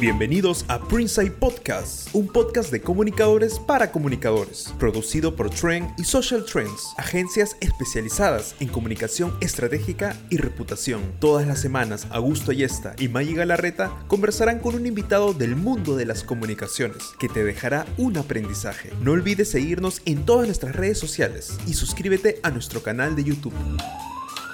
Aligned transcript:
Bienvenidos 0.00 0.64
a 0.68 0.80
Printside 0.80 1.30
Podcast, 1.30 2.08
un 2.14 2.26
podcast 2.26 2.72
de 2.72 2.80
comunicadores 2.80 3.58
para 3.58 3.92
comunicadores, 3.92 4.72
producido 4.78 5.36
por 5.36 5.50
Trend 5.50 5.90
y 5.98 6.04
Social 6.04 6.42
Trends, 6.50 6.94
agencias 6.96 7.54
especializadas 7.60 8.54
en 8.60 8.68
comunicación 8.68 9.36
estratégica 9.42 10.16
y 10.30 10.38
reputación. 10.38 11.02
Todas 11.18 11.46
las 11.46 11.60
semanas, 11.60 12.06
Augusto 12.12 12.50
Ayesta 12.50 12.94
y 12.98 13.08
Maggie 13.08 13.34
Galarreta 13.34 13.94
conversarán 14.06 14.60
con 14.60 14.74
un 14.74 14.86
invitado 14.86 15.34
del 15.34 15.54
mundo 15.54 15.94
de 15.96 16.06
las 16.06 16.24
comunicaciones 16.24 17.04
que 17.18 17.28
te 17.28 17.44
dejará 17.44 17.84
un 17.98 18.16
aprendizaje. 18.16 18.90
No 19.02 19.12
olvides 19.12 19.50
seguirnos 19.50 20.00
en 20.06 20.24
todas 20.24 20.46
nuestras 20.46 20.74
redes 20.74 20.98
sociales 20.98 21.58
y 21.66 21.74
suscríbete 21.74 22.40
a 22.42 22.50
nuestro 22.50 22.82
canal 22.82 23.16
de 23.16 23.24
YouTube. 23.24 23.52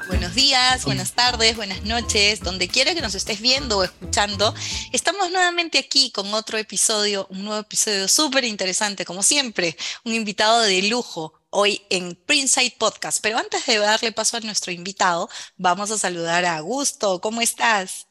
Buenos 0.09 0.37
días, 0.37 0.85
buenas 0.85 1.15
tardes, 1.15 1.57
buenas 1.57 1.83
noches, 1.83 2.41
donde 2.41 2.69
quiera 2.69 2.95
que 2.95 3.01
nos 3.01 3.17
estés 3.17 3.41
viendo 3.41 3.79
o 3.79 3.85
escuchando. 3.85 4.55
Estamos 4.93 5.33
nuevamente 5.33 5.79
aquí 5.79 6.13
con 6.13 6.33
otro 6.33 6.59
episodio, 6.59 7.27
un 7.31 7.45
nuevo 7.45 7.61
episodio 7.61 8.07
súper 8.07 8.45
interesante, 8.45 9.05
como 9.05 9.25
siempre, 9.25 9.77
un 10.05 10.15
invitado 10.15 10.61
de 10.61 10.83
lujo 10.83 11.35
hoy 11.51 11.83
en 11.91 12.15
Princeside 12.15 12.77
Podcast. 12.79 13.19
Pero 13.21 13.39
antes 13.39 13.67
de 13.67 13.79
darle 13.79 14.13
paso 14.13 14.37
a 14.37 14.41
nuestro 14.41 14.71
invitado, 14.71 15.29
vamos 15.57 15.91
a 15.91 15.99
saludar 15.99 16.45
a 16.45 16.59
Augusto. 16.59 17.21
¿Cómo 17.21 17.41
estás? 17.41 18.07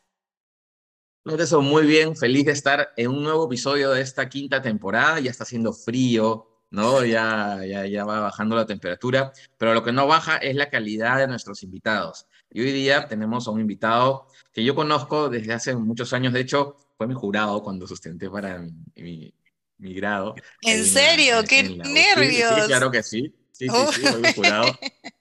Muy 1.23 1.85
bien, 1.85 2.15
feliz 2.15 2.45
de 2.45 2.51
estar 2.51 2.93
en 2.97 3.09
un 3.09 3.23
nuevo 3.23 3.45
episodio 3.45 3.91
de 3.91 4.01
esta 4.01 4.27
quinta 4.27 4.61
temporada. 4.61 5.21
Ya 5.21 5.31
está 5.31 5.43
haciendo 5.43 5.71
frío, 5.71 6.54
¿no? 6.75 7.03
Ya, 7.05 7.61
ya, 7.65 7.85
ya 7.85 8.05
va 8.05 8.19
bajando 8.19 8.55
la 8.55 8.65
temperatura, 8.65 9.31
pero 9.57 9.73
lo 9.73 9.83
que 9.83 9.91
no 9.91 10.05
baja 10.05 10.37
es 10.37 10.55
la 10.55 10.69
calidad 10.69 11.17
de 11.17 11.27
nuestros 11.27 11.63
invitados. 11.63 12.27
Y 12.51 12.61
hoy 12.61 12.71
día 12.71 13.07
tenemos 13.07 13.47
a 13.47 13.51
un 13.51 13.61
invitado 13.61 14.27
que 14.53 14.63
yo 14.63 14.75
conozco 14.75 15.29
desde 15.29 15.53
hace 15.53 15.75
muchos 15.75 16.13
años, 16.13 16.33
de 16.33 16.41
hecho, 16.41 16.75
fue 16.97 17.07
mi 17.07 17.13
jurado 17.13 17.63
cuando 17.63 17.87
sustenté 17.87 18.29
para 18.29 18.59
mi, 18.95 19.33
mi, 19.77 19.93
grado. 19.93 20.35
¿En, 20.61 20.85
serio? 20.85 21.43
¡Qué 21.47 21.63
nervios! 21.63 22.53
Sí, 22.55 22.61
claro 22.67 22.91
que 22.91 23.03
sí. 23.03 23.33
Sí, 23.51 23.69
sí, 23.69 23.75
sí, 23.93 24.01
fue 24.01 24.19
mi 24.19 24.33
jurado. 24.33 24.65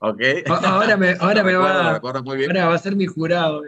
¿Ok? 0.01 0.21
Ahora 0.65 0.97
me, 0.97 1.17
ahora 1.21 1.45
me 1.45 1.55
va, 1.55 1.97
ahora 1.97 2.67
va 2.67 2.75
a 2.75 2.79
ser 2.79 2.97
mi 2.97 3.07
jurado. 3.07 3.63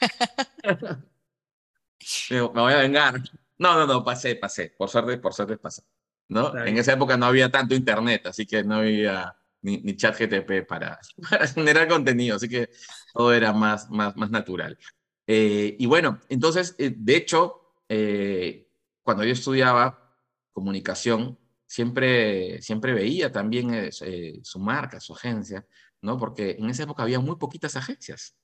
me, 2.30 2.40
voy 2.40 2.72
a 2.72 2.76
vengar. 2.76 3.20
No, 3.58 3.74
no, 3.74 3.86
no, 3.86 4.04
pasé, 4.04 4.36
pasé. 4.36 4.72
Por 4.78 4.88
suerte, 4.88 5.18
por 5.18 5.34
suerte 5.34 5.56
pasé. 5.56 5.82
¿No? 6.28 6.56
En 6.64 6.76
esa 6.76 6.92
época 6.92 7.16
no 7.16 7.26
había 7.26 7.50
tanto 7.50 7.74
internet, 7.74 8.26
así 8.26 8.46
que 8.46 8.62
no 8.62 8.76
había 8.76 9.34
ni, 9.62 9.78
ni 9.78 9.96
chat 9.96 10.16
GTP 10.18 10.66
para, 10.66 10.98
para, 11.30 11.46
generar 11.48 11.88
contenido, 11.88 12.36
así 12.36 12.48
que 12.48 12.70
todo 13.12 13.32
era 13.32 13.52
más, 13.52 13.90
más, 13.90 14.16
más 14.16 14.30
natural. 14.30 14.78
Eh, 15.26 15.76
y 15.78 15.86
bueno, 15.86 16.20
entonces, 16.28 16.74
eh, 16.78 16.94
de 16.96 17.16
hecho, 17.16 17.74
eh, 17.88 18.68
cuando 19.02 19.24
yo 19.24 19.32
estudiaba 19.32 20.16
comunicación, 20.52 21.38
siempre, 21.66 22.62
siempre 22.62 22.94
veía 22.94 23.30
también 23.30 23.90
su 23.92 24.58
marca, 24.58 25.00
su 25.00 25.14
agencia, 25.14 25.66
¿no? 26.00 26.18
Porque 26.18 26.56
en 26.58 26.70
esa 26.70 26.84
época 26.84 27.02
había 27.02 27.20
muy 27.20 27.36
poquitas 27.36 27.76
agencias, 27.76 28.36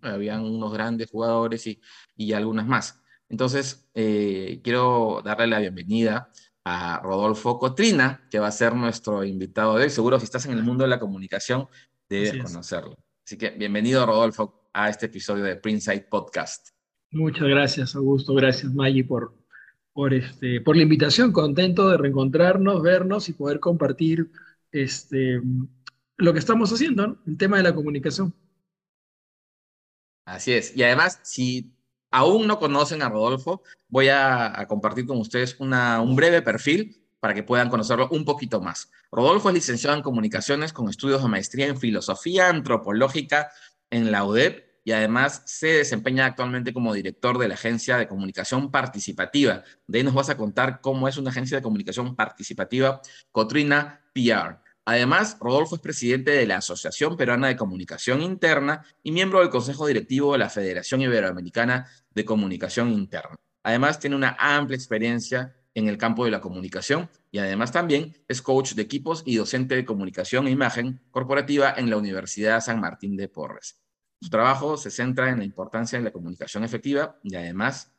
habían 0.00 0.42
unos 0.44 0.72
grandes 0.72 1.10
jugadores 1.10 1.66
y, 1.66 1.80
y 2.16 2.32
algunas 2.32 2.66
más. 2.66 3.00
Entonces, 3.28 3.88
quiero 3.92 5.20
darle 5.24 5.46
la 5.46 5.60
bienvenida 5.60 6.30
a 6.64 7.00
Rodolfo 7.02 7.58
Cotrina, 7.58 8.26
que 8.30 8.38
va 8.38 8.48
a 8.48 8.52
ser 8.52 8.74
nuestro 8.74 9.24
invitado 9.24 9.76
de 9.76 9.84
hoy. 9.84 9.90
Seguro 9.90 10.18
si 10.18 10.24
estás 10.24 10.46
en 10.46 10.52
el 10.52 10.62
mundo 10.62 10.84
de 10.84 10.90
la 10.90 11.00
comunicación, 11.00 11.68
debes 12.08 12.42
conocerlo. 12.42 12.96
Así 13.24 13.36
que 13.36 13.50
bienvenido, 13.50 14.06
Rodolfo, 14.06 14.68
a 14.72 14.88
este 14.88 15.06
episodio 15.06 15.44
de 15.44 15.56
Printside 15.56 16.06
Podcast. 16.08 16.68
Muchas 17.10 17.48
gracias, 17.48 17.94
Augusto. 17.94 18.34
Gracias, 18.34 18.72
Maggie, 18.72 19.04
por, 19.04 19.34
por, 19.92 20.14
este, 20.14 20.60
por 20.60 20.76
la 20.76 20.82
invitación. 20.82 21.32
Contento 21.32 21.88
de 21.88 21.98
reencontrarnos, 21.98 22.82
vernos 22.82 23.28
y 23.28 23.34
poder 23.34 23.60
compartir 23.60 24.30
este, 24.70 25.40
lo 26.16 26.32
que 26.32 26.38
estamos 26.38 26.72
haciendo, 26.72 27.18
el 27.26 27.36
tema 27.36 27.58
de 27.58 27.64
la 27.64 27.74
comunicación. 27.74 28.34
Así 30.24 30.52
es. 30.52 30.76
Y 30.76 30.82
además, 30.84 31.20
si 31.22 31.74
aún 32.12 32.46
no 32.46 32.58
conocen 32.58 33.02
a 33.02 33.08
Rodolfo, 33.08 33.62
voy 33.88 34.08
a, 34.08 34.64
compartir 34.68 35.06
con 35.06 35.18
ustedes 35.18 35.56
un 35.58 36.14
breve 36.14 36.42
perfil 36.42 37.02
para 37.18 37.34
que 37.34 37.42
puedan 37.42 37.68
conocerlo 37.68 38.08
un 38.10 38.24
poquito 38.24 38.60
más. 38.60 38.90
Rodolfo 39.10 39.48
es 39.48 39.54
licenciado 39.54 39.96
en 39.96 40.02
comunicaciones 40.02 40.72
con 40.72 40.88
estudios 40.88 41.22
de 41.22 41.28
maestría 41.28 41.66
en 41.66 41.78
filosofía 41.78 42.48
antropológica 42.48 43.50
en 43.90 44.10
la 44.12 44.24
UDEP 44.24 44.72
y 44.84 44.92
además 44.92 45.42
se 45.46 45.68
desempeña 45.68 46.26
actualmente 46.26 46.72
como 46.72 46.92
director 46.92 47.38
de 47.38 47.48
la 47.48 47.54
agencia 47.54 47.96
de 47.96 48.08
comunicación 48.08 48.70
participativa. 48.70 49.62
De 49.86 49.98
ahí 49.98 50.04
nos 50.04 50.14
vas 50.14 50.30
a 50.30 50.36
contar 50.36 50.80
cómo 50.80 51.08
es 51.08 51.16
una 51.16 51.30
agencia 51.30 51.58
de 51.58 51.62
comunicación 51.62 52.16
participativa, 52.16 53.00
Cotrina 53.30 54.00
PR. 54.12 54.61
Además, 54.84 55.36
Rodolfo 55.40 55.76
es 55.76 55.80
presidente 55.80 56.32
de 56.32 56.46
la 56.46 56.56
Asociación 56.56 57.16
Peruana 57.16 57.46
de 57.46 57.56
Comunicación 57.56 58.20
Interna 58.20 58.84
y 59.02 59.12
miembro 59.12 59.38
del 59.38 59.50
Consejo 59.50 59.86
Directivo 59.86 60.32
de 60.32 60.38
la 60.38 60.48
Federación 60.48 61.00
Iberoamericana 61.02 61.86
de 62.10 62.24
Comunicación 62.24 62.90
Interna. 62.90 63.36
Además, 63.62 64.00
tiene 64.00 64.16
una 64.16 64.36
amplia 64.40 64.76
experiencia 64.76 65.54
en 65.74 65.88
el 65.88 65.98
campo 65.98 66.24
de 66.24 66.32
la 66.32 66.40
comunicación 66.40 67.08
y 67.30 67.38
además 67.38 67.72
también 67.72 68.16
es 68.28 68.42
coach 68.42 68.74
de 68.74 68.82
equipos 68.82 69.22
y 69.24 69.36
docente 69.36 69.76
de 69.76 69.84
comunicación 69.84 70.46
e 70.46 70.50
imagen 70.50 71.00
corporativa 71.10 71.72
en 71.76 71.88
la 71.88 71.96
Universidad 71.96 72.60
San 72.60 72.80
Martín 72.80 73.16
de 73.16 73.28
Porres. 73.28 73.80
Su 74.20 74.30
trabajo 74.30 74.76
se 74.76 74.90
centra 74.90 75.30
en 75.30 75.38
la 75.38 75.44
importancia 75.44 75.98
de 75.98 76.04
la 76.04 76.12
comunicación 76.12 76.64
efectiva 76.64 77.18
y 77.22 77.34
además 77.36 77.91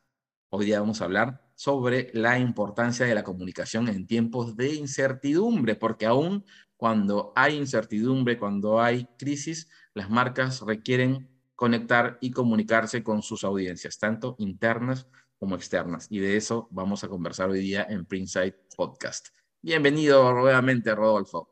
hoy 0.54 0.66
día 0.66 0.80
vamos 0.80 1.00
a 1.00 1.06
hablar 1.06 1.42
sobre 1.56 2.10
la 2.14 2.38
importancia 2.38 3.06
de 3.06 3.14
la 3.14 3.24
comunicación 3.24 3.88
en 3.88 4.06
tiempos 4.06 4.56
de 4.56 4.74
incertidumbre, 4.74 5.74
porque 5.74 6.06
aún 6.06 6.44
cuando 6.76 7.32
hay 7.34 7.56
incertidumbre, 7.56 8.38
cuando 8.38 8.80
hay 8.80 9.08
crisis, 9.18 9.68
las 9.94 10.10
marcas 10.10 10.60
requieren 10.60 11.28
conectar 11.56 12.18
y 12.20 12.30
comunicarse 12.30 13.02
con 13.02 13.22
sus 13.22 13.42
audiencias, 13.42 13.98
tanto 13.98 14.36
internas 14.38 15.08
como 15.38 15.56
externas. 15.56 16.06
Y 16.10 16.18
de 16.20 16.36
eso 16.36 16.68
vamos 16.70 17.02
a 17.04 17.08
conversar 17.08 17.50
hoy 17.50 17.60
día 17.60 17.86
en 17.88 18.04
Printside 18.04 18.54
Podcast. 18.76 19.28
Bienvenido 19.60 20.32
nuevamente, 20.32 20.94
Rodolfo. 20.94 21.48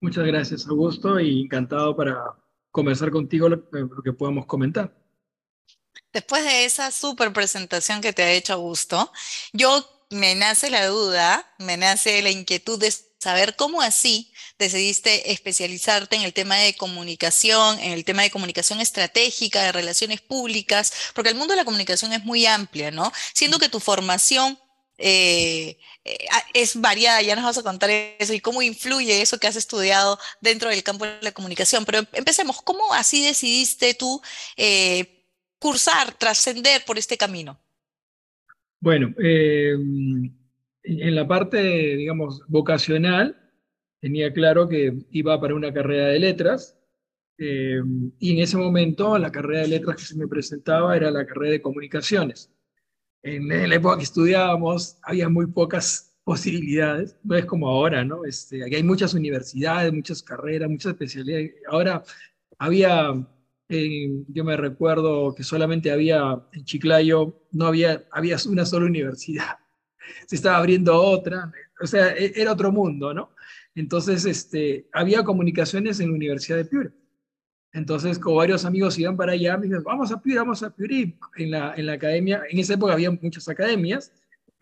Muchas 0.00 0.26
gracias, 0.26 0.66
Augusto, 0.66 1.20
y 1.20 1.42
encantado 1.42 1.94
para 1.94 2.16
conversar 2.70 3.10
contigo 3.10 3.48
lo, 3.48 3.68
que 4.02 4.12
podamos 4.12 4.46
comentar. 4.46 4.99
Después 6.12 6.44
de 6.44 6.64
esa 6.64 6.90
súper 6.90 7.32
presentación 7.32 8.00
que 8.00 8.12
te 8.12 8.22
ha 8.22 8.32
hecho 8.32 8.54
Augusto, 8.54 9.12
yo 9.52 9.88
me 10.10 10.34
nace 10.34 10.70
la 10.70 10.86
duda, 10.86 11.54
me 11.58 11.76
nace 11.76 12.20
la 12.22 12.30
inquietud 12.30 12.78
de 12.78 12.92
saber 13.20 13.54
cómo 13.54 13.80
así 13.82 14.32
decidiste 14.58 15.30
especializarte 15.30 16.16
en 16.16 16.22
el 16.22 16.32
tema 16.32 16.56
de 16.56 16.74
comunicación, 16.74 17.78
en 17.78 17.92
el 17.92 18.04
tema 18.04 18.22
de 18.22 18.30
comunicación 18.30 18.80
estratégica, 18.80 19.62
de 19.62 19.72
relaciones 19.72 20.20
públicas, 20.20 20.92
porque 21.14 21.30
el 21.30 21.36
mundo 21.36 21.52
de 21.52 21.58
la 21.58 21.64
comunicación 21.64 22.12
es 22.12 22.24
muy 22.24 22.46
amplia, 22.46 22.90
¿no? 22.90 23.12
Siendo 23.34 23.58
que 23.58 23.68
tu 23.68 23.78
formación 23.78 24.58
eh, 24.98 25.78
eh, 26.04 26.18
es 26.54 26.80
variada, 26.80 27.22
ya 27.22 27.36
nos 27.36 27.44
vas 27.44 27.58
a 27.58 27.62
contar 27.62 27.90
eso 27.90 28.32
y 28.32 28.40
cómo 28.40 28.62
influye 28.62 29.22
eso 29.22 29.38
que 29.38 29.46
has 29.46 29.56
estudiado 29.56 30.18
dentro 30.40 30.70
del 30.70 30.82
campo 30.82 31.06
de 31.06 31.18
la 31.22 31.32
comunicación. 31.32 31.84
Pero 31.84 32.06
empecemos, 32.12 32.60
¿cómo 32.62 32.92
así 32.94 33.24
decidiste 33.24 33.94
tú 33.94 34.20
eh, 34.56 35.19
cursar, 35.60 36.12
trascender 36.18 36.82
por 36.84 36.98
este 36.98 37.16
camino? 37.16 37.60
Bueno, 38.80 39.14
en 39.18 40.34
la 40.82 41.28
parte, 41.28 41.60
digamos, 41.96 42.42
vocacional, 42.48 43.36
tenía 44.00 44.32
claro 44.32 44.68
que 44.68 45.06
iba 45.10 45.40
para 45.40 45.54
una 45.54 45.72
carrera 45.72 46.06
de 46.06 46.18
letras, 46.18 46.76
eh, 47.42 47.80
y 48.18 48.32
en 48.32 48.42
ese 48.42 48.58
momento 48.58 49.16
la 49.16 49.32
carrera 49.32 49.62
de 49.62 49.68
letras 49.68 49.96
que 49.96 50.02
se 50.02 50.16
me 50.16 50.28
presentaba 50.28 50.94
era 50.94 51.10
la 51.10 51.26
carrera 51.26 51.52
de 51.52 51.62
comunicaciones. 51.62 52.52
En, 53.22 53.48
la 53.48 53.74
época 53.74 53.96
que 53.96 54.02
estudiábamos 54.02 54.98
había 55.02 55.28
muy 55.30 55.46
pocas 55.46 56.18
posibilidades, 56.22 57.16
no 57.22 57.36
es 57.36 57.46
como 57.46 57.68
ahora, 57.68 58.04
¿no? 58.04 58.26
Este, 58.26 58.62
aquí 58.62 58.74
hay 58.76 58.82
muchas 58.82 59.14
universidades, 59.14 59.90
muchas 59.90 60.22
carreras, 60.22 60.68
muchas 60.68 60.92
especialidades. 60.92 61.54
Ahora 61.68 62.02
había, 62.58 63.26
yo 63.70 64.44
me 64.44 64.56
recuerdo 64.56 65.34
que 65.34 65.44
solamente 65.44 65.90
había 65.90 66.42
en 66.52 66.64
Chiclayo, 66.64 67.42
no 67.52 67.66
había, 67.66 68.04
había 68.10 68.36
una 68.48 68.66
sola 68.66 68.86
universidad 68.86 69.58
se 70.26 70.36
estaba 70.36 70.58
abriendo 70.58 70.94
otra, 70.96 71.52
o 71.80 71.86
sea, 71.86 72.10
e, 72.16 72.32
era 72.34 72.52
otro 72.52 72.72
mundo, 72.72 73.14
¿no? 73.14 73.30
Entonces, 73.74 74.24
este, 74.24 74.88
había 74.92 75.22
comunicaciones 75.22 76.00
en 76.00 76.08
la 76.08 76.14
Universidad 76.14 76.56
de 76.56 76.64
Piura. 76.64 76.92
Entonces, 77.72 78.18
como 78.18 78.36
varios 78.36 78.64
amigos 78.64 78.98
iban 78.98 79.16
para 79.16 79.32
allá, 79.32 79.56
me 79.56 79.64
dijeron, 79.64 79.84
vamos 79.84 80.10
a 80.10 80.20
Piura, 80.20 80.42
vamos 80.42 80.62
a 80.62 80.74
Piura. 80.74 80.94
en 81.36 81.50
la, 81.50 81.74
en 81.76 81.86
la 81.86 81.92
academia, 81.92 82.42
en 82.50 82.58
esa 82.58 82.74
época 82.74 82.92
había 82.92 83.10
muchas 83.10 83.48
academias, 83.48 84.12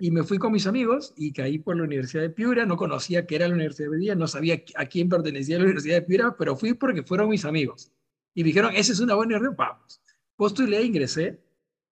y 0.00 0.10
me 0.10 0.22
fui 0.22 0.38
con 0.38 0.52
mis 0.52 0.66
amigos 0.66 1.12
y 1.16 1.32
caí 1.32 1.58
por 1.58 1.76
la 1.76 1.82
Universidad 1.82 2.22
de 2.22 2.30
Piura. 2.30 2.64
No 2.66 2.76
conocía 2.76 3.26
qué 3.26 3.36
era 3.36 3.48
la 3.48 3.54
Universidad 3.54 3.90
de 3.90 3.98
Piura, 3.98 4.14
no 4.14 4.28
sabía 4.28 4.62
a 4.76 4.86
quién 4.86 5.08
pertenecía 5.08 5.56
la 5.56 5.64
Universidad 5.64 5.96
de 5.96 6.02
Piura, 6.02 6.36
pero 6.38 6.54
fui 6.54 6.74
porque 6.74 7.02
fueron 7.02 7.30
mis 7.30 7.44
amigos. 7.44 7.90
Y 8.38 8.44
dijeron, 8.44 8.70
esa 8.76 8.92
es 8.92 9.00
una 9.00 9.16
buena 9.16 9.36
universidad, 9.36 9.56
vamos. 9.56 10.00
Postulé, 10.36 10.80
ingresé, 10.84 11.40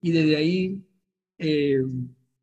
y 0.03 0.13
desde 0.13 0.37
ahí 0.37 0.87
eh, 1.39 1.83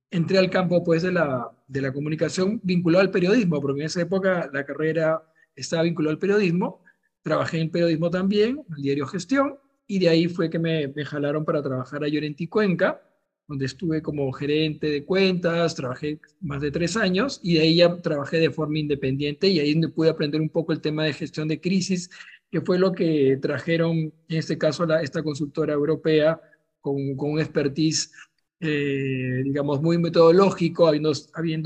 entré 0.09 0.39
al 0.39 0.49
campo 0.49 0.83
pues 0.83 1.03
de 1.03 1.11
la, 1.11 1.51
de 1.67 1.81
la 1.81 1.93
comunicación 1.93 2.59
vinculado 2.63 3.03
al 3.03 3.11
periodismo, 3.11 3.61
porque 3.61 3.81
en 3.81 3.85
esa 3.85 4.01
época 4.01 4.49
la 4.51 4.65
carrera 4.65 5.21
estaba 5.55 5.83
vinculada 5.83 6.13
al 6.13 6.17
periodismo. 6.17 6.83
Trabajé 7.21 7.59
en 7.59 7.69
periodismo 7.69 8.09
también, 8.09 8.65
en 8.67 8.75
el 8.75 8.81
diario 8.81 9.05
Gestión, 9.05 9.59
y 9.85 9.99
de 9.99 10.09
ahí 10.09 10.27
fue 10.27 10.49
que 10.49 10.57
me, 10.57 10.87
me 10.87 11.05
jalaron 11.05 11.45
para 11.45 11.61
trabajar 11.61 12.03
a 12.03 12.07
Llorenti 12.07 12.47
Cuenca, 12.47 13.03
donde 13.47 13.65
estuve 13.65 14.01
como 14.01 14.31
gerente 14.31 14.87
de 14.87 15.05
cuentas, 15.05 15.75
trabajé 15.75 16.19
más 16.39 16.59
de 16.61 16.71
tres 16.71 16.97
años 16.97 17.39
y 17.43 17.53
de 17.53 17.59
ahí 17.61 17.75
ya 17.75 18.01
trabajé 18.01 18.37
de 18.37 18.49
forma 18.49 18.79
independiente 18.79 19.47
y 19.47 19.59
ahí 19.59 19.79
pude 19.89 20.09
aprender 20.09 20.41
un 20.41 20.49
poco 20.49 20.73
el 20.73 20.81
tema 20.81 21.03
de 21.03 21.13
gestión 21.13 21.47
de 21.47 21.61
crisis, 21.61 22.09
que 22.51 22.61
fue 22.61 22.77
lo 22.77 22.91
que 22.91 23.39
trajeron 23.41 23.97
en 23.97 24.13
este 24.27 24.57
caso 24.57 24.83
esta 24.97 25.23
consultora 25.23 25.73
europea 25.73 26.39
con, 26.81 26.95
un 27.17 27.39
expertise, 27.39 28.11
eh, 28.59 29.41
digamos, 29.43 29.81
muy 29.81 29.97
metodológico, 29.97 30.87
habiendo, 30.87 31.13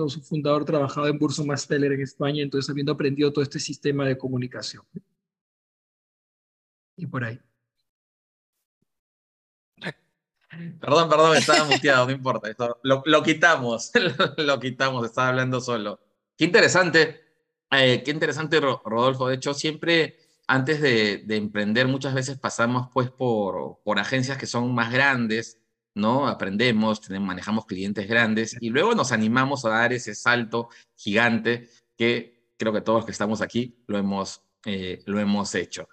su 0.10 0.22
fundador 0.22 0.64
trabajado 0.64 1.08
en 1.08 1.18
Burso 1.18 1.44
Masteller 1.44 1.94
en 1.94 2.02
España, 2.02 2.44
entonces 2.44 2.70
habiendo 2.70 2.92
aprendido 2.92 3.34
todo 3.34 3.44
este 3.44 3.60
sistema 3.60 4.06
de 4.06 4.18
comunicación. 4.18 4.84
Y 6.98 7.08
por 7.08 7.24
ahí. 7.24 7.40
Perdón, 10.80 11.10
perdón, 11.10 11.36
estaba 11.36 11.66
muteado, 11.66 12.06
no 12.06 12.12
importa. 12.12 12.56
lo, 12.84 13.02
lo, 13.06 13.24
quitamos, 13.24 13.92
lo, 14.38 14.60
quitamos, 14.60 15.06
estaba 15.06 15.30
hablando 15.30 15.60
solo. 15.60 16.00
Qué 16.38 16.46
interesante, 16.46 17.22
eh, 17.72 18.04
qué 18.04 18.12
interesante, 18.12 18.62
Rodolfo. 18.62 19.28
De 19.28 19.36
hecho, 19.36 19.54
siempre 19.54 20.25
antes 20.48 20.82
de, 20.82 21.24
de, 21.26 21.36
emprender, 21.38 21.88
muchas 21.88 22.14
veces 22.14 22.38
pasamos 22.38 22.90
pues 22.94 23.10
por, 23.10 23.80
por 23.84 24.00
agencias 24.00 24.38
que 24.38 24.46
son 24.46 24.74
más 24.74 24.92
grandes, 24.92 25.60
¿no? 25.96 26.28
Aprendemos, 26.28 27.02
manejamos 27.10 27.66
clientes 27.66 28.08
grandes 28.08 28.56
y 28.60 28.70
luego 28.70 28.94
nos 28.94 29.12
animamos 29.12 29.66
a 29.66 29.70
dar 29.70 29.94
ese 29.94 30.14
salto 30.14 30.70
gigante 30.96 31.70
que 31.98 32.52
creo 32.58 32.74
que 32.74 32.82
todos 32.82 33.00
los 33.00 33.06
que 33.06 33.12
estamos 33.12 33.42
aquí 33.42 33.84
lo 33.88 33.98
hemos, 33.98 34.42
eh, 34.66 35.02
lo 35.06 35.20
hemos 35.20 35.56
hecho. 35.56 35.88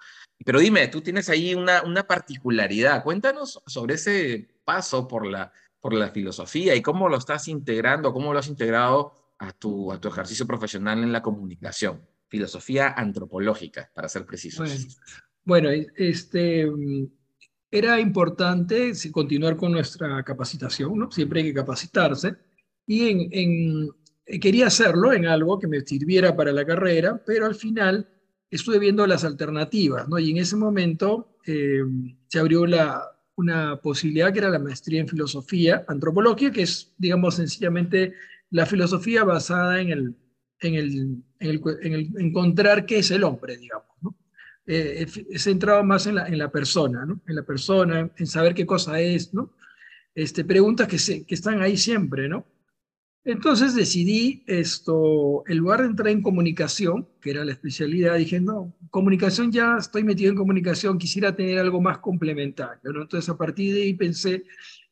Pero 0.45 0.59
dime, 0.59 0.87
tú 0.89 1.01
tienes 1.01 1.29
ahí 1.29 1.55
una, 1.55 1.83
una 1.83 2.03
particularidad. 2.03 3.03
Cuéntanos 3.03 3.61
sobre 3.65 3.95
ese 3.95 4.47
paso 4.65 5.07
por 5.07 5.25
la, 5.25 5.51
por 5.79 5.93
la 5.93 6.09
filosofía 6.09 6.75
y 6.75 6.81
cómo 6.81 7.09
lo 7.09 7.17
estás 7.17 7.47
integrando, 7.47 8.13
cómo 8.13 8.33
lo 8.33 8.39
has 8.39 8.47
integrado 8.47 9.13
a 9.37 9.51
tu, 9.51 9.91
a 9.91 9.99
tu 9.99 10.09
ejercicio 10.09 10.45
profesional 10.45 11.01
en 11.03 11.11
la 11.11 11.21
comunicación. 11.21 12.01
Filosofía 12.33 12.95
antropológica, 12.97 13.91
para 13.93 14.09
ser 14.09 14.25
precisos. 14.25 14.97
Bueno, 15.45 15.69
este, 15.69 16.67
era 17.69 17.99
importante 17.99 18.91
continuar 19.11 19.55
con 19.55 19.71
nuestra 19.71 20.23
capacitación, 20.23 20.97
¿no? 20.97 21.11
Siempre 21.11 21.41
hay 21.41 21.45
que 21.49 21.53
capacitarse. 21.53 22.33
Y 22.87 23.07
en, 23.07 23.29
en, 24.25 24.39
quería 24.39 24.65
hacerlo 24.65 25.13
en 25.13 25.27
algo 25.27 25.59
que 25.59 25.67
me 25.67 25.81
sirviera 25.81 26.35
para 26.35 26.51
la 26.51 26.65
carrera, 26.65 27.21
pero 27.23 27.45
al 27.45 27.53
final 27.53 28.09
estuve 28.49 28.79
viendo 28.79 29.05
las 29.05 29.23
alternativas, 29.23 30.09
¿no? 30.09 30.17
Y 30.17 30.31
en 30.31 30.37
ese 30.37 30.55
momento 30.55 31.37
eh, 31.45 31.83
se 32.29 32.39
abrió 32.39 32.65
la, 32.65 32.99
una 33.35 33.79
posibilidad 33.79 34.33
que 34.33 34.39
era 34.39 34.49
la 34.49 34.57
maestría 34.57 35.01
en 35.01 35.07
filosofía 35.07 35.85
antropológica, 35.87 36.51
que 36.51 36.63
es, 36.63 36.95
digamos, 36.97 37.35
sencillamente 37.35 38.15
la 38.49 38.65
filosofía 38.65 39.23
basada 39.23 39.79
en 39.79 39.91
el, 39.91 40.15
en 40.67 40.75
el, 40.75 41.23
en 41.39 41.49
el, 41.49 41.61
en 41.81 41.93
el 41.93 42.11
encontrar 42.19 42.85
qué 42.85 42.99
es 42.99 43.11
el 43.11 43.23
hombre, 43.23 43.57
digamos, 43.57 43.87
¿no? 44.01 44.15
Eh, 44.65 45.05
centrado 45.35 45.83
más 45.83 46.07
en 46.07 46.15
la, 46.15 46.27
en 46.27 46.37
la 46.37 46.49
persona, 46.49 47.05
¿no? 47.05 47.21
En 47.27 47.35
la 47.35 47.43
persona, 47.43 48.09
en 48.17 48.27
saber 48.27 48.53
qué 48.53 48.65
cosa 48.65 48.99
es, 48.99 49.33
¿no? 49.33 49.53
Este, 50.15 50.45
preguntas 50.45 50.87
que, 50.87 50.99
se, 50.99 51.25
que 51.25 51.35
están 51.35 51.61
ahí 51.61 51.75
siempre, 51.75 52.29
¿no? 52.29 52.45
Entonces 53.25 53.73
decidí 53.73 54.43
esto, 54.47 55.43
en 55.47 55.57
lugar 55.57 55.81
de 55.81 55.87
entrar 55.87 56.09
en 56.09 56.21
comunicación, 56.21 57.07
que 57.21 57.31
era 57.31 57.45
la 57.45 57.53
especialidad, 57.53 58.17
dije, 58.17 58.41
no, 58.41 58.75
comunicación 58.89 59.49
ya 59.49 59.77
estoy 59.79 60.03
metido 60.03 60.29
en 60.29 60.37
comunicación, 60.37 60.97
quisiera 60.97 61.33
tener 61.33 61.57
algo 61.57 61.79
más 61.79 61.99
complementario, 61.99 62.91
¿no? 62.91 63.01
Entonces 63.01 63.29
a 63.29 63.37
partir 63.37 63.73
de 63.73 63.83
ahí 63.83 63.93
pensé, 63.93 64.43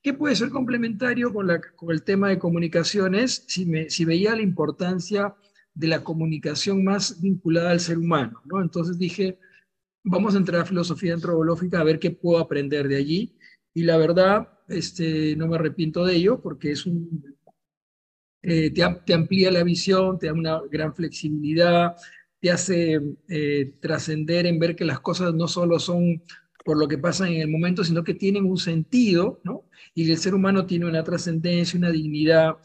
¿qué 0.02 0.14
puede 0.14 0.36
ser 0.38 0.50
complementario 0.50 1.34
con, 1.34 1.48
la, 1.48 1.60
con 1.76 1.92
el 1.92 2.04
tema 2.04 2.30
de 2.30 2.40
comunicaciones 2.40 3.44
si, 3.48 3.66
me, 3.66 3.90
si 3.90 4.06
veía 4.06 4.34
la 4.34 4.42
importancia 4.42 5.36
de 5.74 5.88
la 5.88 6.04
comunicación 6.04 6.84
más 6.84 7.22
vinculada 7.22 7.72
al 7.72 7.80
ser 7.80 7.98
humano, 7.98 8.42
¿no? 8.46 8.62
Entonces 8.62 8.98
dije, 8.98 9.40
vamos 10.04 10.36
a 10.36 10.38
entrar 10.38 10.62
a 10.62 10.66
filosofía 10.66 11.14
antropológica 11.14 11.80
a 11.80 11.84
ver 11.84 12.00
qué 12.00 12.12
puedo 12.12 12.40
aprender 12.40 12.88
de 12.88 12.98
allí. 12.98 13.38
Y 13.74 13.84
la 13.84 13.98
verdad, 13.98 14.50
este, 14.68 15.36
no 15.36 15.48
me 15.48 15.56
arrepiento 15.56 16.06
de 16.06 16.16
ello 16.16 16.42
porque 16.42 16.72
es 16.72 16.86
un, 16.86 17.24
eh, 18.44 18.72
te, 18.72 19.14
amplía 19.14 19.52
la 19.52 19.64
visión, 19.64 20.18
te 20.18 20.28
da 20.28 20.34
una 20.34 20.60
gran 20.70 20.96
flexibilidad, 20.96 21.96
te 22.40 22.50
hace 22.52 23.00
eh, 23.30 23.76
trascender 23.80 24.48
en 24.48 24.60
ver 24.60 24.76
que 24.76 24.86
las 24.86 25.00
cosas 25.00 25.34
no 25.34 25.48
solo 25.48 25.80
son 25.80 26.24
por 26.66 26.78
lo 26.78 26.88
que 26.88 26.98
pasa 26.98 27.28
en 27.28 27.42
el 27.42 27.50
momento, 27.50 27.84
sino 27.84 28.04
que 28.04 28.14
tienen 28.14 28.46
un 28.46 28.58
sentido, 28.58 29.42
¿no? 29.44 29.66
Y 29.94 30.10
el 30.10 30.18
ser 30.18 30.34
humano 30.36 30.66
tiene 30.66 30.86
una 30.86 31.04
trascendencia, 31.04 31.78
una 31.78 31.92
dignidad, 31.92 32.58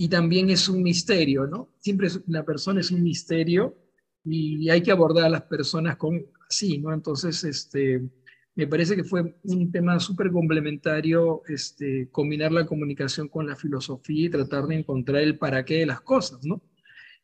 y 0.00 0.08
también 0.08 0.48
es 0.48 0.66
un 0.66 0.82
misterio, 0.82 1.46
¿no? 1.46 1.74
Siempre 1.78 2.08
la 2.28 2.42
persona 2.42 2.80
es 2.80 2.90
un 2.90 3.02
misterio 3.02 3.76
y 4.24 4.70
hay 4.70 4.82
que 4.82 4.92
abordar 4.92 5.26
a 5.26 5.28
las 5.28 5.42
personas 5.42 5.98
con 5.98 6.24
así, 6.48 6.78
¿no? 6.78 6.94
Entonces, 6.94 7.44
este, 7.44 8.08
me 8.54 8.66
parece 8.66 8.96
que 8.96 9.04
fue 9.04 9.36
un 9.42 9.70
tema 9.70 10.00
súper 10.00 10.30
complementario 10.30 11.42
este, 11.48 12.08
combinar 12.10 12.50
la 12.50 12.64
comunicación 12.64 13.28
con 13.28 13.46
la 13.46 13.56
filosofía 13.56 14.24
y 14.24 14.30
tratar 14.30 14.68
de 14.68 14.76
encontrar 14.76 15.20
el 15.20 15.36
para 15.36 15.66
qué 15.66 15.80
de 15.80 15.86
las 15.86 16.00
cosas, 16.00 16.46
¿no? 16.46 16.62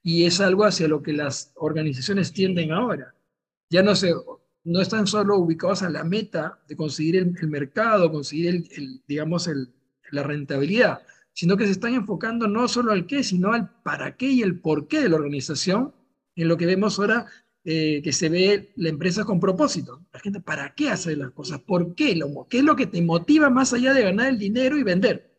Y 0.03 0.27
es 0.27 0.39
algo 0.41 0.65
hacia 0.65 0.87
lo 0.87 1.03
que 1.03 1.15
las 1.15 1.55
organizaciones 1.55 2.31
tienden 2.35 2.73
ahora. 2.73 3.15
Ya 3.71 3.83
no, 3.83 3.97
se, 3.97 4.13
no 4.65 4.83
están 4.83 5.07
solo 5.07 5.39
ubicados 5.39 5.83
a 5.83 5.89
la 5.89 6.05
meta 6.05 6.63
de 6.69 6.77
conseguir 6.77 7.17
el, 7.17 7.49
mercado, 7.49 8.13
conseguir, 8.13 8.69
el, 8.77 9.03
digamos, 9.09 9.49
el, 9.49 9.73
la 10.11 10.25
rentabilidad, 10.25 11.01
sino 11.37 11.59
que 11.59 11.67
se 11.67 11.73
están 11.73 11.93
enfocando 11.93 12.49
no 12.49 12.67
solo 12.67 12.93
al 12.93 13.07
qué, 13.07 13.23
sino 13.23 13.53
al 13.53 13.69
para 13.83 14.17
qué 14.17 14.27
y 14.27 14.41
el 14.41 14.59
por 14.59 14.89
qué 14.89 15.03
de 15.03 15.11
la 15.11 15.17
organización, 15.17 15.95
en 16.35 16.49
lo 16.49 16.57
que 16.57 16.65
vemos 16.65 16.99
ahora 16.99 17.27
eh, 17.63 18.01
que 18.03 18.11
se 18.13 18.31
ve 18.31 18.73
la 18.77 18.89
empresa 18.89 19.23
con 19.25 19.39
propósito. 19.39 20.07
La 20.15 20.21
gente, 20.21 20.41
¿para 20.41 20.75
qué 20.75 20.89
hace 20.89 21.15
las 21.15 21.33
cosas? 21.33 21.61
¿Por 21.61 21.95
qué? 21.95 22.19
¿Qué 22.49 22.59
es 22.59 22.65
lo 22.65 22.75
que 22.75 22.87
te 22.87 23.03
motiva 23.03 23.51
más 23.51 23.75
allá 23.75 23.93
de 23.93 24.05
ganar 24.05 24.31
el 24.31 24.39
dinero 24.39 24.79
y 24.79 24.83
vender? 24.83 25.39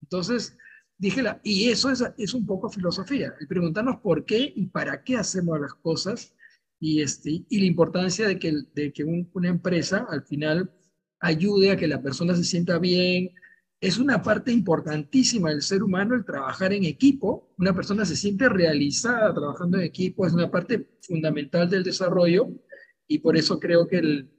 Entonces, 0.00 0.56
dije, 0.96 1.22
y 1.42 1.68
eso 1.68 1.90
es, 1.90 2.02
es 2.16 2.32
un 2.32 2.46
poco 2.46 2.70
filosofía, 2.70 3.34
el 3.38 3.46
preguntarnos 3.46 3.98
por 3.98 4.24
qué 4.24 4.50
y 4.56 4.68
para 4.68 5.04
qué 5.04 5.18
hacemos 5.18 5.60
las 5.60 5.74
cosas 5.74 6.34
y, 6.80 7.02
este, 7.02 7.44
y 7.46 7.58
la 7.58 7.66
importancia 7.66 8.26
de 8.26 8.38
que, 8.38 8.54
de 8.74 8.94
que 8.94 9.04
una 9.04 9.48
empresa 9.48 10.06
al 10.08 10.22
final 10.22 10.72
ayude 11.20 11.70
a 11.70 11.76
que 11.76 11.86
la 11.86 12.00
persona 12.00 12.34
se 12.34 12.44
sienta 12.44 12.78
bien, 12.78 13.30
es 13.84 13.98
una 13.98 14.22
parte 14.22 14.50
importantísima 14.50 15.50
del 15.50 15.60
ser 15.60 15.82
humano 15.82 16.14
el 16.14 16.24
trabajar 16.24 16.72
en 16.72 16.84
equipo. 16.84 17.54
Una 17.58 17.74
persona 17.74 18.06
se 18.06 18.16
siente 18.16 18.48
realizada 18.48 19.34
trabajando 19.34 19.76
en 19.76 19.84
equipo, 19.84 20.26
es 20.26 20.32
una 20.32 20.50
parte 20.50 20.88
fundamental 21.02 21.68
del 21.68 21.84
desarrollo 21.84 22.48
y 23.06 23.18
por 23.18 23.36
eso 23.36 23.60
creo 23.60 23.86
que 23.86 23.98
el, 23.98 24.30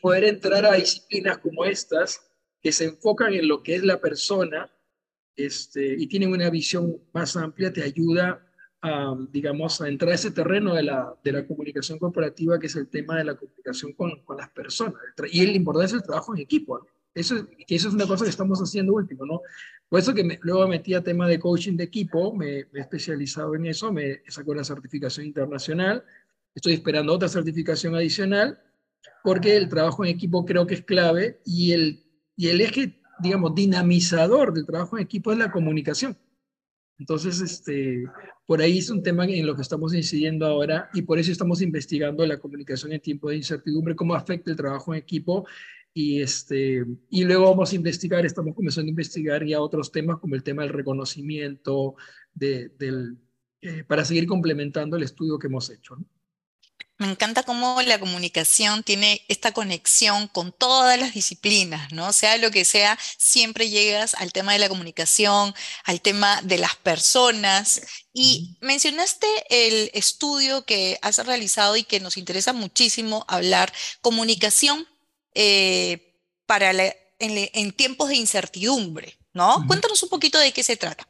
poder 0.00 0.22
entrar 0.22 0.64
a 0.64 0.74
disciplinas 0.74 1.38
como 1.38 1.64
estas, 1.64 2.30
que 2.62 2.70
se 2.70 2.84
enfocan 2.84 3.34
en 3.34 3.48
lo 3.48 3.60
que 3.60 3.74
es 3.74 3.82
la 3.82 4.00
persona 4.00 4.70
este, 5.34 5.96
y 5.98 6.06
tienen 6.06 6.30
una 6.30 6.48
visión 6.48 6.96
más 7.12 7.36
amplia, 7.36 7.72
te 7.72 7.82
ayuda 7.82 8.46
a, 8.82 9.16
digamos, 9.32 9.80
a 9.80 9.88
entrar 9.88 10.12
a 10.12 10.14
ese 10.14 10.30
terreno 10.30 10.74
de 10.76 10.84
la, 10.84 11.12
de 11.24 11.32
la 11.32 11.44
comunicación 11.44 11.98
corporativa, 11.98 12.60
que 12.60 12.68
es 12.68 12.76
el 12.76 12.88
tema 12.88 13.18
de 13.18 13.24
la 13.24 13.36
comunicación 13.36 13.94
con, 13.94 14.22
con 14.24 14.36
las 14.36 14.50
personas. 14.50 14.94
Y 15.32 15.44
la 15.44 15.52
importancia 15.52 15.96
del 15.96 16.06
trabajo 16.06 16.36
en 16.36 16.42
equipo. 16.42 16.78
¿no? 16.78 16.97
Eso, 17.18 17.46
eso 17.66 17.88
es 17.88 17.94
una 17.94 18.06
cosa 18.06 18.24
que 18.24 18.30
estamos 18.30 18.58
haciendo 18.60 18.94
último, 18.94 19.26
¿no? 19.26 19.40
Por 19.88 20.00
eso 20.00 20.14
que 20.14 20.24
me, 20.24 20.38
luego 20.42 20.68
metí 20.68 20.94
a 20.94 21.02
tema 21.02 21.26
de 21.26 21.38
coaching 21.38 21.76
de 21.76 21.84
equipo, 21.84 22.34
me, 22.34 22.58
he 22.58 22.66
especializado 22.74 23.54
en 23.54 23.66
eso, 23.66 23.92
me 23.92 24.20
sacó 24.28 24.54
la 24.54 24.64
certificación 24.64 25.26
internacional, 25.26 26.04
estoy 26.54 26.74
esperando 26.74 27.12
otra 27.12 27.28
certificación 27.28 27.94
adicional, 27.94 28.60
porque 29.24 29.56
el 29.56 29.68
trabajo 29.68 30.04
en 30.04 30.10
equipo 30.10 30.44
creo 30.44 30.66
que 30.66 30.74
es 30.74 30.84
clave 30.84 31.40
y 31.44 31.72
el, 31.72 32.04
y 32.36 32.48
el 32.48 32.60
eje, 32.60 33.00
digamos, 33.20 33.54
dinamizador 33.54 34.52
del 34.52 34.66
trabajo 34.66 34.96
en 34.96 35.04
equipo 35.04 35.32
es 35.32 35.38
la 35.38 35.50
comunicación. 35.50 36.16
Entonces, 36.98 37.40
este, 37.40 38.04
por 38.44 38.60
ahí 38.60 38.78
es 38.78 38.90
un 38.90 39.02
tema 39.02 39.24
en 39.24 39.46
lo 39.46 39.54
que 39.54 39.62
estamos 39.62 39.94
incidiendo 39.94 40.46
ahora 40.46 40.90
y 40.92 41.02
por 41.02 41.18
eso 41.18 41.30
estamos 41.30 41.62
investigando 41.62 42.26
la 42.26 42.38
comunicación 42.38 42.92
en 42.92 43.00
tiempo 43.00 43.30
de 43.30 43.36
incertidumbre, 43.36 43.94
cómo 43.94 44.14
afecta 44.14 44.50
el 44.50 44.56
trabajo 44.56 44.92
en 44.92 45.00
equipo 45.00 45.46
y, 46.00 46.22
este, 46.22 46.84
y 47.10 47.24
luego 47.24 47.50
vamos 47.50 47.72
a 47.72 47.74
investigar, 47.74 48.24
estamos 48.24 48.54
comenzando 48.54 48.86
a 48.86 48.90
investigar 48.90 49.44
ya 49.44 49.60
otros 49.60 49.90
temas 49.90 50.20
como 50.20 50.36
el 50.36 50.44
tema 50.44 50.62
del 50.62 50.72
reconocimiento, 50.72 51.96
de, 52.32 52.68
del, 52.78 53.18
eh, 53.60 53.82
para 53.82 54.04
seguir 54.04 54.28
complementando 54.28 54.96
el 54.96 55.02
estudio 55.02 55.40
que 55.40 55.48
hemos 55.48 55.68
hecho. 55.70 55.96
Me 56.98 57.10
encanta 57.10 57.42
cómo 57.42 57.82
la 57.82 57.98
comunicación 57.98 58.84
tiene 58.84 59.22
esta 59.26 59.50
conexión 59.50 60.28
con 60.28 60.52
todas 60.52 61.00
las 61.00 61.14
disciplinas, 61.14 61.92
¿no? 61.92 62.12
Sea 62.12 62.36
lo 62.36 62.52
que 62.52 62.64
sea, 62.64 62.96
siempre 63.16 63.68
llegas 63.68 64.14
al 64.14 64.32
tema 64.32 64.52
de 64.52 64.60
la 64.60 64.68
comunicación, 64.68 65.52
al 65.82 66.00
tema 66.00 66.40
de 66.42 66.58
las 66.58 66.76
personas. 66.76 67.82
Y 68.12 68.56
mencionaste 68.60 69.26
el 69.50 69.90
estudio 69.94 70.64
que 70.64 70.96
has 71.02 71.26
realizado 71.26 71.76
y 71.76 71.82
que 71.82 71.98
nos 71.98 72.16
interesa 72.16 72.52
muchísimo 72.52 73.24
hablar, 73.26 73.72
comunicación 74.00 74.86
eh, 75.34 76.14
para 76.46 76.72
en, 77.18 77.72
tiempos 77.72 78.08
de 78.08 78.16
incertidumbre, 78.16 79.14
¿no? 79.34 79.64
Cuéntanos 79.66 80.02
un 80.02 80.08
poquito 80.08 80.38
de 80.38 80.52
qué 80.52 80.62
se 80.62 80.76
trata. 80.76 81.08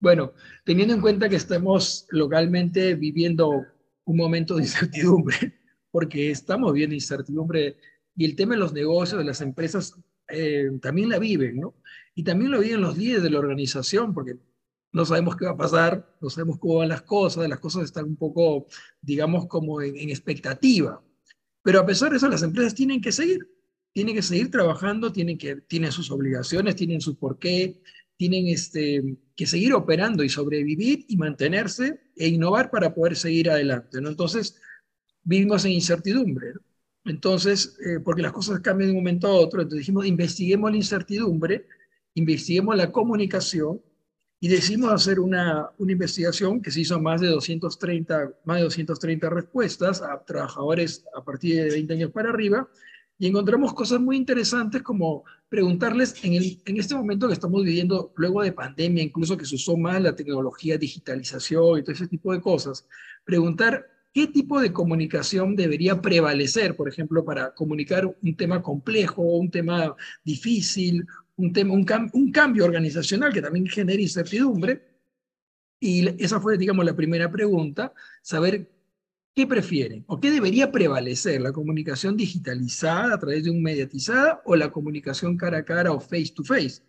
Bueno, 0.00 0.32
teniendo 0.64 0.94
en 0.94 1.00
cuenta 1.00 1.28
que 1.28 1.36
estamos 1.36 2.06
localmente 2.10 2.94
viviendo 2.94 3.64
un 4.04 4.16
momento 4.16 4.56
de 4.56 4.62
incertidumbre, 4.62 5.58
porque 5.90 6.30
estamos 6.30 6.72
viendo 6.72 6.94
incertidumbre 6.94 7.78
y 8.14 8.24
el 8.24 8.36
tema 8.36 8.54
de 8.54 8.60
los 8.60 8.72
negocios, 8.72 9.18
de 9.18 9.24
las 9.24 9.40
empresas, 9.40 9.94
eh, 10.28 10.70
también 10.82 11.08
la 11.08 11.18
viven, 11.18 11.60
¿no? 11.60 11.74
Y 12.14 12.24
también 12.24 12.50
lo 12.50 12.60
viven 12.60 12.80
los 12.80 12.98
líderes 12.98 13.22
de 13.22 13.30
la 13.30 13.38
organización, 13.38 14.12
porque 14.12 14.36
no 14.92 15.04
sabemos 15.04 15.36
qué 15.36 15.44
va 15.44 15.52
a 15.52 15.56
pasar, 15.56 16.16
no 16.20 16.30
sabemos 16.30 16.58
cómo 16.58 16.76
van 16.76 16.88
las 16.88 17.02
cosas, 17.02 17.48
las 17.48 17.60
cosas 17.60 17.84
están 17.84 18.06
un 18.06 18.16
poco, 18.16 18.66
digamos, 19.00 19.46
como 19.46 19.80
en, 19.80 20.10
expectativa. 20.10 21.02
Pero 21.68 21.80
a 21.80 21.84
pesar 21.84 22.10
de 22.10 22.16
eso, 22.16 22.30
las 22.30 22.42
empresas 22.42 22.74
tienen 22.74 22.98
que 23.02 23.12
seguir, 23.12 23.46
tienen 23.92 24.14
que 24.14 24.22
seguir 24.22 24.50
trabajando, 24.50 25.12
tienen, 25.12 25.36
que, 25.36 25.56
tienen 25.56 25.92
sus 25.92 26.10
obligaciones, 26.10 26.76
tienen 26.76 27.02
su 27.02 27.18
porqué, 27.18 27.82
tienen 28.16 28.48
este, 28.48 29.18
que 29.36 29.44
seguir 29.44 29.74
operando 29.74 30.24
y 30.24 30.30
sobrevivir 30.30 31.04
y 31.06 31.18
mantenerse 31.18 32.00
e 32.16 32.28
innovar 32.28 32.70
para 32.70 32.94
poder 32.94 33.16
seguir 33.16 33.50
adelante. 33.50 34.00
¿no? 34.00 34.08
Entonces, 34.08 34.58
vivimos 35.24 35.66
en 35.66 35.72
incertidumbre. 35.72 36.54
Entonces, 37.04 37.76
eh, 37.84 38.00
porque 38.02 38.22
las 38.22 38.32
cosas 38.32 38.60
cambian 38.60 38.88
de 38.88 38.92
un 38.92 39.02
momento 39.02 39.26
a 39.26 39.34
otro, 39.34 39.60
entonces 39.60 39.80
dijimos, 39.80 40.06
investiguemos 40.06 40.70
la 40.70 40.78
incertidumbre, 40.78 41.66
investiguemos 42.14 42.78
la 42.78 42.90
comunicación 42.90 43.82
y 44.40 44.48
decidimos 44.48 44.92
hacer 44.92 45.18
una, 45.18 45.70
una 45.78 45.92
investigación 45.92 46.62
que 46.62 46.70
se 46.70 46.80
hizo 46.80 47.00
más 47.00 47.20
de 47.20 47.28
230, 47.28 48.34
más 48.44 48.58
de 48.58 48.64
230 48.64 49.30
respuestas 49.30 50.00
a 50.02 50.22
trabajadores 50.24 51.04
a 51.16 51.24
partir 51.24 51.56
de 51.56 51.70
20 51.70 51.94
años 51.94 52.10
para 52.12 52.30
arriba 52.30 52.68
y 53.18 53.26
encontramos 53.26 53.74
cosas 53.74 54.00
muy 54.00 54.16
interesantes 54.16 54.82
como 54.82 55.24
preguntarles 55.48 56.22
en, 56.24 56.34
el, 56.34 56.62
en 56.64 56.76
este 56.78 56.94
momento 56.94 57.26
que 57.26 57.32
estamos 57.32 57.64
viviendo, 57.64 58.12
luego 58.16 58.42
de 58.42 58.52
pandemia, 58.52 59.02
incluso 59.02 59.36
que 59.36 59.44
se 59.44 59.56
usó 59.56 59.76
más 59.76 60.00
la 60.00 60.14
tecnología, 60.14 60.78
digitalización 60.78 61.78
y 61.78 61.82
todo 61.82 61.92
ese 61.92 62.06
tipo 62.06 62.32
de 62.32 62.40
cosas, 62.40 62.86
preguntar 63.24 63.86
qué 64.14 64.28
tipo 64.28 64.60
de 64.60 64.72
comunicación 64.72 65.56
debería 65.56 66.00
prevalecer, 66.00 66.76
por 66.76 66.88
ejemplo, 66.88 67.24
para 67.24 67.54
comunicar 67.54 68.06
un 68.06 68.36
tema 68.36 68.62
complejo, 68.62 69.22
un 69.22 69.50
tema 69.50 69.96
difícil, 70.24 71.04
un, 71.38 71.52
tema, 71.52 71.72
un, 71.72 71.86
un 72.12 72.30
cambio 72.30 72.64
organizacional 72.64 73.32
que 73.32 73.42
también 73.42 73.66
genera 73.66 74.00
incertidumbre. 74.00 74.86
Y 75.80 76.22
esa 76.22 76.40
fue, 76.40 76.58
digamos, 76.58 76.84
la 76.84 76.94
primera 76.94 77.30
pregunta, 77.30 77.92
saber 78.20 78.68
¿Qué 79.38 79.46
prefieren? 79.46 80.02
¿O 80.08 80.18
qué 80.18 80.32
debería 80.32 80.72
prevalecer? 80.72 81.40
¿La 81.40 81.52
comunicación 81.52 82.16
digitalizada 82.16 83.14
a 83.14 83.18
través 83.20 83.44
de 83.44 83.50
un 83.50 83.62
mediatizada 83.62 84.42
o 84.44 84.56
la 84.56 84.72
comunicación 84.72 85.36
cara 85.36 85.58
a 85.58 85.64
cara 85.64 85.92
o 85.92 86.00
face 86.00 86.32
to 86.34 86.42
face? 86.42 86.82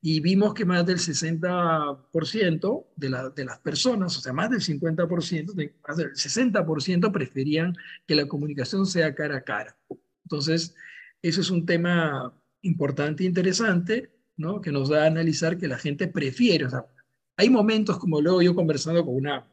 Y 0.00 0.20
vimos 0.20 0.54
que 0.54 0.64
más 0.64 0.86
del 0.86 0.96
60% 0.96 2.86
de, 2.96 3.10
la, 3.10 3.28
de 3.28 3.44
las 3.44 3.58
personas, 3.58 4.16
o 4.16 4.20
sea, 4.22 4.32
más 4.32 4.48
del 4.48 4.60
50%, 4.60 5.72
más 5.86 5.96
del 5.98 6.12
60% 6.12 7.12
preferían 7.12 7.76
que 8.06 8.14
la 8.14 8.26
comunicación 8.26 8.86
sea 8.86 9.14
cara 9.14 9.36
a 9.36 9.44
cara. 9.44 9.76
Entonces, 10.24 10.74
eso 11.20 11.42
es 11.42 11.50
un 11.50 11.66
tema 11.66 12.32
importante 12.62 13.24
e 13.24 13.26
interesante, 13.26 14.10
¿no? 14.36 14.60
Que 14.60 14.72
nos 14.72 14.88
da 14.88 15.04
a 15.04 15.06
analizar 15.06 15.58
que 15.58 15.68
la 15.68 15.78
gente 15.78 16.08
prefiere, 16.08 16.66
o 16.66 16.70
sea, 16.70 16.86
hay 17.36 17.48
momentos 17.48 17.98
como 17.98 18.20
luego 18.20 18.42
yo 18.42 18.54
conversando 18.54 19.04
con 19.04 19.14
una 19.14 19.46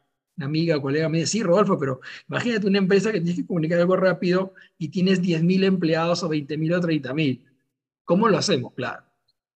amiga 0.46 0.80
colega 0.82 1.10
me 1.10 1.20
dice, 1.20 1.32
sí, 1.32 1.44
Rodolfo, 1.44 1.80
pero 1.80 2.02
imagínate 2.30 2.68
una 2.68 2.78
empresa 2.78 3.12
que 3.12 3.22
tienes 3.22 3.38
que 3.38 3.48
comunicar 3.48 3.80
algo 3.80 3.96
rápido 3.96 4.54
y 4.78 4.90
tienes 4.90 5.22
10.000 5.22 5.64
empleados 5.64 6.24
o 6.24 6.30
20.000 6.30 6.76
o 6.76 6.82
30.000. 6.82 7.42
¿Cómo 8.04 8.28
lo 8.28 8.38
hacemos? 8.38 8.74
Claro, 8.74 9.04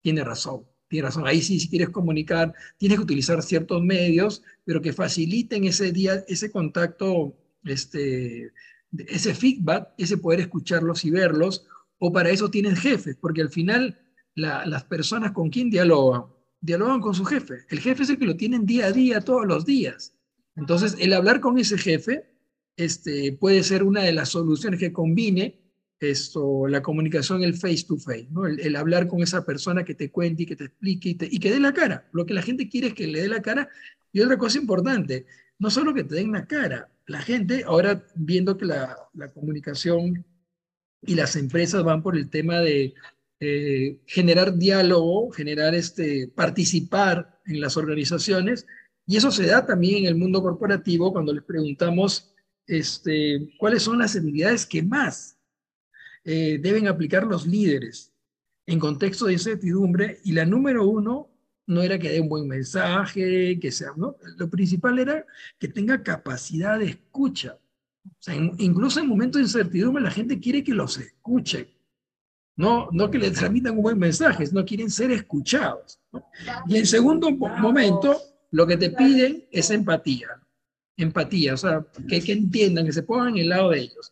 tiene 0.02 0.24
razón, 0.24 0.66
tiene 0.88 1.08
razón. 1.08 1.28
Ahí 1.28 1.42
sí, 1.42 1.60
si 1.60 1.70
quieres 1.70 1.90
comunicar, 1.90 2.54
tienes 2.78 2.98
que 2.98 3.04
utilizar 3.04 3.42
ciertos 3.44 3.84
medios, 3.84 4.44
pero 4.66 4.82
que 4.82 4.94
faciliten 4.94 5.66
ese 5.66 5.92
día, 5.92 6.24
ese 6.28 6.52
contacto, 6.52 7.36
este, 7.64 8.52
ese 9.08 9.36
feedback, 9.36 9.90
ese 9.98 10.18
poder 10.18 10.42
escucharlos 10.42 11.06
y 11.06 11.12
verlos, 11.12 11.66
o 12.04 12.12
para 12.12 12.32
eso 12.32 12.50
tienes 12.50 12.80
jefes, 12.80 13.16
porque 13.16 13.42
al 13.42 13.50
final 13.50 13.96
las 14.34 14.84
personas 14.86 15.34
con 15.34 15.52
quien 15.52 15.70
dialogan, 15.70 16.24
dialogan 16.60 17.00
con 17.00 17.14
su 17.14 17.24
jefe. 17.24 17.60
El 17.70 17.80
jefe 17.80 18.02
es 18.02 18.10
el 18.10 18.18
que 18.18 18.26
lo 18.26 18.36
tienen 18.36 18.66
día 18.66 18.88
a 18.88 18.92
día, 18.92 19.22
todos 19.22 19.46
los 19.46 19.66
días. 19.66 20.18
Entonces, 20.56 20.98
el 21.00 21.14
hablar 21.14 21.40
con 21.40 21.60
ese 21.60 21.78
jefe 21.78 22.26
este, 22.76 23.34
puede 23.34 23.62
ser 23.62 23.84
una 23.84 24.02
de 24.02 24.14
las 24.14 24.30
soluciones 24.30 24.80
que 24.80 24.92
combine 24.92 25.62
esto, 26.00 26.68
la 26.68 26.82
comunicación, 26.82 27.44
el 27.44 27.54
face 27.54 27.86
to 27.88 27.98
face, 27.98 28.28
el, 28.60 28.76
hablar 28.76 29.08
con 29.08 29.22
esa 29.22 29.46
persona 29.46 29.86
que 29.86 29.94
te 29.94 30.10
cuente 30.10 30.42
y 30.42 30.46
que 30.48 30.56
te 30.56 30.64
explique 30.66 31.10
y, 31.10 31.40
que 31.40 31.52
dé 31.52 31.60
la 31.60 31.72
cara. 31.72 32.10
Lo 32.14 32.26
que 32.26 32.34
la 32.34 32.42
gente 32.42 32.68
quiere 32.68 32.88
es 32.88 32.94
que 32.96 33.06
le 33.06 33.22
dé 33.22 33.28
la 33.28 33.44
cara. 33.44 33.70
Y 34.12 34.22
otra 34.22 34.40
cosa 34.40 34.58
importante, 34.58 35.28
no 35.60 35.70
solo 35.70 35.94
que 35.94 36.04
te 36.04 36.16
den 36.16 36.32
la 36.32 36.48
cara, 36.48 36.90
la 37.06 37.22
gente, 37.22 37.64
ahora 37.66 38.04
viendo 38.16 38.58
que 38.58 38.66
la, 38.66 38.98
comunicación 39.36 40.26
y 41.02 41.16
las 41.16 41.36
empresas 41.36 41.84
van 41.84 42.04
por 42.04 42.16
el 42.16 42.30
tema 42.30 42.60
de 42.60 42.94
eh, 43.40 44.00
generar 44.06 44.58
diálogo, 44.58 45.32
generar 45.32 45.74
este, 45.74 46.28
participar 46.28 47.40
en 47.46 47.60
las 47.60 47.76
organizaciones, 47.78 48.66
y 49.06 49.18
eso 49.18 49.32
se 49.32 49.48
da 49.48 49.66
también 49.66 50.04
en 50.04 50.06
el 50.06 50.16
mundo 50.16 50.42
corporativo 50.42 51.12
cuando 51.12 51.34
les 51.34 51.44
preguntamos 51.44 52.34
este, 52.68 53.54
cuáles 53.58 53.84
son 53.84 54.00
las 54.00 54.16
habilidades 54.16 54.66
que 54.66 54.84
más 54.84 55.38
eh, 56.24 56.60
deben 56.62 56.88
aplicar 56.88 57.26
los 57.26 57.48
líderes 57.48 58.14
en 58.66 58.80
contexto 58.80 59.26
de 59.26 59.34
incertidumbre. 59.34 60.20
Y 60.24 60.34
la 60.34 60.46
número 60.46 60.88
uno 60.88 61.30
no 61.68 61.82
era 61.82 62.00
que 62.00 62.10
dé 62.10 62.22
un 62.22 62.30
buen 62.30 62.48
mensaje, 62.48 63.60
que 63.60 63.72
sea, 63.72 63.92
¿no? 63.98 64.16
Lo 64.38 64.50
principal 64.50 65.00
era 65.00 65.26
que 65.60 65.68
tenga 65.68 66.04
capacidad 66.04 66.80
de 66.80 66.86
escucha. 66.86 67.58
Incluso 68.58 69.00
en 69.00 69.08
momentos 69.08 69.40
de 69.40 69.44
incertidumbre 69.44 70.04
la 70.04 70.12
gente 70.12 70.40
quiere 70.40 70.64
que 70.64 70.74
los 70.74 70.98
escuchen. 70.98 71.68
No, 72.56 72.90
no 72.92 73.10
que 73.10 73.18
les 73.18 73.34
transmitan 73.34 73.76
un 73.76 73.84
buen 73.84 73.98
mensaje, 73.98 74.44
no 74.52 74.66
quieren 74.66 74.90
ser 74.90 75.12
escuchados. 75.12 76.00
Y 76.68 76.78
en 76.78 76.86
segundo 76.86 77.32
momento, 77.32 78.20
lo 78.52 78.68
que 78.68 78.78
te 78.78 78.92
piden 78.92 79.46
es 79.52 79.72
empatía. 79.72 80.28
Empatía, 80.98 81.54
o 81.54 81.58
sea, 81.58 81.86
que, 82.08 82.22
entiendan, 82.32 82.86
que 82.86 82.92
se 82.92 83.04
pongan 83.04 83.30
en 83.30 83.38
el 83.40 83.50
lado 83.50 83.70
de 83.72 83.80
ellos. 83.80 84.12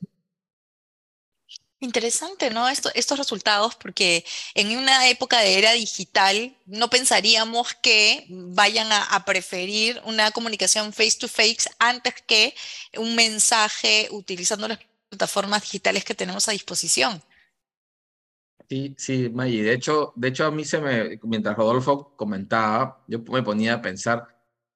Interesante, 1.82 2.50
¿no? 2.50 2.68
estos 2.68 3.18
resultados, 3.18 3.76
porque 3.76 4.26
en 4.54 4.78
una 4.78 5.08
época 5.08 5.40
de 5.40 5.58
era 5.58 5.72
digital 5.72 6.54
no 6.66 6.90
pensaríamos 6.90 7.74
que 7.82 8.26
vayan 8.30 8.90
a, 8.92 9.24
preferir 9.24 10.02
una 10.04 10.32
comunicación 10.32 10.92
face 10.92 11.18
to 11.18 11.30
face 11.30 11.70
antes 11.80 12.16
que 12.28 12.54
un 12.98 13.16
mensaje 13.16 14.10
utilizando 14.12 14.68
las 14.68 14.80
plataformas 15.08 15.62
digitales 15.62 16.04
que 16.04 16.14
tenemos 16.14 16.50
a 16.50 16.52
disposición. 16.52 17.24
Sí, 18.68 18.94
sí, 18.98 19.30
Maggie. 19.30 19.64
De 19.64 19.74
hecho, 19.74 20.12
de 20.18 20.28
hecho, 20.28 20.46
a 20.46 20.52
mí 20.52 20.66
se 20.66 20.82
me, 20.82 21.18
mientras 21.24 21.56
Rodolfo 21.56 22.14
comentaba, 22.18 23.04
yo 23.08 23.20
me 23.20 23.42
ponía 23.42 23.76
a 23.76 23.82
pensar 23.82 24.28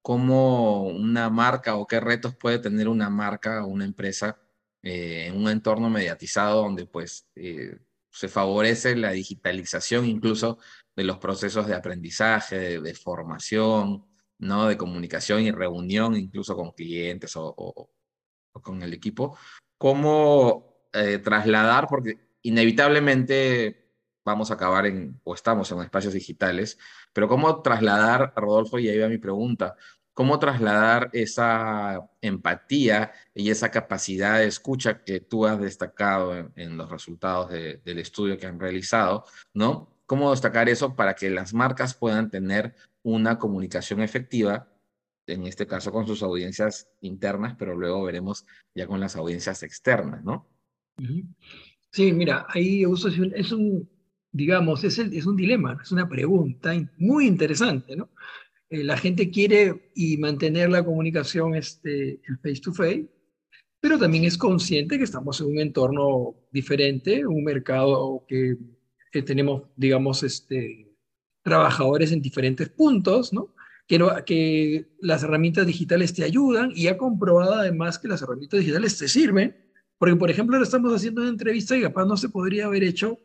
cómo 0.02 0.84
una 0.84 1.30
marca 1.30 1.76
o 1.76 1.86
qué 1.86 2.00
retos 2.00 2.34
puede 2.36 2.60
tener 2.60 2.88
una 2.88 3.10
marca 3.10 3.66
o 3.66 3.68
una 3.68 3.84
empresa 3.84 4.40
eh, 4.84 5.28
en 5.28 5.38
un 5.38 5.50
entorno 5.50 5.90
mediatizado 5.90 6.62
donde 6.62 6.86
pues 6.86 7.28
eh, 7.36 7.80
se 8.12 8.28
favorece 8.28 8.96
la 8.96 9.12
digitalización 9.12 10.06
incluso 10.06 10.60
de 10.96 11.04
los 11.04 11.18
procesos 11.18 11.66
de 11.66 11.74
aprendizaje, 11.74 12.80
de, 12.80 12.94
formación, 12.94 14.06
¿no? 14.38 14.68
de 14.68 14.78
comunicación 14.78 15.42
y 15.42 15.52
reunión 15.52 16.16
incluso 16.16 16.56
con 16.56 16.72
clientes 16.72 17.36
o, 17.36 17.56
o 17.58 18.62
con 18.62 18.82
el 18.84 18.94
equipo. 18.94 19.38
Cómo 19.78 20.88
eh, 20.94 21.18
trasladar, 21.20 21.88
porque 21.88 22.20
inevitablemente 22.44 23.90
vamos 24.24 24.52
a 24.52 24.54
acabar 24.54 24.86
en, 24.86 25.20
o 25.24 25.34
estamos 25.34 25.72
en 25.72 25.82
espacios 25.82 26.14
digitales, 26.14 26.78
pero 27.12 27.28
cómo 27.28 27.62
trasladar, 27.62 28.34
Rodolfo, 28.36 28.80
y 28.80 28.88
ahí 28.88 29.00
va 29.00 29.10
mi 29.10 29.18
pregunta, 29.18 29.76
cómo 30.14 30.40
trasladar 30.40 31.10
esa 31.14 32.10
empatía 32.22 33.12
y 33.34 33.50
esa 33.50 33.72
capacidad 33.72 34.40
de 34.40 34.48
escucha 34.48 35.04
que 35.04 35.20
tú 35.20 35.46
has 35.46 35.60
destacado 35.60 36.52
en, 36.56 36.78
los 36.78 36.90
resultados 36.90 37.50
del 37.52 38.00
estudio 38.00 38.38
que 38.38 38.46
han 38.46 38.60
realizado, 38.60 39.26
¿no? 39.54 39.90
¿Cómo 40.06 40.32
destacar 40.32 40.70
eso 40.70 40.96
para 40.96 41.16
que 41.16 41.30
las 41.30 41.54
marcas 41.54 41.94
puedan 41.96 42.30
tener 42.30 42.76
una 43.02 43.40
comunicación 43.40 44.02
efectiva 44.02 44.68
en 45.28 45.48
este 45.48 45.66
caso 45.68 45.92
con 45.92 46.06
sus 46.06 46.22
audiencias 46.22 46.90
internas, 47.02 47.56
pero 47.58 47.76
luego 47.76 48.04
veremos 48.04 48.46
ya 48.76 48.88
con 48.88 49.00
las 49.00 49.16
audiencias 49.16 49.64
externas, 49.64 50.24
¿no? 50.24 50.48
Sí, 51.92 52.12
mira, 52.12 52.46
ahí 52.50 52.84
es 52.84 53.52
un, 53.52 53.90
digamos, 54.32 54.84
es, 54.84 55.00
es 55.00 55.26
un 55.26 55.36
dilema, 55.36 55.80
es 55.82 55.92
una 55.92 56.10
pregunta 56.10 56.74
muy 56.98 57.26
interesante, 57.28 57.96
¿no? 57.96 58.10
Eh, 58.74 58.84
la 58.84 58.98
gente 58.98 59.30
quiere 59.30 59.92
y 59.94 60.18
mantener 60.18 60.68
la 60.72 60.84
comunicación 60.84 61.54
este, 61.54 62.20
face 62.42 62.60
to 62.60 62.74
face, 62.74 63.08
pero 63.80 64.00
también 64.00 64.24
es 64.24 64.36
consciente 64.36 64.98
que 64.98 65.04
estamos 65.04 65.40
en 65.42 65.48
un 65.48 65.60
entorno 65.60 66.36
diferente, 66.52 67.24
un 67.28 67.44
mercado 67.44 68.26
que, 68.28 68.58
tenemos, 69.22 69.64
digamos, 69.76 70.24
este, 70.24 70.92
trabajadores 71.44 72.12
en 72.12 72.22
diferentes 72.24 72.68
puntos, 72.70 73.32
¿no? 73.32 73.54
Que, 73.88 74.00
que 74.26 74.88
las 75.02 75.22
herramientas 75.22 75.68
digitales 75.68 76.12
te 76.16 76.24
ayudan 76.24 76.72
y 76.74 76.88
ha 76.88 76.98
comprobado 76.98 77.54
además 77.54 78.00
que 78.00 78.08
las 78.08 78.24
herramientas 78.24 78.62
digitales 78.62 78.98
te 78.98 79.08
sirven, 79.08 79.56
porque 80.00 80.16
por 80.16 80.32
ejemplo 80.32 80.56
ahora 80.56 80.66
estamos 80.66 80.92
haciendo 80.96 81.22
una 81.22 81.30
entrevista 81.30 81.78
y 81.78 81.82
capaz 81.84 82.06
no 82.06 82.18
se 82.18 82.30
podría 82.30 82.66
haber 82.66 82.84
hecho 82.84 83.20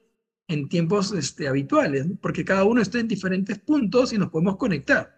en 0.46 0.68
tiempos 0.68 1.12
este, 1.12 1.48
habituales, 1.48 2.06
porque 2.20 2.44
cada 2.44 2.64
uno 2.64 2.82
está 2.82 2.98
en 3.00 3.08
diferentes 3.08 3.58
puntos 3.60 4.12
y 4.12 4.18
nos 4.18 4.28
podemos 4.28 4.56
conectar. 4.56 5.17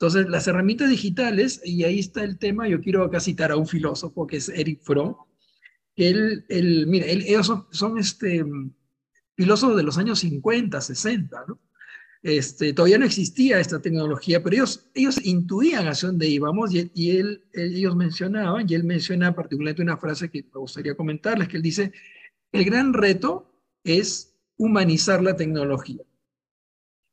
Entonces, 0.00 0.30
las 0.30 0.46
herramientas 0.46 0.88
digitales, 0.88 1.60
y 1.62 1.84
ahí 1.84 1.98
está 1.98 2.24
el 2.24 2.38
tema, 2.38 2.66
yo 2.66 2.80
quiero 2.80 3.04
acá 3.04 3.20
citar 3.20 3.52
a 3.52 3.56
un 3.56 3.66
filósofo 3.66 4.26
que 4.26 4.38
es 4.38 4.48
Eric 4.48 4.80
Fromm, 4.80 5.14
que 5.94 6.08
él, 6.08 6.46
él 6.48 6.86
mira, 6.86 7.04
ellos 7.04 7.52
son, 7.70 7.98
este, 7.98 8.42
filósofos 9.36 9.76
de 9.76 9.82
los 9.82 9.98
años 9.98 10.20
50, 10.20 10.80
60, 10.80 11.44
¿no? 11.46 11.60
Este, 12.22 12.72
todavía 12.72 12.96
no 12.96 13.04
existía 13.04 13.60
esta 13.60 13.82
tecnología, 13.82 14.42
pero 14.42 14.56
ellos, 14.56 14.88
ellos 14.94 15.22
intuían 15.22 15.86
hacia 15.86 16.08
dónde 16.08 16.28
íbamos 16.28 16.72
y, 16.72 17.10
él, 17.10 17.44
ellos 17.52 17.94
mencionaban, 17.94 18.64
y 18.66 18.74
él 18.74 18.84
menciona 18.84 19.34
particularmente 19.34 19.82
una 19.82 19.98
frase 19.98 20.30
que 20.30 20.44
me 20.44 20.60
gustaría 20.60 20.94
comentarles, 20.94 21.46
que 21.46 21.58
él 21.58 21.62
dice, 21.62 21.92
el 22.52 22.64
gran 22.64 22.94
reto 22.94 23.52
es 23.84 24.34
humanizar 24.56 25.22
la 25.22 25.36
tecnología. 25.36 26.00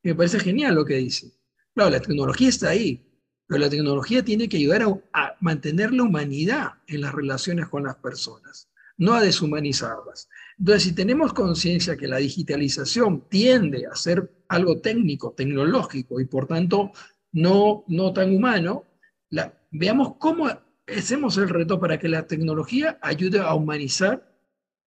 Me 0.02 0.14
parece 0.14 0.40
genial 0.40 0.74
lo 0.74 0.86
que 0.86 0.96
dice. 0.96 1.37
Claro, 1.78 1.92
la 1.92 2.00
tecnología 2.00 2.48
está 2.48 2.70
ahí, 2.70 3.06
pero 3.46 3.60
la 3.60 3.70
tecnología 3.70 4.24
tiene 4.24 4.48
que 4.48 4.56
ayudar 4.56 4.82
a, 5.12 5.36
mantener 5.38 5.92
la 5.92 6.02
humanidad 6.02 6.72
en 6.88 7.02
las 7.02 7.14
relaciones 7.14 7.68
con 7.68 7.84
las 7.84 7.94
personas, 7.94 8.68
no 8.96 9.12
a 9.12 9.22
deshumanizarlas. 9.22 10.28
Entonces, 10.58 10.82
si 10.82 10.92
tenemos 10.92 11.32
conciencia 11.32 11.96
que 11.96 12.08
la 12.08 12.16
digitalización 12.16 13.28
tiende 13.28 13.86
a 13.86 13.94
ser 13.94 14.28
algo 14.48 14.80
técnico, 14.80 15.34
tecnológico 15.36 16.20
y 16.20 16.24
por 16.24 16.48
tanto 16.48 16.90
no, 17.30 17.84
no 17.86 18.12
tan 18.12 18.34
humano, 18.34 18.84
la, 19.30 19.56
veamos 19.70 20.16
cómo 20.18 20.48
hacemos 20.88 21.36
el 21.36 21.48
reto 21.48 21.78
para 21.78 21.96
que 22.00 22.08
la 22.08 22.26
tecnología 22.26 22.98
ayude 23.02 23.38
a 23.38 23.54
humanizar 23.54 24.36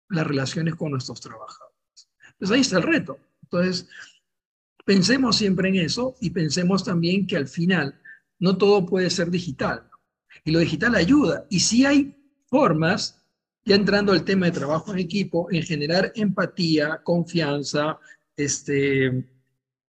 las 0.10 0.28
relaciones 0.28 0.76
con 0.76 0.92
nuestros 0.92 1.22
trabajadores. 1.22 2.10
Pues 2.38 2.52
ahí 2.52 2.60
está 2.60 2.76
el 2.76 2.84
reto. 2.84 3.18
Entonces, 3.44 3.88
pensemos 4.86 5.38
siempre 5.38 5.70
en 5.70 5.76
eso 5.76 6.16
y 6.20 6.32
pensemos 6.32 6.84
también 6.84 7.26
que 7.28 7.38
al 7.38 7.48
final 7.48 8.00
no 8.40 8.58
todo 8.58 8.86
puede 8.86 9.10
ser 9.10 9.30
digital. 9.30 9.90
Y 10.44 10.52
lo 10.52 10.60
digital 10.60 10.96
ayuda. 10.96 11.46
Y 11.50 11.60
si 11.60 11.86
hay 11.86 12.16
formas, 12.48 13.24
ya 13.66 13.76
entrando 13.76 14.12
al 14.12 14.26
tema 14.26 14.48
de 14.48 14.52
trabajo 14.52 14.92
en 14.92 15.00
equipo, 15.00 15.48
en 15.52 15.64
generar 15.64 16.12
empatía, 16.16 17.02
confianza, 17.04 17.98
este, 18.36 19.26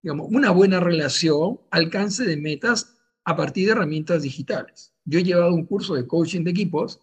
digamos, 0.02 0.28
una 0.30 0.52
buena 0.52 0.80
relación, 0.80 1.60
alcance 1.72 2.26
de 2.26 2.38
metas 2.38 2.96
a 3.24 3.36
partir 3.36 3.66
de 3.66 3.72
herramientas 3.72 4.22
digitales. 4.22 4.94
Yo 5.06 5.20
he 5.20 5.24
llevado 5.24 5.54
un 5.54 5.66
curso 5.66 5.96
de 5.96 6.06
coaching 6.06 6.44
de 6.44 6.52
equipos 6.52 7.00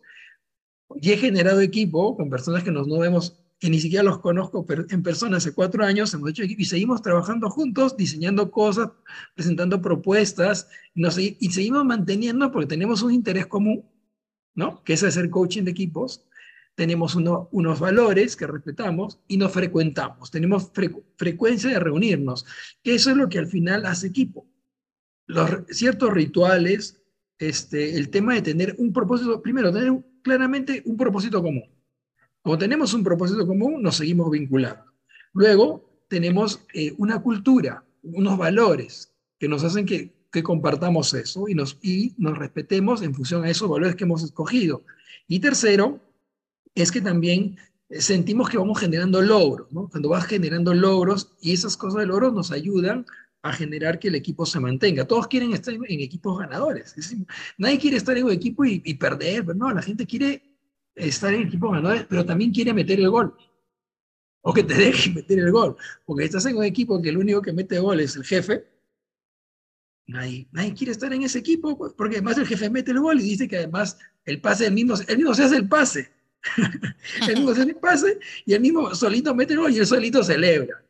y 1.00 1.12
he 1.12 1.16
generado 1.16 1.60
equipo 1.60 2.16
con 2.16 2.30
personas 2.30 2.62
que 2.62 2.70
nos 2.70 2.86
no 2.86 2.98
vemos 2.98 3.39
que 3.60 3.68
ni 3.68 3.78
siquiera 3.78 4.02
los 4.02 4.18
conozco 4.20 4.66
en 4.88 5.02
persona 5.02 5.36
hace 5.36 5.52
cuatro 5.52 5.84
años, 5.84 6.12
hemos 6.14 6.30
hecho 6.30 6.42
equipo 6.42 6.62
y 6.62 6.64
seguimos 6.64 7.02
trabajando 7.02 7.50
juntos, 7.50 7.94
diseñando 7.94 8.50
cosas, 8.50 8.88
presentando 9.34 9.82
propuestas, 9.82 10.68
y, 10.94 11.36
y 11.38 11.50
seguimos 11.52 11.84
manteniendo 11.84 12.50
porque 12.50 12.68
tenemos 12.68 13.02
un 13.02 13.12
interés 13.12 13.46
común, 13.46 13.84
¿no? 14.54 14.82
Que 14.82 14.94
es 14.94 15.04
hacer 15.04 15.28
coaching 15.28 15.64
de 15.64 15.72
equipos, 15.72 16.24
tenemos 16.74 17.14
unos 17.14 17.80
valores 17.80 18.34
que 18.34 18.46
respetamos 18.46 19.18
y 19.28 19.36
nos 19.36 19.52
frecuentamos, 19.52 20.30
tenemos 20.30 20.72
frecuencia 21.16 21.68
de 21.68 21.80
reunirnos, 21.80 22.46
que 22.82 22.94
eso 22.94 23.10
es 23.10 23.16
lo 23.18 23.28
que 23.28 23.38
al 23.38 23.46
final 23.46 23.84
hace 23.84 24.06
equipo. 24.06 24.48
Los 25.26 25.50
ciertos 25.68 26.10
rituales, 26.14 27.02
este, 27.38 27.94
el 27.96 28.08
tema 28.08 28.34
de 28.34 28.42
tener 28.42 28.74
un 28.78 28.90
propósito, 28.90 29.42
primero, 29.42 29.70
tener 29.70 29.92
claramente 30.22 30.82
un 30.86 30.96
propósito 30.96 31.42
común 31.42 31.79
como 32.42 32.58
tenemos 32.58 32.94
un 32.94 33.04
propósito 33.04 33.46
común, 33.46 33.82
nos 33.82 33.96
seguimos 33.96 34.30
vinculando. 34.30 34.84
Luego, 35.32 35.90
tenemos 36.08 36.60
eh, 36.74 36.92
una 36.98 37.22
cultura, 37.22 37.84
unos 38.02 38.36
valores 38.38 39.12
que 39.38 39.48
nos 39.48 39.64
hacen 39.64 39.86
que, 39.86 40.18
compartamos 40.44 41.12
eso 41.12 41.48
y 41.48 41.54
nos, 41.54 41.76
y 41.82 42.14
nos 42.16 42.38
respetemos 42.38 43.02
en 43.02 43.12
función 43.16 43.42
a 43.42 43.50
esos 43.50 43.68
valores 43.68 43.96
que 43.96 44.04
hemos 44.04 44.22
escogido. 44.22 44.84
Y 45.26 45.40
tercero, 45.40 46.00
es 46.72 46.92
que 46.92 47.00
también 47.00 47.56
eh, 47.88 48.00
sentimos 48.00 48.48
que 48.48 48.56
vamos 48.56 48.78
generando 48.78 49.20
logros, 49.20 49.72
¿no? 49.72 49.88
Cuando 49.88 50.08
vas 50.08 50.26
generando 50.26 50.72
logros 50.72 51.32
y 51.40 51.52
esas 51.52 51.76
cosas 51.76 52.00
de 52.00 52.06
logros 52.06 52.32
nos 52.32 52.52
ayudan 52.52 53.06
a 53.42 53.52
generar 53.52 53.98
que 53.98 54.06
el 54.06 54.14
equipo 54.14 54.46
se 54.46 54.60
mantenga. 54.60 55.04
Todos 55.04 55.26
quieren 55.26 55.52
estar 55.52 55.74
en, 55.74 55.82
equipos 55.88 56.38
ganadores. 56.38 56.94
nadie 57.58 57.78
quiere 57.78 57.96
estar 57.96 58.16
en 58.16 58.26
un 58.26 58.32
equipo 58.32 58.64
y, 58.64 58.82
y 58.84 58.94
perder, 58.94 59.56
no, 59.56 59.72
la 59.72 59.82
gente 59.82 60.06
quiere 60.06 60.49
estar 60.94 61.32
en 61.32 61.42
equipo 61.42 61.70
ganador, 61.70 62.06
pero 62.08 62.24
también 62.24 62.52
quiere 62.52 62.72
meter 62.72 63.00
el 63.00 63.10
gol. 63.10 63.36
O 64.42 64.52
que 64.52 64.62
te 64.62 64.74
deje 64.74 65.10
meter 65.14 65.38
el 65.38 65.52
gol. 65.52 65.76
Porque 66.04 66.24
estás 66.24 66.46
en 66.46 66.56
un 66.56 66.64
equipo 66.64 67.00
que 67.00 67.10
el 67.10 67.18
único 67.18 67.42
que 67.42 67.52
mete 67.52 67.78
gol 67.78 68.00
es 68.00 68.16
el 68.16 68.24
jefe. 68.24 68.64
Nadie, 70.06 70.48
nadie 70.50 70.74
quiere 70.74 70.92
estar 70.92 71.12
en 71.12 71.22
ese 71.22 71.38
equipo, 71.38 71.78
pues, 71.78 71.92
porque 71.92 72.16
además 72.16 72.36
el 72.38 72.46
jefe 72.46 72.68
mete 72.68 72.90
el 72.90 73.00
gol 73.00 73.20
y 73.20 73.24
dice 73.24 73.46
que 73.46 73.58
además 73.58 73.96
el 74.24 74.40
pase, 74.40 74.66
el 74.66 74.72
mismo, 74.72 74.94
el 75.06 75.16
mismo 75.16 75.34
se 75.34 75.44
hace 75.44 75.56
el 75.56 75.68
pase. 75.68 76.10
el 77.28 77.36
mismo 77.36 77.54
se 77.54 77.60
hace 77.60 77.70
el 77.70 77.76
pase 77.76 78.18
y 78.44 78.54
el 78.54 78.60
mismo 78.60 78.94
solito 78.94 79.34
mete 79.34 79.52
el 79.52 79.60
gol 79.60 79.72
y 79.72 79.78
el 79.78 79.86
solito 79.86 80.24
celebra. 80.24 80.84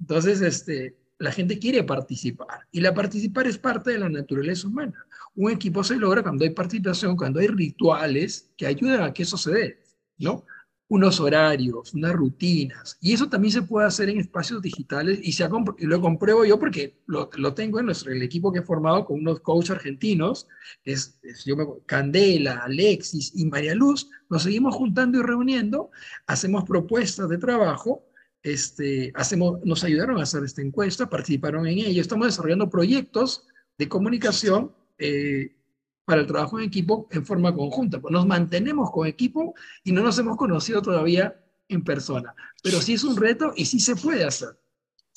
Entonces, 0.00 0.40
este, 0.40 0.97
la 1.18 1.32
gente 1.32 1.58
quiere 1.58 1.82
participar 1.82 2.66
y 2.70 2.80
la 2.80 2.94
participar 2.94 3.46
es 3.46 3.58
parte 3.58 3.90
de 3.90 3.98
la 3.98 4.08
naturaleza 4.08 4.68
humana 4.68 5.06
un 5.38 5.52
equipo 5.52 5.84
se 5.84 5.94
logra 5.94 6.22
cuando 6.22 6.44
hay 6.44 6.50
participación, 6.50 7.16
cuando 7.16 7.38
hay 7.38 7.46
rituales 7.46 8.50
que 8.56 8.66
ayudan 8.66 9.02
a 9.02 9.12
que 9.12 9.22
eso 9.22 9.36
se 9.36 9.52
dé, 9.52 9.78
¿no? 10.18 10.44
Unos 10.88 11.20
horarios, 11.20 11.94
unas 11.94 12.12
rutinas. 12.12 12.98
Y 13.00 13.12
eso 13.12 13.28
también 13.28 13.52
se 13.52 13.62
puede 13.62 13.86
hacer 13.86 14.08
en 14.08 14.18
espacios 14.18 14.60
digitales 14.60 15.20
y, 15.22 15.30
se 15.30 15.48
lo 15.78 16.00
compruebo 16.00 16.44
yo 16.44 16.58
porque 16.58 16.98
lo, 17.06 17.28
tengo 17.54 17.78
en 17.78 17.86
nuestro, 17.86 18.10
el 18.10 18.22
equipo 18.22 18.50
que 18.50 18.58
he 18.58 18.62
formado 18.62 19.04
con 19.04 19.20
unos 19.20 19.38
coaches 19.38 19.70
argentinos, 19.70 20.48
es, 20.84 21.20
me, 21.46 21.66
Candela, 21.86 22.62
Alexis 22.64 23.30
y 23.36 23.44
María 23.44 23.76
Luz, 23.76 24.10
nos 24.28 24.42
seguimos 24.42 24.74
juntando 24.74 25.20
y 25.20 25.22
reuniendo, 25.22 25.92
hacemos 26.26 26.64
propuestas 26.64 27.28
de 27.28 27.38
trabajo 27.38 28.07
este, 28.42 29.12
hacemos, 29.14 29.60
nos 29.64 29.84
ayudaron 29.84 30.18
a 30.18 30.22
hacer 30.22 30.44
esta 30.44 30.62
encuesta, 30.62 31.08
participaron 31.08 31.66
en 31.66 31.78
ella. 31.78 32.00
Estamos 32.00 32.26
desarrollando 32.26 32.70
proyectos 32.70 33.46
de 33.76 33.88
comunicación 33.88 34.72
eh, 34.98 35.56
para 36.04 36.22
el 36.22 36.26
trabajo 36.26 36.58
en 36.58 36.66
equipo 36.66 37.08
en 37.10 37.24
forma 37.24 37.54
conjunta. 37.54 38.00
Pues 38.00 38.12
nos 38.12 38.26
mantenemos 38.26 38.90
con 38.90 39.06
equipo 39.06 39.54
y 39.84 39.92
no 39.92 40.02
nos 40.02 40.18
hemos 40.18 40.36
conocido 40.36 40.82
todavía 40.82 41.40
en 41.68 41.84
persona, 41.84 42.34
pero 42.62 42.80
sí 42.80 42.94
es 42.94 43.04
un 43.04 43.16
reto 43.16 43.52
y 43.54 43.66
sí 43.66 43.78
se 43.78 43.94
puede 43.94 44.24
hacer. 44.24 44.58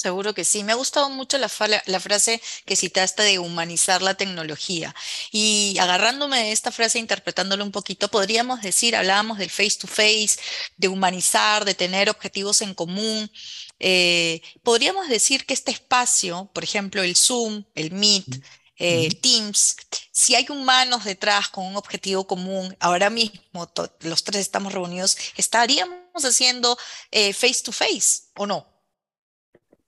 Seguro 0.01 0.33
que 0.33 0.45
sí. 0.45 0.63
Me 0.63 0.71
ha 0.71 0.75
gustado 0.75 1.11
mucho 1.11 1.37
la, 1.37 1.47
la, 1.85 1.99
frase 1.99 2.41
que 2.65 2.75
citaste 2.75 3.21
de 3.21 3.37
humanizar 3.37 4.01
la 4.01 4.15
tecnología. 4.15 4.95
Y 5.31 5.77
agarrándome 5.79 6.39
de 6.39 6.51
esta 6.51 6.71
frase, 6.71 6.97
interpretándolo 6.97 7.63
un 7.63 7.71
poquito, 7.71 8.07
podríamos 8.07 8.63
decir, 8.63 8.95
hablábamos 8.95 9.37
del 9.37 9.51
face 9.51 9.77
to 9.79 9.85
face, 9.85 10.39
de 10.75 10.87
humanizar, 10.87 11.65
de 11.65 11.75
tener 11.75 12.09
objetivos 12.09 12.63
en 12.63 12.73
común. 12.73 13.31
Eh, 13.77 14.41
podríamos 14.63 15.07
decir 15.07 15.45
que 15.45 15.53
este 15.53 15.69
espacio, 15.69 16.49
por 16.51 16.63
ejemplo, 16.63 17.03
el 17.03 17.15
Zoom, 17.15 17.63
el 17.75 17.91
Meet, 17.91 18.43
eh, 18.77 19.13
Teams, 19.21 19.75
si 20.11 20.33
hay 20.33 20.47
humanos 20.49 21.03
detrás 21.03 21.47
con 21.49 21.63
un 21.67 21.75
objetivo 21.75 22.25
común, 22.25 22.75
ahora 22.79 23.11
mismo 23.11 23.71
los 23.99 24.23
tres 24.23 24.41
estamos 24.41 24.73
reunidos, 24.73 25.15
¿estaríamos 25.37 26.25
haciendo 26.25 26.75
eh, 27.11 27.33
face 27.33 27.61
to 27.63 27.71
face 27.71 28.23
o 28.35 28.47
no? 28.47 28.70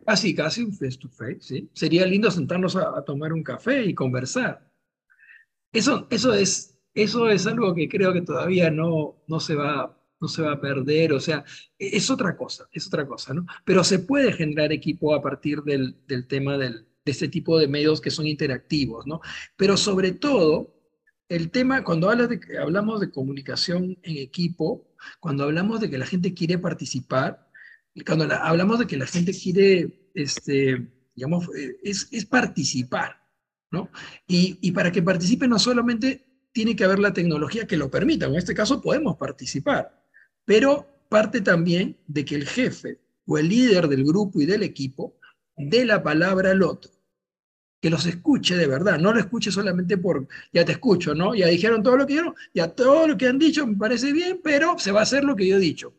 Casi, 0.06 0.36
casi 0.36 0.64
un 0.64 0.74
face 0.74 0.98
to 0.98 1.10
face, 1.10 1.40
¿sí? 1.42 1.70
Sería 1.74 2.06
lindo 2.06 2.30
sentarnos 2.30 2.76
a, 2.76 3.04
tomar 3.04 3.34
un 3.34 3.44
café 3.44 3.84
y 3.86 3.94
conversar. 3.94 4.70
Eso, 5.72 6.08
eso, 6.10 6.34
es, 6.34 6.78
eso 6.94 7.30
es 7.30 7.48
algo 7.48 7.74
que 7.74 7.88
creo 7.90 8.14
que 8.14 8.22
todavía 8.22 8.70
no, 8.70 9.24
no, 9.28 9.40
se 9.40 9.56
va, 9.56 9.98
no 10.20 10.28
se 10.28 10.42
va 10.42 10.54
a 10.54 10.62
perder, 10.62 11.14
o 11.14 11.20
sea, 11.20 11.44
e, 11.80 11.98
es 11.98 12.10
otra 12.12 12.36
cosa, 12.36 12.68
es 12.72 12.88
otra 12.88 13.08
cosa, 13.08 13.34
¿no? 13.34 13.46
Pero 13.66 13.84
se 13.84 14.00
puede 14.00 14.34
generar 14.34 14.72
equipo 14.72 15.16
a 15.16 15.22
partir 15.22 15.62
del, 15.64 15.96
del 16.08 16.28
tema 16.28 16.58
del, 16.58 16.88
de 17.06 17.12
este 17.12 17.28
tipo 17.28 17.58
de 17.58 17.68
medios 17.68 18.02
que 18.02 18.12
son 18.12 18.28
interactivos, 18.28 19.06
¿no? 19.08 19.22
Pero 19.56 19.78
sobre 19.78 20.12
todo, 20.12 20.74
el 21.30 21.52
tema, 21.52 21.84
cuando 21.84 22.14
de, 22.16 22.40
hablamos 22.62 23.00
de 23.00 23.12
comunicación 23.12 23.98
en 24.04 24.18
equipo, 24.18 24.88
cuando 25.20 25.44
hablamos 25.44 25.80
de 25.80 25.90
que 25.90 25.98
la 25.98 26.06
gente 26.06 26.34
quiere 26.34 26.58
participar, 26.58 27.43
cuando 28.02 28.26
hablamos 28.34 28.80
de 28.80 28.88
que 28.88 28.98
la 28.98 29.06
gente 29.06 29.32
quiere, 29.34 30.10
este, 30.16 30.88
digamos, 31.16 31.48
eh, 31.56 31.78
es, 31.84 32.26
participar, 32.26 33.22
¿no? 33.72 33.90
Y, 34.28 34.58
y 34.62 34.72
para 34.72 34.92
que 34.92 35.04
participe 35.04 35.48
no 35.48 35.60
solamente 35.60 36.26
tiene 36.52 36.76
que 36.76 36.84
haber 36.84 37.00
la 37.00 37.14
tecnología 37.14 37.68
que 37.68 37.78
lo 37.78 37.92
permita, 37.92 38.26
en 38.26 38.36
este 38.36 38.54
caso 38.54 38.82
podemos 38.82 39.18
participar, 39.18 40.04
pero 40.46 40.88
parte 41.10 41.42
también 41.42 41.98
de 42.08 42.26
que 42.26 42.36
el 42.36 42.48
jefe 42.48 43.00
o 43.26 43.38
el 43.38 43.50
líder 43.50 43.88
del 43.88 44.04
grupo 44.04 44.42
y 44.42 44.46
del 44.46 44.64
equipo 44.64 45.18
dé 45.56 45.86
la 45.86 46.02
palabra 46.02 46.52
al 46.52 46.64
otro, 46.64 46.92
que 47.80 47.90
los 47.90 48.06
escuche 48.06 48.56
de 48.56 48.68
verdad, 48.68 48.98
no 49.00 49.14
lo 49.14 49.20
escuche 49.20 49.52
solamente 49.52 49.98
por, 49.98 50.28
ya 50.52 50.66
te 50.66 50.72
escucho, 50.72 51.14
¿no? 51.14 51.36
Ya 51.36 51.48
dijeron 51.48 51.84
todo 51.84 51.98
lo 51.98 52.08
que 52.08 52.14
dijeron, 52.14 52.36
ya 52.54 52.68
todo 52.70 53.08
lo 53.08 53.18
que 53.18 53.28
han 53.28 53.38
dicho 53.38 53.68
me 53.68 53.78
parece 53.78 54.12
bien, 54.12 54.40
pero 54.44 54.78
se 54.80 54.92
va 54.92 55.02
a 55.02 55.04
hacer 55.04 55.24
lo 55.24 55.36
que 55.36 55.48
yo 55.48 55.58
he 55.58 55.60
dicho. 55.60 55.94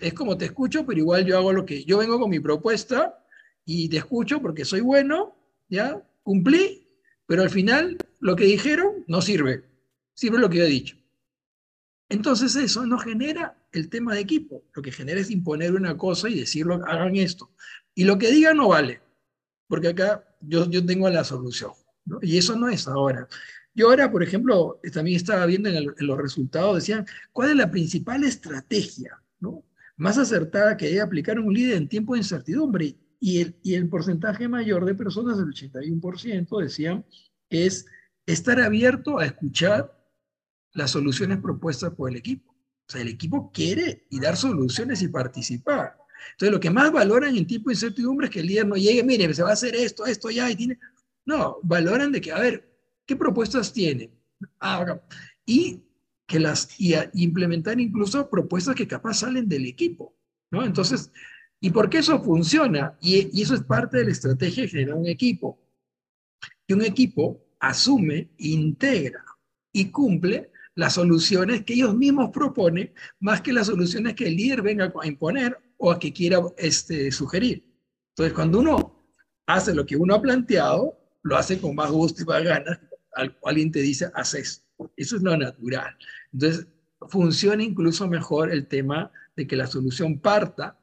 Es 0.00 0.14
como 0.14 0.36
te 0.36 0.46
escucho, 0.46 0.84
pero 0.84 0.98
igual 0.98 1.24
yo 1.24 1.36
hago 1.36 1.52
lo 1.52 1.64
que, 1.64 1.84
yo 1.84 1.98
vengo 1.98 2.18
con 2.18 2.30
mi 2.30 2.40
propuesta 2.40 3.24
y 3.64 3.88
te 3.88 3.98
escucho 3.98 4.40
porque 4.40 4.64
soy 4.64 4.80
bueno, 4.80 5.36
ya, 5.68 6.02
cumplí, 6.22 6.88
pero 7.26 7.42
al 7.42 7.50
final 7.50 7.96
lo 8.20 8.36
que 8.36 8.44
dijeron 8.44 9.04
no 9.06 9.22
sirve, 9.22 9.64
sirve 10.14 10.38
lo 10.38 10.50
que 10.50 10.58
yo 10.58 10.64
he 10.64 10.68
dicho. 10.68 10.96
Entonces 12.08 12.56
eso 12.56 12.86
no 12.86 12.98
genera 12.98 13.62
el 13.70 13.90
tema 13.90 14.14
de 14.14 14.20
equipo. 14.20 14.64
Lo 14.74 14.80
que 14.80 14.90
genera 14.90 15.20
es 15.20 15.30
imponer 15.30 15.74
una 15.74 15.96
cosa 15.96 16.28
y 16.30 16.40
decirlo, 16.40 16.82
hagan 16.86 17.16
esto. 17.16 17.50
Y 17.94 18.04
lo 18.04 18.16
que 18.16 18.30
digan 18.30 18.56
no 18.56 18.68
vale, 18.68 19.02
porque 19.68 19.88
acá 19.88 20.24
yo, 20.40 20.68
yo 20.70 20.84
tengo 20.84 21.08
la 21.10 21.22
solución. 21.22 21.72
Y 22.22 22.38
eso 22.38 22.56
no 22.56 22.68
es 22.68 22.88
ahora. 22.88 23.28
Yo 23.74 23.90
ahora, 23.90 24.10
por 24.10 24.22
ejemplo, 24.22 24.80
también 24.92 25.16
estaba 25.16 25.44
viendo 25.44 25.68
en, 25.68 25.94
los 25.98 26.18
resultados, 26.18 26.76
decían, 26.76 27.06
¿cuál 27.30 27.50
es 27.50 27.56
la 27.56 27.70
principal 27.70 28.24
estrategia 28.24 29.22
¿no? 29.40 29.62
Más 29.98 30.16
acertada 30.16 30.76
que 30.76 31.00
aplicar 31.00 31.38
un 31.38 31.52
líder 31.52 31.76
en 31.76 31.88
tiempo 31.88 32.14
de 32.14 32.20
incertidumbre? 32.20 32.96
Y 33.20 33.40
el, 33.40 33.56
y 33.62 33.74
el 33.74 33.88
porcentaje 33.88 34.48
mayor 34.48 34.84
de 34.84 34.94
personas, 34.94 35.38
el 35.38 35.46
81%, 35.46 36.62
decían 36.62 37.04
que 37.50 37.66
es 37.66 37.84
estar 38.24 38.60
abierto 38.60 39.18
a 39.18 39.26
escuchar 39.26 39.92
las 40.72 40.92
soluciones 40.92 41.38
propuestas 41.38 41.92
por 41.94 42.10
el 42.10 42.16
equipo. 42.16 42.52
O 42.52 42.92
sea, 42.92 43.02
el 43.02 43.08
equipo 43.08 43.50
quiere 43.52 44.06
y 44.08 44.20
dar 44.20 44.36
soluciones 44.36 45.02
y 45.02 45.08
participar. 45.08 45.96
Entonces, 46.32 46.52
lo 46.52 46.60
que 46.60 46.70
más 46.70 46.92
valoran 46.92 47.36
en 47.36 47.46
tipo 47.46 47.68
de 47.68 47.74
incertidumbre 47.74 48.26
es 48.26 48.32
que 48.32 48.40
el 48.40 48.46
líder 48.46 48.66
no 48.66 48.76
llegue, 48.76 49.02
mire, 49.02 49.32
se 49.34 49.42
va 49.42 49.50
a 49.50 49.54
hacer 49.54 49.74
esto, 49.74 50.06
esto 50.06 50.30
ya, 50.30 50.50
y 50.50 50.56
tiene... 50.56 50.78
No, 51.24 51.58
valoran 51.62 52.12
de 52.12 52.20
que, 52.20 52.32
a 52.32 52.38
ver, 52.38 52.72
¿qué 53.04 53.16
propuestas 53.16 53.72
tiene? 53.72 54.10
Ah, 54.60 55.00
y 55.44 55.82
que 56.28 56.38
las 56.38 56.78
y 56.78 56.94
implementar 57.14 57.80
incluso 57.80 58.28
propuestas 58.28 58.74
que 58.74 58.86
capaz 58.86 59.14
salen 59.14 59.48
del 59.48 59.66
equipo, 59.66 60.14
¿no? 60.52 60.62
Entonces, 60.62 61.10
¿y 61.58 61.70
por 61.70 61.88
qué 61.88 61.98
eso 61.98 62.22
funciona? 62.22 62.96
Y, 63.00 63.30
y 63.32 63.42
eso 63.42 63.54
es 63.54 63.62
parte 63.62 63.96
de 63.96 64.04
la 64.04 64.10
estrategia 64.12 64.64
de 64.64 64.68
generar 64.68 64.94
un 64.94 65.06
equipo. 65.06 65.58
Que 66.66 66.74
un 66.74 66.82
equipo 66.82 67.42
asume, 67.58 68.28
integra 68.36 69.24
y 69.72 69.90
cumple 69.90 70.52
las 70.74 70.94
soluciones 70.94 71.64
que 71.64 71.72
ellos 71.72 71.96
mismos 71.96 72.30
proponen, 72.30 72.92
más 73.20 73.40
que 73.40 73.54
las 73.54 73.66
soluciones 73.66 74.14
que 74.14 74.28
el 74.28 74.36
líder 74.36 74.60
venga 74.60 74.92
a 75.00 75.06
imponer 75.06 75.58
o 75.78 75.90
a 75.90 75.98
que 75.98 76.12
quiera 76.12 76.40
este, 76.58 77.10
sugerir. 77.10 77.64
Entonces, 78.10 78.34
cuando 78.34 78.60
uno 78.60 79.02
hace 79.46 79.74
lo 79.74 79.86
que 79.86 79.96
uno 79.96 80.14
ha 80.14 80.20
planteado, 80.20 80.94
lo 81.22 81.36
hace 81.36 81.58
con 81.58 81.74
más 81.74 81.90
gusto 81.90 82.22
y 82.22 82.26
más 82.26 82.44
ganas, 82.44 82.78
al 83.14 83.34
alguien 83.44 83.72
te 83.72 83.80
dice, 83.80 84.10
haces. 84.14 84.64
Eso 84.96 85.16
es 85.16 85.22
lo 85.22 85.36
natural. 85.36 85.96
Entonces, 86.32 86.66
funciona 87.08 87.62
incluso 87.62 88.08
mejor 88.08 88.50
el 88.50 88.66
tema 88.66 89.10
de 89.36 89.46
que 89.46 89.56
la 89.56 89.66
solución 89.66 90.18
parta 90.18 90.78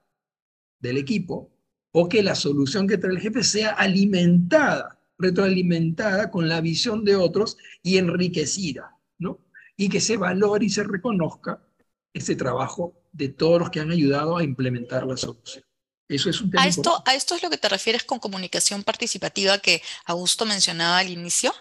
del 0.80 0.98
equipo 0.98 1.52
o 1.92 2.10
que 2.10 2.24
la 2.24 2.36
solución 2.36 2.88
que 2.88 2.98
trae 2.98 3.14
el 3.14 3.20
jefe 3.20 3.44
sea 3.44 3.72
alimentada, 3.72 5.00
retroalimentada 5.18 6.30
con 6.30 6.50
la 6.50 6.62
visión 6.62 7.04
de 7.06 7.16
otros 7.16 7.58
y 7.82 7.98
enriquecida, 7.98 8.98
¿no? 9.18 9.40
y 9.78 9.90
que 9.90 10.02
se 10.02 10.18
valore 10.18 10.66
y 10.66 10.70
se 10.70 10.84
reconozca 10.84 11.62
ese 12.14 12.36
trabajo 12.36 12.94
de 13.12 13.30
todos 13.30 13.60
los 13.60 13.70
que 13.70 13.80
han 13.80 13.92
ayudado 13.92 14.38
a 14.38 14.44
implementar 14.44 15.06
la 15.06 15.18
solución. 15.18 15.64
Eso 16.08 16.30
es 16.30 16.40
un 16.40 16.52
tema 16.52 16.64
¿A 16.64 16.68
esto, 16.68 17.04
¿A 17.06 17.16
esto 17.16 17.36
es 17.36 17.44
lo 17.44 17.50
que 17.50 17.58
te 17.58 17.68
refieres 17.68 18.04
con 18.04 18.20
comunicación 18.20 18.84
participativa 18.84 19.58
que 19.58 19.82
Augusto 20.06 20.46
mencionaba 20.46 21.00
al 21.00 21.10
inicio? 21.10 21.54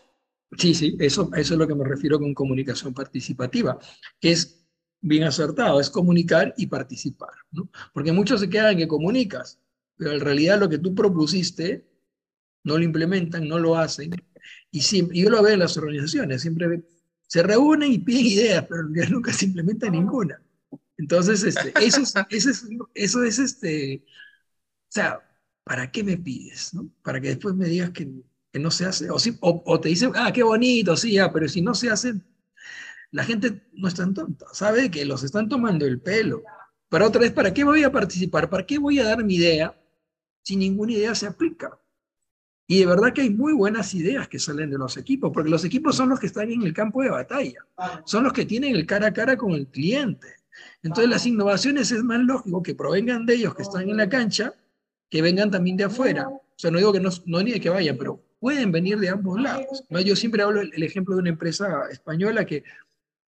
Sí, 0.58 0.74
sí, 0.74 0.96
eso, 0.98 1.30
eso 1.34 1.54
es 1.54 1.58
lo 1.58 1.66
que 1.66 1.74
me 1.74 1.84
refiero 1.84 2.18
con 2.18 2.34
comunicación 2.34 2.94
participativa, 2.94 3.78
que 4.20 4.32
es 4.32 4.64
bien 5.00 5.24
acertado, 5.24 5.80
es 5.80 5.90
comunicar 5.90 6.54
y 6.56 6.66
participar. 6.66 7.30
¿no? 7.50 7.68
Porque 7.92 8.12
muchos 8.12 8.40
se 8.40 8.48
quedan 8.48 8.72
en 8.72 8.78
que 8.78 8.88
comunicas, 8.88 9.60
pero 9.96 10.12
en 10.12 10.20
realidad 10.20 10.58
lo 10.58 10.68
que 10.68 10.78
tú 10.78 10.94
propusiste 10.94 11.86
no 12.64 12.78
lo 12.78 12.84
implementan, 12.84 13.46
no 13.46 13.58
lo 13.58 13.76
hacen. 13.76 14.10
Y, 14.70 14.80
siempre, 14.80 15.18
y 15.18 15.22
yo 15.22 15.30
lo 15.30 15.42
veo 15.42 15.54
en 15.54 15.60
las 15.60 15.76
organizaciones, 15.76 16.42
siempre 16.42 16.84
se 17.26 17.42
reúnen 17.42 17.92
y 17.92 17.98
piden 17.98 18.26
ideas, 18.26 18.66
pero 18.68 18.84
nunca 19.10 19.32
se 19.32 19.46
implementa 19.46 19.88
ninguna. 19.90 20.40
Entonces, 20.96 21.42
este, 21.42 21.72
eso, 21.84 22.02
es, 22.02 22.14
eso, 22.30 22.50
es, 22.50 22.64
eso 22.94 23.24
es, 23.24 23.38
este, 23.38 24.04
o 24.06 24.90
sea, 24.90 25.20
¿para 25.64 25.90
qué 25.90 26.04
me 26.04 26.16
pides? 26.16 26.72
No? 26.74 26.88
Para 27.02 27.20
que 27.20 27.28
después 27.28 27.54
me 27.54 27.66
digas 27.66 27.90
que 27.90 28.08
no 28.58 28.70
se 28.70 28.86
hace, 28.86 29.08
o, 29.10 29.18
o, 29.40 29.80
te 29.80 29.88
dicen, 29.88 30.12
ah, 30.14 30.32
qué 30.32 30.42
bonito, 30.42 30.96
sí, 30.96 31.12
ya, 31.12 31.32
pero 31.32 31.48
si 31.48 31.60
no 31.60 31.74
se 31.74 31.90
hace, 31.90 32.14
la 33.10 33.24
gente 33.24 33.62
no 33.72 33.88
es 33.88 33.94
tan 33.94 34.14
tonta, 34.14 34.46
sabe 34.52 34.90
que 34.90 35.04
los 35.04 35.22
están 35.22 35.48
tomando 35.48 35.86
el 35.86 36.00
pelo. 36.00 36.42
Pero 36.88 37.06
otra 37.06 37.20
vez, 37.20 37.32
¿para 37.32 37.52
qué 37.52 37.64
voy 37.64 37.82
a 37.82 37.90
participar? 37.90 38.48
¿Para 38.48 38.64
qué 38.64 38.78
voy 38.78 38.98
a 39.00 39.04
dar 39.04 39.24
mi 39.24 39.36
idea 39.36 39.76
si 40.42 40.56
ninguna 40.56 40.92
idea 40.92 41.14
se 41.14 41.26
aplica? 41.26 41.78
Y 42.66 42.78
de 42.78 42.86
verdad 42.86 43.12
que 43.12 43.22
hay 43.22 43.30
muy 43.30 43.52
buenas 43.52 43.94
ideas 43.94 44.28
que 44.28 44.38
salen 44.38 44.70
de 44.70 44.78
los 44.78 44.96
equipos, 44.96 45.30
porque 45.32 45.50
los 45.50 45.64
equipos 45.64 45.96
son 45.96 46.08
los 46.08 46.20
que 46.20 46.26
están 46.26 46.50
en 46.50 46.62
el 46.62 46.72
campo 46.72 47.02
de 47.02 47.10
batalla, 47.10 47.66
son 48.06 48.24
los 48.24 48.32
que 48.32 48.46
tienen 48.46 48.74
el 48.74 48.86
cara 48.86 49.08
a 49.08 49.12
cara 49.12 49.36
con 49.36 49.52
el 49.52 49.66
cliente. 49.66 50.28
Entonces 50.82 51.10
las 51.10 51.26
innovaciones 51.26 51.90
es 51.90 52.02
más 52.02 52.20
lógico 52.20 52.62
que 52.62 52.74
provengan 52.74 53.26
de 53.26 53.34
ellos 53.34 53.54
que 53.54 53.62
están 53.62 53.88
en 53.90 53.96
la 53.96 54.08
cancha, 54.08 54.54
que 55.10 55.20
vengan 55.20 55.50
también 55.50 55.76
de 55.76 55.84
afuera. 55.84 56.28
O 56.28 56.42
sea, 56.56 56.70
no 56.70 56.78
digo 56.78 56.92
que 56.92 57.00
no, 57.00 57.10
no 57.26 57.42
ni 57.42 57.52
de 57.52 57.60
que 57.60 57.70
vayan, 57.70 57.98
pero 57.98 58.22
pueden 58.44 58.70
venir 58.70 58.98
de 58.98 59.08
ambos 59.08 59.40
lados. 59.40 59.84
Yo 60.04 60.14
siempre 60.14 60.42
hablo 60.42 60.60
el, 60.60 60.82
ejemplo 60.82 61.14
de 61.14 61.22
una 61.22 61.30
empresa 61.30 61.88
española 61.90 62.44
que 62.44 62.62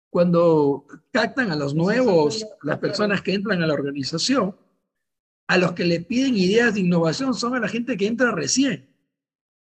cuando 0.09 0.87
captan 1.11 1.51
a 1.51 1.57
los 1.57 1.75
nuevos, 1.75 2.47
las 2.63 2.79
personas 2.79 3.21
que 3.21 3.35
entran 3.35 3.63
a 3.63 3.67
la 3.67 3.75
organización, 3.75 4.57
a 5.49 5.59
los 5.59 5.73
que 5.73 5.85
le 5.85 6.01
piden 6.01 6.35
ideas 6.35 6.73
de 6.73 6.81
innovación 6.81 7.35
son 7.35 7.55
a 7.55 7.61
la 7.61 7.69
gente 7.69 7.95
que 7.99 8.07
entra 8.07 8.31
recién 8.33 8.89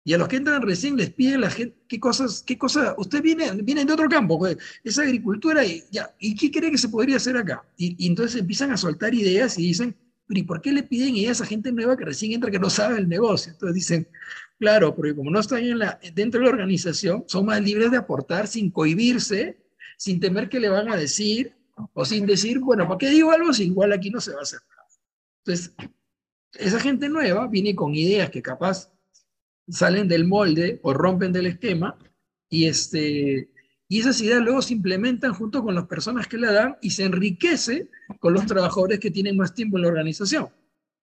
y 0.05 0.13
a 0.13 0.19
los 0.19 0.29
que 0.29 0.37
entran 0.37 0.61
recién 0.61 0.99
les 0.99 1.09
piden 1.09 1.41
la 1.41 1.51
gente, 1.51 1.79
¿qué 1.89 1.99
cosas, 1.99 2.43
qué 2.43 2.59
cosas? 2.59 2.95
Usted 2.99 3.23
viene, 3.23 3.53
viene 3.63 3.87
de 3.87 3.93
otro 3.95 4.11
campo, 4.11 4.39
pues, 4.39 4.59
es 4.85 4.99
agricultura 4.99 5.65
y 5.65 5.83
ya, 5.91 6.15
¿y 6.19 6.37
qué 6.37 6.51
cree 6.51 6.71
que 6.71 6.77
se 6.77 6.91
podría 6.91 7.17
hacer 7.17 7.39
acá? 7.39 7.65
Y, 7.79 8.07
entonces 8.07 8.39
empiezan 8.39 8.71
a 8.71 8.77
soltar 8.77 9.15
ideas 9.15 9.59
y 9.59 9.63
dicen, 9.63 9.97
¿y 10.29 10.43
por 10.43 10.61
qué 10.61 10.73
le 10.73 10.83
piden 10.83 11.17
ideas 11.17 11.41
a 11.41 11.47
gente 11.47 11.73
nueva 11.73 11.97
que 11.97 12.05
recién 12.05 12.33
entra 12.33 12.51
que 12.51 12.59
no 12.59 12.69
sabe 12.69 12.99
el 12.99 13.09
negocio? 13.09 13.53
Entonces 13.53 13.75
dicen, 13.75 14.09
claro, 14.63 14.95
porque 14.95 15.17
como 15.17 15.29
no 15.29 15.41
están 15.41 15.61
dentro 16.15 16.39
de 16.39 16.47
la 16.47 16.53
organización, 16.53 17.25
son 17.27 17.47
más 17.47 17.61
libres 17.61 17.91
de 17.91 17.97
aportar 17.97 18.47
sin 18.47 18.71
cohibirse, 18.71 19.61
sin 19.99 20.21
temer 20.21 20.49
que 20.49 20.61
le 20.61 20.69
van 20.69 20.89
a 20.89 20.97
decir, 20.97 21.57
o 21.95 22.05
sin 22.05 22.27
decir, 22.27 22.61
bueno, 22.61 22.87
¿por 22.87 22.97
qué 22.97 23.11
digo 23.11 23.33
algo 23.33 23.53
si 23.53 23.65
igual 23.65 23.93
aquí 23.93 24.11
no 24.11 24.21
se 24.21 24.31
va 24.31 24.39
a 24.39 24.43
hacer 24.43 24.61
nada? 24.71 24.89
Entonces, 25.39 25.75
esa 26.53 26.79
gente 26.79 27.09
nueva 27.09 27.49
viene 27.49 27.75
con 27.75 27.93
ideas 27.97 28.31
que 28.31 28.41
capaz 28.41 28.93
salen 29.69 30.07
del 30.07 30.29
molde 30.29 30.79
o 30.85 30.95
rompen 30.95 31.33
del 31.33 31.47
esquema 31.47 31.99
y, 32.49 32.67
este, 32.67 33.51
y 33.89 33.99
esas 33.99 34.21
ideas 34.21 34.43
luego 34.43 34.63
se 34.63 34.75
implementan 34.75 35.35
junto 35.35 35.65
con 35.65 35.75
las 35.75 35.89
personas 35.89 36.29
que 36.29 36.39
la 36.39 36.53
dan 36.53 36.77
y 36.81 36.91
se 36.91 37.03
enriquece 37.03 37.91
con 38.21 38.33
los 38.33 38.47
trabajadores 38.47 39.01
que 39.01 39.11
tienen 39.11 39.37
más 39.37 39.55
tiempo 39.55 39.77
en 39.77 39.83
la 39.83 39.89
organización. 39.89 40.51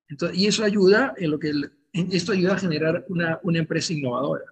Entonces, 0.08 0.38
y 0.38 0.48
eso 0.48 0.64
ayuda 0.64 1.14
en 1.18 1.32
lo 1.32 1.40
que 1.40 1.52
esto 1.94 2.32
ayuda 2.32 2.54
a 2.56 2.60
generar 2.60 3.06
una, 3.10 3.40
una 3.44 3.60
empresa 3.60 3.94
innovadora. 3.94 4.46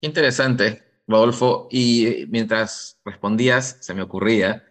Interesante, 0.00 0.82
Rodolfo. 1.06 1.68
Y 1.70 2.26
mientras 2.28 3.00
respondías, 3.04 3.78
se 3.80 3.94
me 3.94 4.02
ocurría 4.02 4.64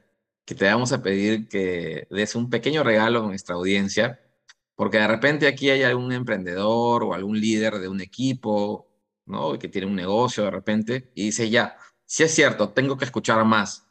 que 0.46 0.56
te 0.56 0.66
vamos 0.66 0.92
a 0.92 1.02
pedir 1.02 1.48
que 1.48 2.08
des 2.10 2.36
un 2.36 2.50
pequeño 2.50 2.84
regalo 2.84 3.24
a 3.24 3.28
nuestra 3.28 3.56
audiencia 3.56 4.20
porque 4.76 4.98
de 5.00 5.08
repente 5.08 5.48
aquí 5.48 5.70
hay 5.70 5.84
algún 5.84 6.12
emprendedor 6.12 7.04
o 7.04 7.14
algún 7.14 7.40
líder 7.40 7.80
de 7.80 7.88
un 7.88 8.02
equipo, 8.02 8.88
¿no? 9.26 9.58
Que 9.58 9.70
tiene 9.70 9.88
un 9.88 9.96
negocio 9.96 10.44
de 10.44 10.52
repente 10.52 11.12
y 11.16 11.26
dice, 11.26 11.50
ya, 11.50 11.78
si 12.06 12.24
es 12.24 12.36
cierto, 12.36 12.70
tengo 12.70 12.98
que 12.98 13.06
escuchar 13.06 13.44
más. 13.46 13.88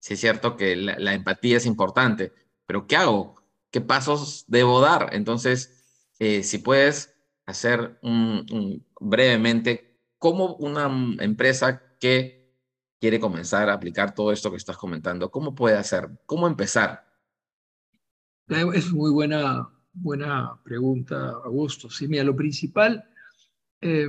Si 0.00 0.14
es 0.14 0.20
cierto 0.20 0.56
que 0.56 0.74
la, 0.76 1.14
empatía 1.14 1.58
es 1.58 1.66
importante, 1.66 2.32
pero 2.66 2.86
¿qué 2.86 2.96
hago? 2.96 3.36
¿Qué 3.70 3.80
pasos 3.80 4.44
debo 4.48 4.80
dar? 4.80 5.10
Entonces, 5.12 5.71
eh, 6.24 6.44
si 6.44 6.58
puedes 6.58 7.12
hacer 7.46 7.98
brevemente 9.00 9.98
cómo 10.18 10.54
una 10.54 10.88
empresa 11.18 11.82
que 11.98 12.54
quiere 13.00 13.18
comenzar 13.18 13.68
a 13.68 13.72
aplicar 13.72 14.14
todo 14.14 14.30
esto 14.30 14.48
que 14.52 14.56
estás 14.56 14.76
comentando, 14.76 15.32
cómo 15.32 15.52
puede 15.52 15.76
hacer, 15.76 16.08
cómo 16.24 16.46
empezar? 16.46 17.04
Es 18.46 18.92
muy 18.92 19.10
buena, 19.10 19.68
buena 19.92 20.60
pregunta, 20.62 21.30
Augusto. 21.44 21.90
Sí, 21.90 22.06
mira, 22.06 22.22
lo 22.22 22.36
principal, 22.36 23.04
eh, 23.80 24.06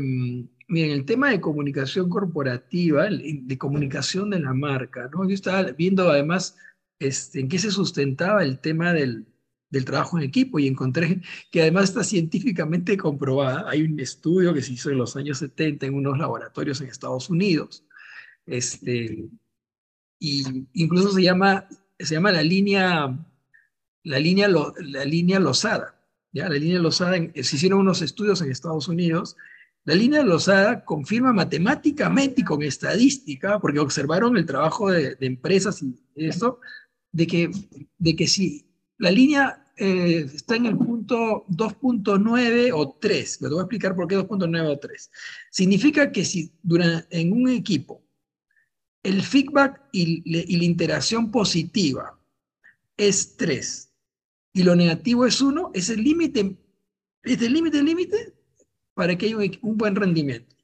el 0.69 1.05
tema 1.05 1.31
de 1.31 1.41
comunicación 1.41 2.09
corporativa, 2.09 3.07
de 3.09 3.57
comunicación 3.57 4.29
de 4.29 4.39
la 4.39 4.53
marca, 4.53 5.09
¿no? 5.11 5.27
Yo 5.27 5.33
estaba 5.33 5.63
viendo 5.71 6.07
además 6.11 6.55
este, 6.99 7.39
en 7.39 7.49
qué 7.49 7.57
se 7.57 7.71
sustentaba 7.71 8.43
el 8.43 8.59
tema 8.59 8.93
del, 8.93 9.32
del 9.73 9.85
trabajo 9.85 10.19
en 10.19 10.23
equipo 10.23 10.59
y 10.59 10.67
encontré 10.67 11.19
que 11.51 11.63
además 11.63 11.85
está 11.85 12.03
científicamente 12.03 12.95
comprobada. 12.95 13.67
Hay 13.67 13.81
un 13.81 13.99
estudio 13.99 14.53
que 14.53 14.61
se 14.61 14.73
hizo 14.73 14.91
en 14.91 14.99
los 14.99 15.15
años 15.15 15.39
70 15.39 15.87
en 15.87 15.95
unos 15.95 16.19
laboratorios 16.19 16.79
en 16.79 16.87
Estados 16.87 17.27
Unidos. 17.31 17.83
Este, 18.45 19.25
y 20.19 20.67
incluso 20.73 21.11
se 21.11 21.23
llama, 21.23 21.67
se 21.97 22.13
llama 22.13 22.31
la 22.31 22.43
línea, 22.43 23.17
la 24.03 24.19
línea, 24.19 24.47
la 24.47 25.05
línea 25.05 25.39
Lozada. 25.39 25.99
¿ya? 26.31 26.47
La 26.49 26.55
línea 26.55 26.79
Lozada, 26.79 27.17
se 27.17 27.55
hicieron 27.55 27.79
unos 27.79 28.03
estudios 28.03 28.43
en 28.43 28.51
Estados 28.51 28.87
Unidos. 28.87 29.35
La 29.85 29.95
línea 29.95 30.21
Lozada 30.21 30.85
confirma 30.85 31.33
matemáticamente 31.33 32.41
y 32.41 32.45
con 32.45 32.61
estadística, 32.61 33.59
porque 33.59 33.79
observaron 33.79 34.37
el 34.37 34.45
trabajo 34.45 34.91
de, 34.91 35.15
de 35.15 35.25
empresas 35.25 35.81
y 35.81 35.95
eso, 36.15 36.59
de 37.11 37.25
que, 37.25 37.49
de 37.97 38.15
que 38.15 38.27
si 38.27 38.67
la 38.99 39.09
línea 39.09 39.62
eh, 39.75 40.29
está 40.33 40.55
en 40.55 40.67
el 40.67 40.77
punto 40.77 41.45
2.9 41.49 42.71
o 42.73 42.97
3. 42.99 43.41
Les 43.41 43.49
voy 43.51 43.59
a 43.59 43.63
explicar 43.63 43.95
por 43.95 44.07
qué 44.07 44.17
2.9 44.17 44.67
o 44.67 44.79
3. 44.79 45.11
Significa 45.49 46.11
que 46.11 46.23
si 46.25 46.51
durante, 46.61 47.19
en 47.19 47.33
un 47.33 47.49
equipo 47.49 48.03
el 49.01 49.21
feedback 49.21 49.81
y, 49.91 50.23
la 50.57 50.63
interacción 50.63 51.31
positiva 51.31 52.17
es 52.95 53.35
3 53.35 53.91
y 54.53 54.63
lo 54.63 54.75
negativo 54.75 55.25
es 55.25 55.41
1, 55.41 55.71
es 55.73 55.89
el 55.89 56.03
límite, 56.03 56.55
es 57.23 57.41
el 57.41 57.53
límite, 57.53 57.83
límite 57.83 58.33
para 58.93 59.17
que 59.17 59.25
haya 59.25 59.37
un, 59.61 59.77
buen 59.77 59.95
rendimiento. 59.95 60.55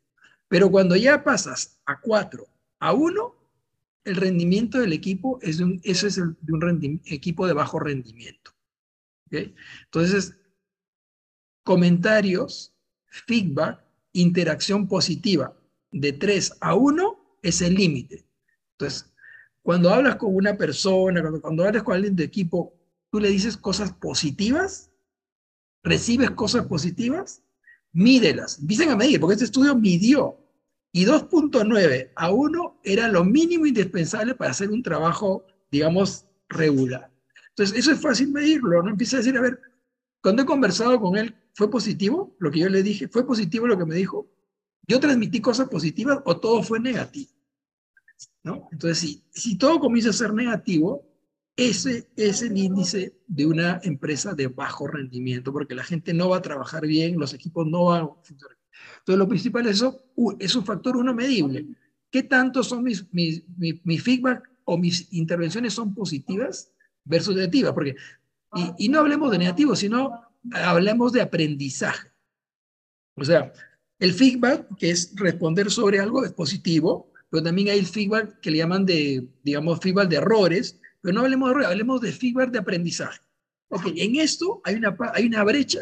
Pero 0.47 0.69
cuando 0.69 0.95
ya 0.95 1.23
pasas 1.23 1.79
a 1.85 1.99
4, 1.99 2.47
a 2.79 2.93
1, 2.93 3.35
el 4.05 4.15
rendimiento 4.15 4.79
del 4.79 4.93
equipo 4.93 5.39
es 5.41 5.59
un, 5.59 5.81
eso 5.83 6.07
es 6.07 6.15
de 6.15 6.53
un 6.53 7.01
equipo 7.05 7.45
de 7.45 7.53
bajo 7.53 7.79
rendimiento. 7.79 8.51
Entonces, 9.31 10.37
comentarios, 11.63 12.73
feedback, 13.05 13.83
interacción 14.13 14.87
positiva 14.87 15.55
de 15.91 16.13
3 16.13 16.57
a 16.61 16.75
1 16.75 17.37
es 17.41 17.61
el 17.61 17.75
límite. 17.75 18.25
Entonces, 18.71 19.11
cuando 19.61 19.93
hablas 19.93 20.15
con 20.15 20.33
una 20.33 20.57
persona, 20.57 21.21
cuando, 21.41 21.65
hablas 21.65 21.83
con 21.83 21.95
alguien 21.95 22.15
de 22.15 22.23
equipo, 22.23 22.73
tú 23.11 23.19
le 23.19 23.29
dices 23.29 23.57
cosas 23.57 23.91
positivas, 23.93 24.91
recibes 25.83 26.31
cosas 26.31 26.65
positivas, 26.65 27.43
mídelas, 27.91 28.59
empiecen 28.59 28.89
a 28.89 28.95
medir, 28.95 29.19
porque 29.19 29.33
este 29.33 29.45
estudio 29.45 29.75
midió. 29.75 30.37
Y 30.91 31.05
2.9 31.05 32.11
a 32.15 32.31
1 32.31 32.79
era 32.83 33.07
lo 33.09 33.23
mínimo 33.23 33.67
indispensable 33.67 34.33
para 34.33 34.51
hacer 34.51 34.71
un 34.71 34.81
trabajo, 34.81 35.45
digamos, 35.69 36.25
regular. 36.47 37.08
Entonces, 37.59 37.77
eso 37.77 37.91
es 37.91 37.99
fácil 37.99 38.31
medirlo, 38.31 38.81
¿no? 38.81 38.89
Empieza 38.89 39.17
a 39.17 39.19
decir, 39.19 39.37
a 39.37 39.41
ver, 39.41 39.59
cuando 40.21 40.43
he 40.43 40.45
conversado 40.45 40.97
con 41.01 41.17
él, 41.17 41.35
¿fue 41.53 41.69
positivo 41.69 42.37
lo 42.39 42.51
que 42.51 42.59
yo 42.59 42.69
le 42.69 42.81
dije? 42.81 43.09
¿Fue 43.09 43.27
positivo 43.27 43.67
lo 43.67 43.77
que 43.77 43.83
me 43.83 43.95
dijo? 43.95 44.31
¿Yo 44.87 44.97
transmití 45.01 45.41
cosas 45.41 45.67
positivas 45.67 46.19
o 46.23 46.39
todo 46.39 46.63
fue 46.63 46.79
negativo? 46.79 47.29
¿No? 48.43 48.69
Entonces, 48.71 48.99
si, 48.99 49.25
si 49.31 49.57
todo 49.57 49.77
comienza 49.77 50.11
a 50.11 50.13
ser 50.13 50.33
negativo, 50.33 51.05
ese 51.57 52.07
es 52.15 52.43
el 52.43 52.57
índice 52.57 53.19
de 53.27 53.45
una 53.45 53.81
empresa 53.83 54.33
de 54.33 54.47
bajo 54.47 54.87
rendimiento, 54.87 55.51
porque 55.51 55.75
la 55.75 55.83
gente 55.83 56.13
no 56.13 56.29
va 56.29 56.37
a 56.37 56.41
trabajar 56.41 56.87
bien, 56.87 57.19
los 57.19 57.33
equipos 57.33 57.67
no 57.67 57.83
van 57.85 58.03
a 58.03 58.07
funcionar. 58.23 58.57
Entonces, 58.99 59.19
lo 59.19 59.27
principal 59.27 59.67
es 59.67 59.75
eso, 59.75 60.01
es 60.39 60.55
un 60.55 60.63
factor 60.63 60.95
uno 60.95 61.13
medible. 61.13 61.67
¿Qué 62.09 62.23
tanto 62.23 62.63
son 62.63 62.83
mis, 62.83 63.05
mis, 63.13 63.43
mi 63.57 63.97
feedback 63.97 64.49
o 64.63 64.77
mis 64.77 65.11
intervenciones 65.11 65.73
son 65.73 65.93
positivas? 65.93 66.71
Versus 67.09 67.35
negativa, 67.35 67.73
porque, 67.73 67.95
y, 68.55 68.85
y 68.85 68.89
no 68.89 68.99
hablemos 68.99 69.31
de 69.31 69.39
negativo, 69.39 69.75
sino 69.75 70.11
hablemos 70.51 71.11
de 71.11 71.21
aprendizaje. 71.21 72.09
O 73.15 73.25
sea, 73.25 73.51
el 73.99 74.13
feedback, 74.13 74.67
que 74.77 74.91
es 74.91 75.13
responder 75.15 75.69
sobre 75.69 75.99
algo, 75.99 76.23
es 76.23 76.31
positivo, 76.31 77.11
pero 77.29 77.43
también 77.43 77.69
hay 77.69 77.79
el 77.79 77.85
feedback 77.85 78.39
que 78.39 78.51
le 78.51 78.57
llaman 78.57 78.85
de, 78.85 79.27
digamos, 79.43 79.79
feedback 79.79 80.07
de 80.07 80.17
errores, 80.17 80.79
pero 81.01 81.13
no 81.13 81.21
hablemos 81.21 81.49
de 81.49 81.51
errores, 81.51 81.69
hablemos 81.69 82.01
de 82.01 82.11
feedback 82.11 82.51
de 82.51 82.59
aprendizaje. 82.59 83.19
Ok, 83.69 83.87
en 83.95 84.15
esto 84.15 84.61
hay 84.63 84.75
una, 84.75 84.95
hay 85.13 85.25
una 85.25 85.43
brecha 85.43 85.79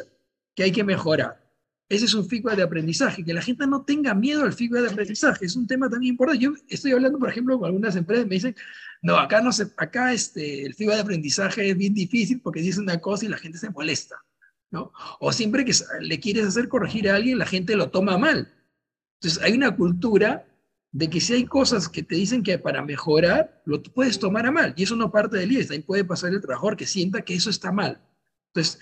que 0.56 0.64
hay 0.64 0.72
que 0.72 0.84
mejorar. 0.84 1.46
Ese 1.90 2.06
es 2.06 2.14
un 2.14 2.28
feedback 2.28 2.58
de 2.58 2.64
aprendizaje, 2.64 3.24
que 3.24 3.34
la 3.34 3.42
gente 3.42 3.66
no 3.66 3.86
tenga 3.86 4.14
miedo 4.14 4.44
al 4.44 4.52
feedback 4.52 4.82
de 4.82 4.90
aprendizaje, 4.90 5.46
es 5.46 5.56
un 5.56 5.68
tema 5.68 5.90
también 5.90 6.14
importante. 6.14 6.44
Yo 6.44 6.54
estoy 6.68 6.92
hablando, 6.92 7.18
por 7.18 7.30
ejemplo, 7.30 7.58
con 7.58 7.68
algunas 7.68 7.96
empresas, 7.96 8.26
me 8.26 8.36
dicen, 8.36 8.56
no, 9.02 9.18
acá 9.18 9.42
no 9.42 9.52
se, 9.52 9.68
acá 9.78 10.14
este, 10.14 10.66
el 10.66 10.74
feedback 10.74 10.96
de 10.96 11.02
aprendizaje 11.02 11.70
es 11.70 11.78
bien 11.78 11.94
difícil 11.94 12.42
porque 12.42 12.62
dice 12.62 12.80
una 12.80 13.00
cosa 13.00 13.26
y 13.26 13.30
la 13.30 13.38
gente 13.38 13.58
se 13.58 13.70
molesta, 13.70 14.24
¿no? 14.72 14.92
O 15.20 15.32
siempre 15.32 15.66
que 15.66 15.74
le 16.02 16.20
quieres 16.20 16.46
hacer 16.46 16.68
corregir 16.68 17.10
a 17.10 17.16
alguien, 17.16 17.38
la 17.38 17.46
gente 17.46 17.76
lo 17.76 17.90
toma 17.90 18.18
mal. 18.18 18.54
Entonces, 19.20 19.42
hay 19.44 19.54
una 19.54 19.76
cultura 19.76 20.46
de 20.92 21.10
que 21.10 21.22
si 21.22 21.34
hay 21.34 21.46
cosas 21.46 21.90
que 21.90 22.04
te 22.04 22.16
dicen 22.16 22.44
que 22.44 22.58
para 22.58 22.84
mejorar, 22.84 23.62
lo 23.66 23.82
puedes 23.84 24.20
tomar 24.20 24.46
a 24.46 24.52
mal. 24.52 24.74
Y 24.78 24.84
eso 24.84 24.96
no 24.96 25.12
parte 25.12 25.38
del 25.38 25.50
líder, 25.50 25.66
también 25.66 25.84
puede 25.84 26.06
pasar 26.06 26.34
el 26.34 26.42
trabajador 26.42 26.78
que 26.78 26.86
sienta 26.86 27.22
que 27.22 27.36
eso 27.36 27.50
está 27.50 27.72
mal. 27.72 28.02
Entonces, 28.54 28.80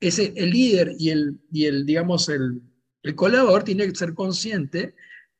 ese, 0.00 0.32
el 0.36 0.50
líder 0.50 0.94
y 0.98 1.10
el, 1.10 1.40
y 1.52 1.66
el 1.66 1.86
digamos, 1.86 2.28
el, 2.28 2.62
el 3.02 3.14
colaborador 3.14 3.62
tiene 3.62 3.86
que 3.86 3.94
ser 3.94 4.14
consciente 4.14 4.94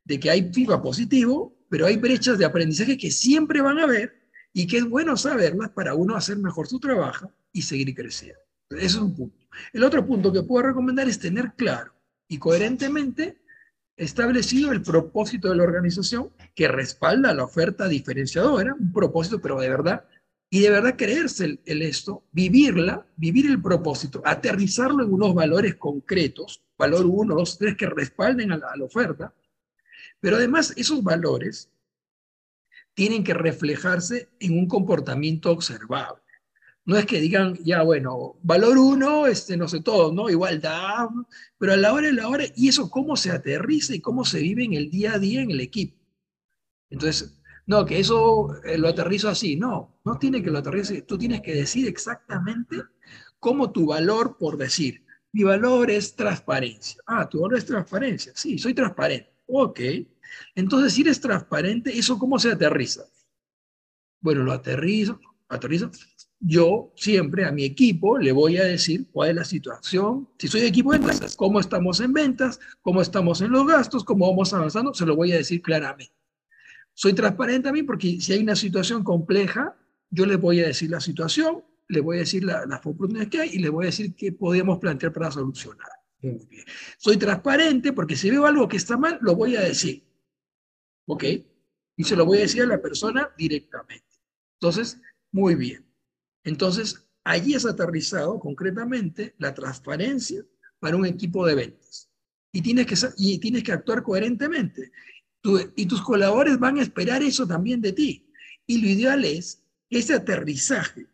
de 0.04 0.20
que 0.20 0.30
hay 0.30 0.52
feedback 0.52 0.82
positivo, 0.82 1.56
pero 1.70 1.86
hay 1.86 1.96
brechas 1.96 2.36
de 2.36 2.44
aprendizaje 2.44 2.98
que 2.98 3.10
siempre 3.10 3.62
van 3.62 3.78
a 3.78 3.84
haber 3.84 4.20
y 4.52 4.66
que 4.66 4.78
es 4.78 4.84
bueno 4.84 5.16
saberlas 5.16 5.70
para 5.70 5.94
uno 5.94 6.16
hacer 6.16 6.36
mejor 6.36 6.66
su 6.66 6.78
trabajo 6.78 7.32
y 7.52 7.62
seguir 7.62 7.94
creciendo. 7.94 8.40
Ese 8.68 8.84
es 8.86 8.94
un 8.96 9.16
punto. 9.16 9.46
El 9.72 9.84
otro 9.84 10.04
punto 10.06 10.32
que 10.32 10.42
puedo 10.42 10.66
recomendar 10.66 11.08
es 11.08 11.18
tener 11.18 11.54
claro 11.54 11.94
y 12.28 12.38
coherentemente 12.38 13.38
establecido 13.96 14.72
el 14.72 14.82
propósito 14.82 15.48
de 15.48 15.56
la 15.56 15.62
organización 15.62 16.30
que 16.54 16.68
respalda 16.68 17.32
la 17.32 17.44
oferta 17.44 17.88
diferenciadora, 17.88 18.74
un 18.74 18.92
propósito, 18.92 19.40
pero 19.40 19.60
de 19.60 19.68
verdad 19.68 20.04
y 20.52 20.60
de 20.60 20.70
verdad 20.70 20.96
creerse 20.96 21.60
el, 21.64 21.82
esto, 21.82 22.24
vivirla, 22.32 23.06
vivir 23.16 23.46
el 23.46 23.62
propósito, 23.62 24.20
aterrizarlo 24.24 25.04
en 25.04 25.12
unos 25.12 25.32
valores 25.32 25.76
concretos, 25.76 26.60
valor 26.76 27.06
1, 27.06 27.36
2, 27.36 27.58
3 27.58 27.76
que 27.76 27.86
respalden 27.86 28.50
a 28.50 28.56
la, 28.58 28.84
oferta, 28.84 29.32
pero 30.20 30.36
además 30.36 30.72
esos 30.76 31.02
valores 31.02 31.70
tienen 32.94 33.24
que 33.24 33.34
reflejarse 33.34 34.28
en 34.40 34.58
un 34.58 34.68
comportamiento 34.68 35.50
observable. 35.50 36.22
No 36.84 36.96
es 36.96 37.06
que 37.06 37.20
digan, 37.20 37.54
ya 37.62 37.82
bueno, 37.82 38.36
valor 38.42 38.78
1, 38.78 39.26
este, 39.26 39.56
no 39.56 39.68
sé 39.68 39.80
todo, 39.80 40.12
¿no? 40.12 40.28
Igualdad, 40.28 41.08
pero 41.58 41.74
a 41.74 41.76
la 41.76 41.92
hora 41.92 42.08
de 42.08 42.14
la 42.14 42.28
hora, 42.28 42.44
y 42.56 42.68
eso 42.68 42.90
cómo 42.90 43.16
se 43.16 43.30
aterriza 43.30 43.94
y 43.94 44.00
cómo 44.00 44.24
se 44.24 44.40
vive 44.40 44.64
en 44.64 44.72
el 44.74 44.90
día 44.90 45.14
a 45.14 45.18
día 45.18 45.42
en 45.42 45.50
el 45.50 45.60
equipo. 45.60 45.96
Entonces, 46.90 47.40
no, 47.66 47.86
que 47.86 48.00
eso 48.00 48.60
eh, 48.64 48.76
lo 48.78 48.88
aterrizo 48.88 49.28
así. 49.28 49.54
No, 49.56 50.00
no 50.04 50.18
tiene 50.18 50.42
que 50.42 50.50
lo 50.50 50.58
aterrizo. 50.58 50.94
Tú 51.06 51.16
tienes 51.16 51.40
que 51.40 51.54
decir 51.54 51.86
exactamente 51.86 52.82
cómo 53.38 53.70
tu 53.70 53.86
valor, 53.86 54.36
por 54.38 54.56
decir, 54.56 55.04
mi 55.32 55.44
valor 55.44 55.90
es 55.90 56.16
transparencia. 56.16 57.00
Ah, 57.06 57.28
tu 57.28 57.40
valor 57.40 57.58
es 57.58 57.66
transparencia. 57.66 58.32
Sí, 58.34 58.58
soy 58.58 58.74
transparente. 58.74 59.32
Ok. 59.46 59.80
Entonces, 60.54 60.92
si 60.92 61.02
eres 61.02 61.20
transparente, 61.20 61.96
¿eso 61.96 62.18
cómo 62.18 62.38
se 62.38 62.52
aterriza? 62.52 63.04
Bueno, 64.20 64.42
lo 64.44 64.52
aterrizo, 64.52 65.20
aterrizo. 65.48 65.90
Yo 66.38 66.92
siempre 66.96 67.44
a 67.44 67.52
mi 67.52 67.64
equipo 67.64 68.18
le 68.18 68.32
voy 68.32 68.56
a 68.56 68.64
decir 68.64 69.08
cuál 69.12 69.30
es 69.30 69.36
la 69.36 69.44
situación. 69.44 70.28
Si 70.38 70.48
soy 70.48 70.62
equipo 70.62 70.92
de 70.92 70.98
ventas, 70.98 71.36
cómo 71.36 71.60
estamos 71.60 72.00
en 72.00 72.12
ventas, 72.12 72.58
cómo 72.80 73.02
estamos 73.02 73.40
en 73.42 73.50
los 73.50 73.66
gastos, 73.66 74.04
cómo 74.04 74.28
vamos 74.28 74.52
avanzando, 74.54 74.94
se 74.94 75.04
lo 75.04 75.16
voy 75.16 75.32
a 75.32 75.36
decir 75.36 75.60
claramente. 75.60 76.14
Soy 76.94 77.12
transparente 77.12 77.68
a 77.68 77.72
mí 77.72 77.82
porque 77.82 78.20
si 78.20 78.32
hay 78.32 78.42
una 78.42 78.56
situación 78.56 79.04
compleja, 79.04 79.76
yo 80.10 80.26
les 80.26 80.40
voy 80.40 80.60
a 80.60 80.66
decir 80.66 80.90
la 80.90 81.00
situación, 81.00 81.62
les 81.88 82.02
voy 82.02 82.16
a 82.16 82.20
decir 82.20 82.44
las 82.44 82.64
oportunidades 82.84 83.28
que 83.28 83.40
hay 83.40 83.50
y 83.54 83.58
les 83.58 83.70
voy 83.70 83.84
a 83.84 83.86
decir 83.86 84.14
qué 84.14 84.32
podemos 84.32 84.78
plantear 84.78 85.12
para 85.12 85.30
solucionar. 85.30 85.88
Muy 86.22 86.46
bien. 86.46 86.64
Soy 86.98 87.16
transparente 87.16 87.92
porque 87.92 88.16
si 88.16 88.30
veo 88.30 88.46
algo 88.46 88.68
que 88.68 88.76
está 88.76 88.96
mal, 88.96 89.18
lo 89.20 89.34
voy 89.34 89.56
a 89.56 89.62
decir. 89.62 90.04
¿Ok? 91.10 91.24
Y 91.96 92.04
se 92.04 92.14
lo 92.14 92.24
voy 92.24 92.38
a 92.38 92.42
decir 92.42 92.62
a 92.62 92.66
la 92.66 92.80
persona 92.80 93.28
directamente. 93.36 94.06
Entonces, 94.60 95.00
muy 95.32 95.56
bien. 95.56 95.84
Entonces, 96.44 97.04
allí 97.24 97.54
es 97.54 97.66
aterrizado 97.66 98.38
concretamente 98.38 99.34
la 99.38 99.52
transparencia 99.52 100.44
para 100.78 100.96
un 100.96 101.04
equipo 101.04 101.44
de 101.46 101.56
ventas. 101.56 102.08
Y 102.52 102.62
tienes 102.62 102.86
que, 102.86 102.94
y 103.16 103.38
tienes 103.38 103.64
que 103.64 103.72
actuar 103.72 104.04
coherentemente. 104.04 104.92
y 105.74 105.86
tus 105.86 106.00
colaboradores 106.02 106.60
van 106.60 106.78
a 106.78 106.82
esperar 106.82 107.22
eso 107.22 107.44
también 107.44 107.80
de 107.80 107.92
ti. 107.92 108.30
Y 108.66 108.80
lo 108.80 108.88
ideal 108.88 109.24
es 109.24 109.64
ese 109.88 110.14
aterrizaje 110.14 111.08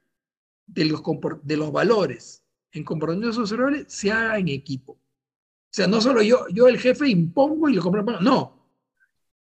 de 0.66 0.85
los, 0.85 1.00
de 1.42 1.56
los 1.56 1.72
valores 1.72 2.44
en 2.72 2.85
comportamientos 2.85 3.38
observables 3.38 3.87
se 3.88 4.12
haga 4.12 4.38
en 4.38 4.48
equipo. 4.48 4.92
O 4.92 5.72
sea, 5.72 5.87
no 5.87 6.02
solo 6.02 6.22
yo, 6.22 6.46
yo 6.52 6.68
el 6.68 6.78
jefe 6.78 7.09
impongo 7.09 7.70
y 7.70 7.74
lo 7.74 7.82
compro. 7.82 8.20
No. 8.20 8.56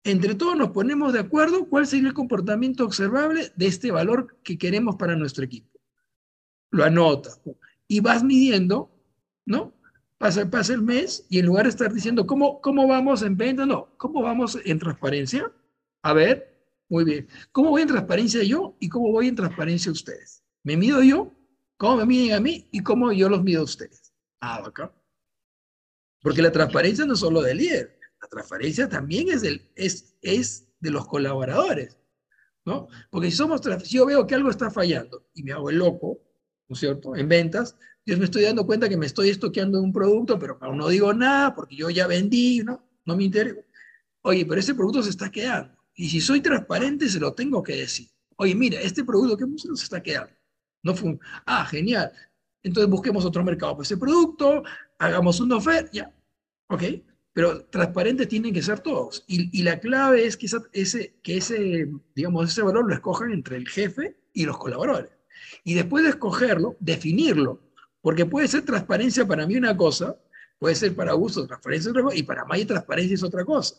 Entre 0.04 0.34
todos 0.34 0.58
nos 0.58 0.72
ponemos 0.72 1.14
de 1.14 1.20
acuerdo 1.20 1.68
cuál 1.68 1.86
sería 1.86 2.08
el 2.08 2.14
comportamiento 2.14 2.86
observable 2.86 3.52
de 3.56 3.68
este 3.68 3.92
valor 3.92 4.38
que 4.44 4.58
queremos 4.58 4.96
para 4.96 5.16
nuestro 5.16 5.44
equipo. 5.44 5.80
Lo 6.72 6.84
anotas. 6.84 7.40
Y 7.88 8.00
vas 8.00 8.24
midiendo, 8.24 8.92
¿no? 9.46 9.76
Pasa, 10.18 10.48
el 10.74 10.82
mes 10.82 11.26
y 11.30 11.40
en 11.40 11.48
lugar 11.48 11.66
de 11.66 11.72
estar 11.72 11.92
diciendo, 11.92 12.26
¿cómo, 12.26 12.62
¿cómo 12.62 12.88
vamos 12.88 13.22
en 13.24 13.36
venta? 13.36 13.66
No, 13.66 13.90
¿cómo 13.98 14.22
vamos 14.22 14.58
en 14.64 14.80
transparencia? 14.80 15.52
A 16.04 16.14
ver, 16.14 16.68
muy 16.90 17.04
bien. 17.04 17.28
¿Cómo 17.52 17.72
voy 17.72 17.84
en 17.84 17.88
transparencia 17.88 18.44
yo 18.44 18.76
y 18.80 18.88
cómo 18.90 19.12
voy 19.12 19.28
en 19.28 19.36
transparencia 19.36 19.92
ustedes? 19.92 20.44
¿Me 20.64 20.78
mido 20.78 21.02
yo? 21.02 21.32
¿Cómo 21.78 21.98
me 21.98 22.06
miden 22.06 22.36
a 22.36 22.40
mí 22.40 22.68
y 22.72 22.82
cómo 22.84 23.12
yo 23.12 23.30
los 23.30 23.44
mido 23.44 23.62
a 23.62 23.66
ustedes? 23.66 24.14
Ah, 24.40 24.64
acá. 24.66 24.94
Porque 26.22 26.42
la 26.42 26.52
transparencia 26.52 27.06
no 27.06 27.14
es 27.14 27.20
solo 27.20 27.42
del 27.42 27.58
líder, 27.58 27.98
la 28.32 28.38
transparencia 28.38 28.88
también 28.88 29.30
es, 29.30 29.42
del, 29.42 29.70
es, 29.76 30.68
de 30.80 30.90
los 30.90 31.06
colaboradores, 31.08 31.98
¿no? 32.66 32.88
Porque 33.10 33.30
si 33.30 33.38
somos, 33.38 33.62
yo 33.90 34.06
veo 34.06 34.26
que 34.26 34.36
algo 34.36 34.50
está 34.50 34.72
fallando 34.72 35.28
y 35.34 35.44
me 35.44 35.52
hago 35.52 35.70
el 35.70 35.78
loco, 35.78 36.22
¿no 36.70 36.74
es 36.74 36.80
cierto? 36.80 37.16
En 37.16 37.28
ventas, 37.28 37.76
yo 38.06 38.18
me 38.18 38.26
estoy 38.26 38.44
dando 38.44 38.66
cuenta 38.66 38.88
que 38.88 38.98
me 38.98 39.06
estoy 39.06 39.30
estoqueando 39.30 39.82
un 39.82 39.92
producto, 39.92 40.40
pero 40.40 40.58
aún 40.62 40.78
no 40.78 40.88
digo 40.88 41.14
nada 41.14 41.54
porque 41.54 41.76
yo 41.76 41.90
ya 41.90 42.08
vendí, 42.08 42.64
¿no? 42.64 42.88
No 43.06 43.16
me 43.18 43.26
interesa. 43.26 43.60
Oye, 44.22 44.46
pero 44.46 44.60
ese 44.60 44.76
producto 44.76 45.04
se 45.04 45.10
está 45.10 45.30
quedando. 45.30 45.76
Y 45.94 46.10
si 46.10 46.22
soy 46.22 46.42
transparente, 46.42 47.10
se 47.10 47.20
lo 47.20 47.34
tengo 47.34 47.62
que 47.62 47.76
decir. 47.76 48.08
Oye, 48.38 48.56
mira, 48.56 48.80
este 48.80 49.04
producto 49.04 49.38
que 49.38 49.46
se 49.58 49.84
está 49.84 50.02
quedando. 50.02 50.32
No 50.84 50.96
fue 50.96 51.20
ah, 51.46 51.66
genial. 51.66 52.12
Entonces 52.64 52.90
busquemos 52.90 53.26
otro 53.26 53.44
mercado 53.44 53.74
para 53.74 53.84
ese 53.84 53.98
producto, 53.98 54.64
hagamos 54.98 55.40
una 55.40 55.58
oferta, 55.58 55.92
ya. 55.92 56.16
¿Ok? 56.70 56.84
Pero 57.34 57.64
transparentes 57.66 58.28
tienen 58.28 58.54
que 58.54 58.62
ser 58.62 58.80
todos. 58.82 59.24
Y, 59.28 59.64
la 59.64 59.80
clave 59.80 60.26
es 60.26 60.36
que, 60.36 60.48
ese, 60.74 61.16
que 61.24 61.38
ese, 61.38 61.90
digamos, 62.14 62.50
ese 62.50 62.62
valor 62.62 62.88
lo 62.88 62.94
escojan 62.94 63.32
entre 63.32 63.56
el 63.56 63.68
jefe 63.70 64.18
y 64.34 64.46
los 64.46 64.58
colaboradores. 64.58 65.12
Y 65.64 65.74
después 65.74 66.04
de 66.04 66.10
escogerlo, 66.10 66.76
definirlo. 66.80 67.62
Porque 68.02 68.26
puede 68.26 68.48
ser 68.48 68.64
transparencia 68.64 69.26
para 69.26 69.46
mí 69.46 69.56
una 69.56 69.78
cosa, 69.78 70.18
puede 70.60 70.76
ser 70.76 70.96
para 70.96 71.12
Augusto 71.12 71.48
transparencia 71.48 71.92
otra 71.92 72.04
cosa, 72.04 72.18
y 72.18 72.24
para 72.24 72.46
Maya 72.46 72.68
transparencia 72.68 73.16
es 73.16 73.24
otra 73.24 73.46
cosa. 73.46 73.76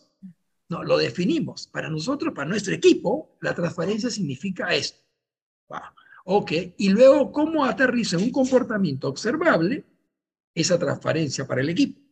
No, 0.69 0.83
lo 0.83 0.97
definimos. 0.97 1.67
Para 1.67 1.89
nosotros, 1.89 2.33
para 2.33 2.49
nuestro 2.49 2.73
equipo, 2.73 3.37
la 3.41 3.53
transparencia 3.53 4.09
significa 4.09 4.73
esto. 4.73 4.99
Ok, 6.25 6.51
y 6.77 6.89
luego, 6.89 7.31
¿cómo 7.31 7.65
aterriza 7.65 8.17
un 8.17 8.31
comportamiento 8.31 9.09
observable 9.09 9.83
esa 10.55 10.79
transparencia 10.79 11.45
para 11.45 11.61
el 11.61 11.69
equipo? 11.69 12.02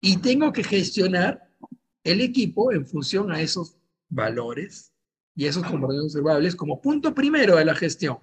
Y 0.00 0.18
tengo 0.18 0.52
que 0.52 0.64
gestionar 0.64 1.48
el 2.04 2.20
equipo 2.20 2.72
en 2.72 2.86
función 2.86 3.30
a 3.30 3.40
esos 3.40 3.76
valores 4.08 4.92
y 5.34 5.46
esos 5.46 5.62
comportamientos 5.62 6.14
observables 6.14 6.56
como 6.56 6.80
punto 6.80 7.14
primero 7.14 7.56
de 7.56 7.64
la 7.64 7.74
gestión. 7.74 8.18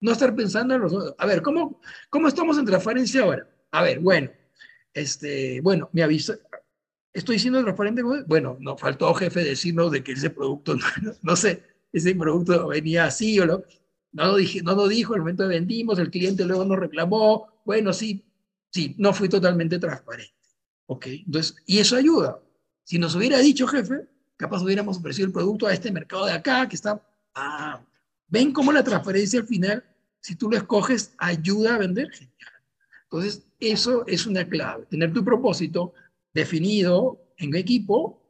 No 0.00 0.12
estar 0.12 0.34
pensando 0.34 0.74
en 0.74 0.82
los... 0.82 1.14
A 1.18 1.26
ver, 1.26 1.42
¿cómo, 1.42 1.80
cómo 2.10 2.28
estamos 2.28 2.58
en 2.58 2.64
transparencia 2.64 3.22
ahora? 3.22 3.48
A 3.70 3.82
ver, 3.82 4.00
bueno, 4.00 4.30
este, 4.94 5.60
bueno, 5.60 5.90
me 5.92 6.02
avisa, 6.02 6.38
estoy 7.12 7.38
siendo 7.38 7.62
transparente 7.62 8.02
bueno, 8.02 8.56
nos 8.60 8.80
faltó 8.80 9.12
jefe 9.14 9.42
decirnos 9.42 9.90
de 9.90 10.04
que 10.04 10.12
ese 10.12 10.30
producto, 10.30 10.74
no, 10.74 10.84
no 11.22 11.36
sé, 11.36 11.62
ese 11.92 12.14
producto 12.14 12.68
venía 12.68 13.06
así 13.06 13.38
o 13.40 13.46
lo, 13.46 13.64
no 14.12 14.26
lo, 14.26 14.36
dije, 14.36 14.62
no 14.62 14.74
lo 14.74 14.86
dijo, 14.88 15.14
el 15.14 15.20
momento 15.20 15.42
de 15.42 15.50
vendimos, 15.50 15.98
el 15.98 16.10
cliente 16.10 16.44
luego 16.44 16.64
nos 16.64 16.78
reclamó, 16.78 17.60
bueno, 17.64 17.92
sí, 17.92 18.24
sí, 18.70 18.94
no 18.98 19.12
fui 19.12 19.28
totalmente 19.28 19.78
transparente. 19.78 20.34
¿Ok? 20.86 21.06
Entonces, 21.06 21.56
y 21.66 21.78
eso 21.78 21.96
ayuda. 21.96 22.40
Si 22.84 22.98
nos 22.98 23.14
hubiera 23.14 23.38
dicho, 23.38 23.66
jefe, 23.66 24.08
capaz 24.36 24.62
hubiéramos 24.62 24.98
ofrecido 24.98 25.26
el 25.26 25.32
producto 25.32 25.66
a 25.66 25.72
este 25.72 25.90
mercado 25.90 26.26
de 26.26 26.32
acá, 26.32 26.68
que 26.68 26.76
está... 26.76 27.02
Ah, 27.34 27.84
ven 28.28 28.52
cómo 28.52 28.72
la 28.72 28.84
transparencia 28.84 29.40
al 29.40 29.46
final, 29.46 29.84
si 30.20 30.36
tú 30.36 30.50
lo 30.50 30.56
escoges, 30.56 31.14
ayuda 31.18 31.74
a 31.74 31.78
vender. 31.78 32.10
Genial. 32.10 32.52
Entonces, 33.04 33.46
eso 33.60 34.06
es 34.06 34.26
una 34.26 34.48
clave. 34.48 34.86
Tener 34.86 35.12
tu 35.12 35.24
propósito 35.24 35.92
definido 36.32 37.20
en 37.38 37.54
equipo, 37.54 38.22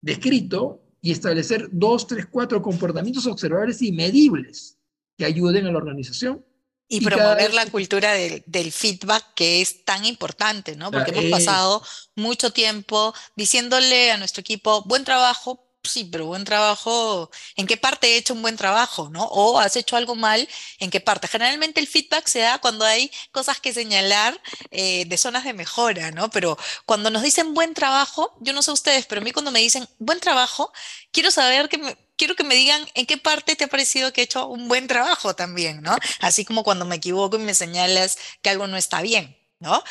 descrito, 0.00 0.82
y 1.02 1.10
establecer 1.10 1.68
dos, 1.72 2.06
tres, 2.06 2.26
cuatro 2.26 2.62
comportamientos 2.62 3.26
observables 3.26 3.82
y 3.82 3.90
medibles 3.90 4.78
que 5.18 5.24
ayuden 5.24 5.66
a 5.66 5.72
la 5.72 5.78
organización. 5.78 6.44
Y, 6.92 7.00
promover 7.00 7.54
la 7.54 7.64
cultura 7.66 8.12
del, 8.12 8.72
feedback 8.72 9.32
que 9.34 9.62
es 9.62 9.82
tan 9.82 10.04
importante, 10.04 10.76
¿no? 10.76 10.90
Porque 10.90 11.10
hemos 11.10 11.30
pasado 11.30 11.82
mucho 12.14 12.52
tiempo 12.52 13.14
diciéndole 13.34 14.12
a 14.12 14.18
nuestro 14.18 14.42
equipo, 14.42 14.82
buen 14.82 15.02
trabajo, 15.02 15.64
sí, 15.82 16.04
pero 16.04 16.26
buen 16.26 16.44
trabajo, 16.44 17.30
¿en 17.56 17.66
qué 17.66 17.78
parte 17.78 18.08
he 18.08 18.16
hecho 18.18 18.34
un 18.34 18.42
buen 18.42 18.58
trabajo, 18.58 19.08
no? 19.10 19.24
O 19.24 19.58
has 19.58 19.74
hecho 19.76 19.96
algo 19.96 20.14
mal, 20.14 20.46
¿en 20.80 20.90
qué 20.90 21.00
parte? 21.00 21.28
Generalmente 21.28 21.80
el 21.80 21.86
feedback 21.86 22.26
se 22.26 22.40
da 22.40 22.58
cuando 22.58 22.84
hay 22.84 23.10
cosas 23.30 23.58
que 23.58 23.72
señalar 23.72 24.38
eh, 24.70 25.06
de 25.06 25.16
zonas 25.16 25.44
de 25.44 25.54
mejora, 25.54 26.10
¿no? 26.10 26.28
Pero 26.28 26.58
cuando 26.84 27.08
nos 27.08 27.22
dicen 27.22 27.54
buen 27.54 27.72
trabajo, 27.72 28.36
yo 28.40 28.52
no 28.52 28.62
sé 28.62 28.70
ustedes, 28.70 29.06
pero 29.06 29.22
a 29.22 29.24
mí 29.24 29.32
cuando 29.32 29.50
me 29.50 29.60
dicen 29.60 29.88
buen 29.98 30.20
trabajo, 30.20 30.72
quiero 31.10 31.30
saber 31.30 31.70
que 31.70 31.78
me, 31.78 31.96
quiero 32.22 32.36
que 32.36 32.44
me 32.44 32.54
digan 32.54 32.88
en 32.94 33.04
qué 33.04 33.16
parte 33.16 33.56
te 33.56 33.64
ha 33.64 33.66
parecido 33.66 34.12
que 34.12 34.20
he 34.20 34.24
hecho 34.24 34.46
un 34.46 34.68
buen 34.68 34.86
trabajo 34.86 35.34
también, 35.34 35.82
¿no? 35.82 35.98
Así 36.20 36.44
como 36.44 36.62
cuando 36.62 36.84
me 36.84 36.94
equivoco 36.94 37.36
y 37.36 37.40
me 37.40 37.52
señalas 37.52 38.16
que 38.40 38.48
algo 38.48 38.68
no 38.68 38.76
está 38.76 39.02
bien, 39.02 39.36
¿no? 39.58 39.82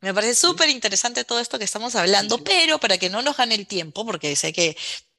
Me 0.00 0.14
parece 0.14 0.36
súper 0.36 0.68
interesante 0.68 1.24
todo 1.24 1.40
esto 1.40 1.58
que 1.58 1.64
estamos 1.64 1.96
hablando, 1.96 2.44
pero 2.44 2.78
para 2.78 2.96
que 2.96 3.10
no 3.10 3.22
nos 3.22 3.36
gane 3.36 3.56
el 3.56 3.66
tiempo, 3.66 4.06
porque 4.06 4.36
sé 4.36 4.52
que 4.52 4.76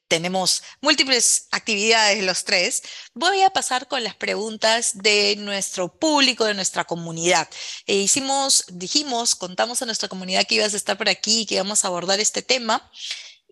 tenemos 0.08 0.62
múltiples 0.80 1.48
actividades 1.50 2.24
los 2.24 2.44
tres, 2.44 2.82
voy 3.12 3.42
a 3.42 3.50
pasar 3.50 3.86
con 3.86 4.02
las 4.02 4.14
preguntas 4.14 4.96
de 4.96 5.36
nuestro 5.36 5.88
público, 5.98 6.46
de 6.46 6.54
nuestra 6.54 6.84
comunidad. 6.84 7.50
E 7.84 7.96
hicimos, 7.96 8.64
dijimos, 8.68 9.34
contamos 9.34 9.82
a 9.82 9.84
nuestra 9.84 10.08
comunidad 10.08 10.46
que 10.46 10.54
ibas 10.54 10.72
a 10.72 10.78
estar 10.78 10.96
por 10.96 11.10
aquí, 11.10 11.44
que 11.44 11.56
íbamos 11.56 11.84
a 11.84 11.88
abordar 11.88 12.18
este 12.18 12.40
tema 12.40 12.90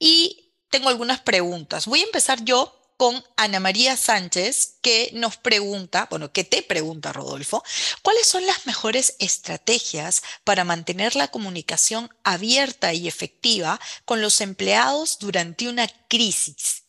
y 0.01 0.55
tengo 0.71 0.89
algunas 0.89 1.21
preguntas. 1.21 1.85
Voy 1.85 2.01
a 2.01 2.05
empezar 2.05 2.43
yo 2.45 2.81
con 2.97 3.23
Ana 3.37 3.61
María 3.61 3.97
Sánchez, 3.97 4.79
que 4.83 5.11
nos 5.15 5.37
pregunta, 5.37 6.07
bueno, 6.11 6.33
que 6.33 6.45
te 6.45 6.63
pregunta, 6.63 7.13
Rodolfo, 7.13 7.63
¿cuáles 8.03 8.27
son 8.27 8.47
las 8.47 8.67
mejores 8.67 9.17
estrategias 9.19 10.23
para 10.45 10.65
mantener 10.65 11.17
la 11.17 11.29
comunicación 11.29 12.09
abierta 12.23 12.93
y 12.93 13.09
efectiva 13.09 13.81
con 14.05 14.21
los 14.21 14.41
empleados 14.41 15.19
durante 15.19 15.69
una 15.69 15.87
crisis? 16.09 16.85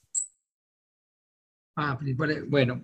Ah, 1.76 2.00
bueno, 2.48 2.82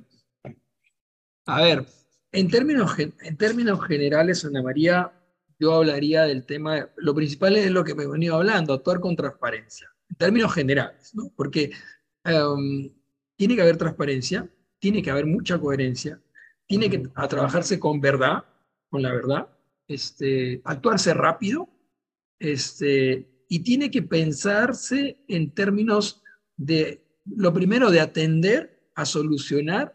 a 1.45 1.62
ver, 1.62 1.86
en 2.31 2.49
términos, 2.49 2.97
en 2.99 3.38
términos 3.38 3.86
generales, 3.86 4.43
Ana 4.43 4.62
María, 4.62 5.12
yo 5.62 5.75
hablaría 5.75 6.23
del 6.23 6.43
tema, 6.43 6.89
lo 6.97 7.13
principal 7.13 7.55
es 7.55 7.69
lo 7.69 7.84
que 7.84 7.93
me 7.93 8.03
he 8.03 8.07
venido 8.07 8.36
hablando, 8.36 8.73
actuar 8.73 8.99
con 8.99 9.15
transparencia, 9.15 9.93
en 10.10 10.15
términos 10.15 10.53
generales, 10.53 11.13
¿no? 11.13 11.31
Porque 11.36 11.71
em, 12.23 12.91
tiene 13.41 13.56
que 13.56 13.63
haber 13.63 13.77
transparencia, 13.77 14.47
tiene 14.77 15.01
que 15.01 15.10
haber 15.10 15.25
mucha 15.25 15.58
coherencia, 15.58 16.21
tiene 16.67 16.91
que 16.91 16.99
trabajarse 17.27 17.80
con 17.80 17.99
verdad, 17.99 18.45
con 18.88 19.01
la 19.01 19.12
verdad, 19.12 19.49
este, 19.88 20.62
actuarse 20.63 21.12
rápido, 21.15 21.67
este, 22.38 23.43
y 23.49 23.62
tiene 23.62 23.89
que 23.89 24.04
pensarse 24.04 25.24
en 25.28 25.55
términos 25.55 26.22
de, 26.55 27.03
lo 27.26 27.51
primero, 27.51 27.89
de 27.89 28.01
atender 28.01 28.91
a 28.93 29.05
solucionar 29.05 29.91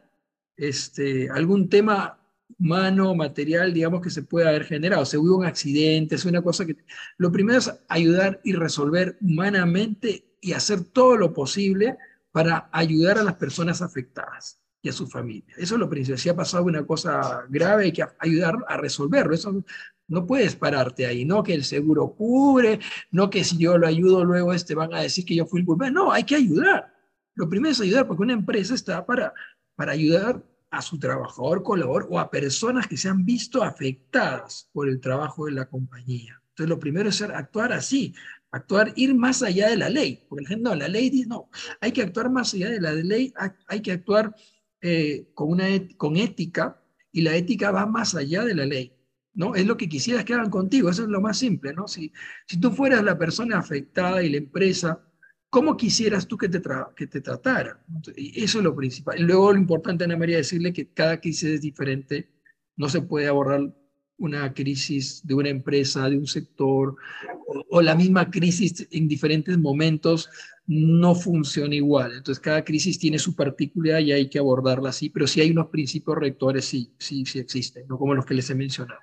este, 0.57 1.31
algún 1.31 1.68
tema 1.68 2.18
humano, 2.59 3.14
material, 3.14 3.73
digamos, 3.73 4.01
que 4.03 4.11
se 4.11 4.25
pueda 4.25 4.49
haber 4.49 4.64
generado. 4.64 5.05
Se 5.05 5.18
hubo 5.18 5.37
un 5.37 5.47
accidente, 5.47 6.16
es 6.16 6.25
una 6.25 6.43
cosa 6.43 6.66
que... 6.66 6.79
Lo 7.16 7.31
primero 7.31 7.61
es 7.61 7.73
ayudar 7.87 8.41
y 8.43 8.55
resolver 8.55 9.16
humanamente 9.20 10.37
y 10.41 10.53
hacer 10.53 10.83
todo 10.83 11.16
lo 11.16 11.33
posible 11.33 11.97
para 12.37 12.68
ayudar 12.70 13.16
a 13.16 13.24
las 13.24 13.37
personas 13.37 13.80
afectadas 13.80 14.61
y 14.82 14.91
a 14.91 14.93
su 14.93 15.07
familia. 15.07 15.55
Eso 15.57 15.76
es 15.76 15.80
lo 15.80 15.89
principal. 15.89 16.18
Si 16.18 16.28
ha 16.28 16.37
pasado 16.37 16.64
una 16.64 16.84
cosa 16.84 17.47
grave, 17.49 17.84
hay 17.84 17.93
que 17.93 18.05
ayudar 18.18 18.57
a 18.68 18.76
resolverlo. 18.76 19.34
Eso 19.34 19.64
no 20.07 20.26
puedes 20.26 20.55
pararte 20.55 21.07
ahí, 21.07 21.24
no 21.24 21.43
que 21.43 21.55
el 21.55 21.64
seguro 21.64 22.14
cubre, 22.14 22.78
no 23.11 23.30
que 23.30 23.43
si 23.43 23.57
yo 23.57 23.78
lo 23.78 23.87
ayudo 23.87 24.22
luego 24.22 24.53
este 24.53 24.74
van 24.74 24.93
a 24.93 25.01
decir 25.01 25.24
que 25.24 25.34
yo 25.34 25.47
fui 25.47 25.61
el 25.61 25.66
culpable. 25.66 25.95
No, 25.95 26.12
hay 26.12 26.24
que 26.24 26.37
ayudar. 26.37 26.93
Lo 27.37 27.49
primero 27.49 27.72
es 27.72 27.80
ayudar 27.80 28.07
porque 28.07 28.24
una 28.24 28.34
empresa 28.34 28.74
está 28.74 29.07
para, 29.07 29.32
para 29.74 29.93
ayudar 29.93 30.45
a 30.70 30.82
su 30.82 30.99
trabajador 30.99 31.62
colaborador 31.62 32.07
o 32.11 32.20
a 32.20 32.30
personas 32.30 32.87
que 32.87 32.99
se 32.99 33.09
han 33.09 33.24
visto 33.24 33.62
afectadas 33.62 34.68
por 34.74 34.91
el 34.91 35.01
trabajo 35.01 35.47
de 35.47 35.53
la 35.53 35.70
compañía. 35.70 36.39
Entonces, 36.51 36.68
lo 36.68 36.78
primero 36.78 37.09
es 37.09 37.22
actuar 37.22 37.72
así, 37.72 38.14
actuar, 38.57 38.93
ir 38.97 39.15
más 39.15 39.43
allá 39.43 39.69
de 39.69 39.77
la 39.77 39.89
ley. 39.89 40.25
Porque 40.29 40.43
la 40.45 40.49
gente, 40.49 40.65
no, 40.65 40.75
la 40.75 40.89
ley 40.89 41.11
dice, 41.11 41.29
no, 41.29 41.49
hay 41.81 41.93
que 41.93 42.03
actuar 42.03 42.31
más 42.31 42.53
allá 42.55 42.71
de 42.71 42.81
la 42.81 42.93
ley, 42.93 43.33
hay 43.69 43.81
que 43.81 43.93
actuar 43.93 44.35
eh, 44.81 45.31
con, 45.35 45.51
una, 45.51 45.67
con 45.97 46.17
ética, 46.17 46.83
y 47.13 47.23
la 47.23 47.35
ética 47.35 47.71
va 47.71 47.87
más 47.87 48.15
allá 48.15 48.45
de 48.45 48.55
la 48.55 48.67
ley. 48.67 48.93
¿no? 49.33 49.55
Es 49.55 49.67
lo 49.67 49.77
que 49.77 49.89
quisieras 49.89 50.25
que 50.25 50.35
hagan 50.35 50.51
contigo, 50.51 50.91
eso 50.91 51.03
es 51.03 51.09
lo 51.09 51.21
más 51.21 51.39
simple, 51.39 51.73
¿no? 51.73 51.87
Si, 51.87 52.13
si 52.47 52.59
tú 52.59 52.71
fueras 52.73 53.05
la 53.05 53.19
persona 53.19 53.59
afectada 53.59 54.23
y 54.23 54.31
la 54.31 54.39
empresa, 54.39 55.03
¿cómo 55.51 55.77
quisieras 55.77 56.27
tú 56.27 56.37
que 56.37 56.49
te, 56.49 56.61
que 56.95 57.07
te 57.07 57.21
tratara? 57.21 57.83
Y 58.17 58.43
eso 58.43 58.59
es 58.59 58.65
lo 58.65 58.75
principal. 58.75 59.19
Y 59.19 59.23
luego 59.23 59.53
lo 59.53 59.59
importante, 59.59 60.05
Ana 60.05 60.17
María, 60.17 60.39
decirle 60.39 60.73
que 60.73 60.93
cada 60.93 61.21
crisis 61.21 61.51
es 61.51 61.61
diferente, 61.61 62.31
no 62.77 62.89
se 62.89 63.03
puede 63.03 63.29
abordar 63.29 63.75
una 64.19 64.53
crisis 64.55 65.27
de 65.27 65.35
una 65.35 65.49
empresa, 65.49 66.09
de 66.09 66.17
un 66.17 66.27
sector, 66.27 66.97
o, 67.69 67.83
la 67.83 67.95
misma 67.95 68.31
crisis 68.31 68.87
en 68.91 69.09
diferentes 69.09 69.59
momentos 69.59 70.31
no 70.67 71.14
funciona 71.14 71.75
igual. 71.75 72.12
Entonces, 72.12 72.43
cada 72.43 72.64
crisis 72.64 72.99
tiene 72.99 73.19
su 73.19 73.37
particularidad 73.37 74.01
y 74.01 74.12
hay 74.12 74.29
que 74.29 74.39
abordarla 74.39 74.91
así, 74.91 75.11
pero 75.11 75.27
sí 75.27 75.41
hay 75.41 75.51
unos 75.51 75.69
principios 75.69 76.17
rectores, 76.17 76.64
sí, 76.64 76.93
sí, 76.99 77.25
sí 77.27 77.39
existen, 77.39 77.87
no 77.89 77.99
como 77.99 78.14
los 78.14 78.27
que 78.27 78.35
les 78.35 78.49
he 78.51 78.55
mencionado. 78.55 79.01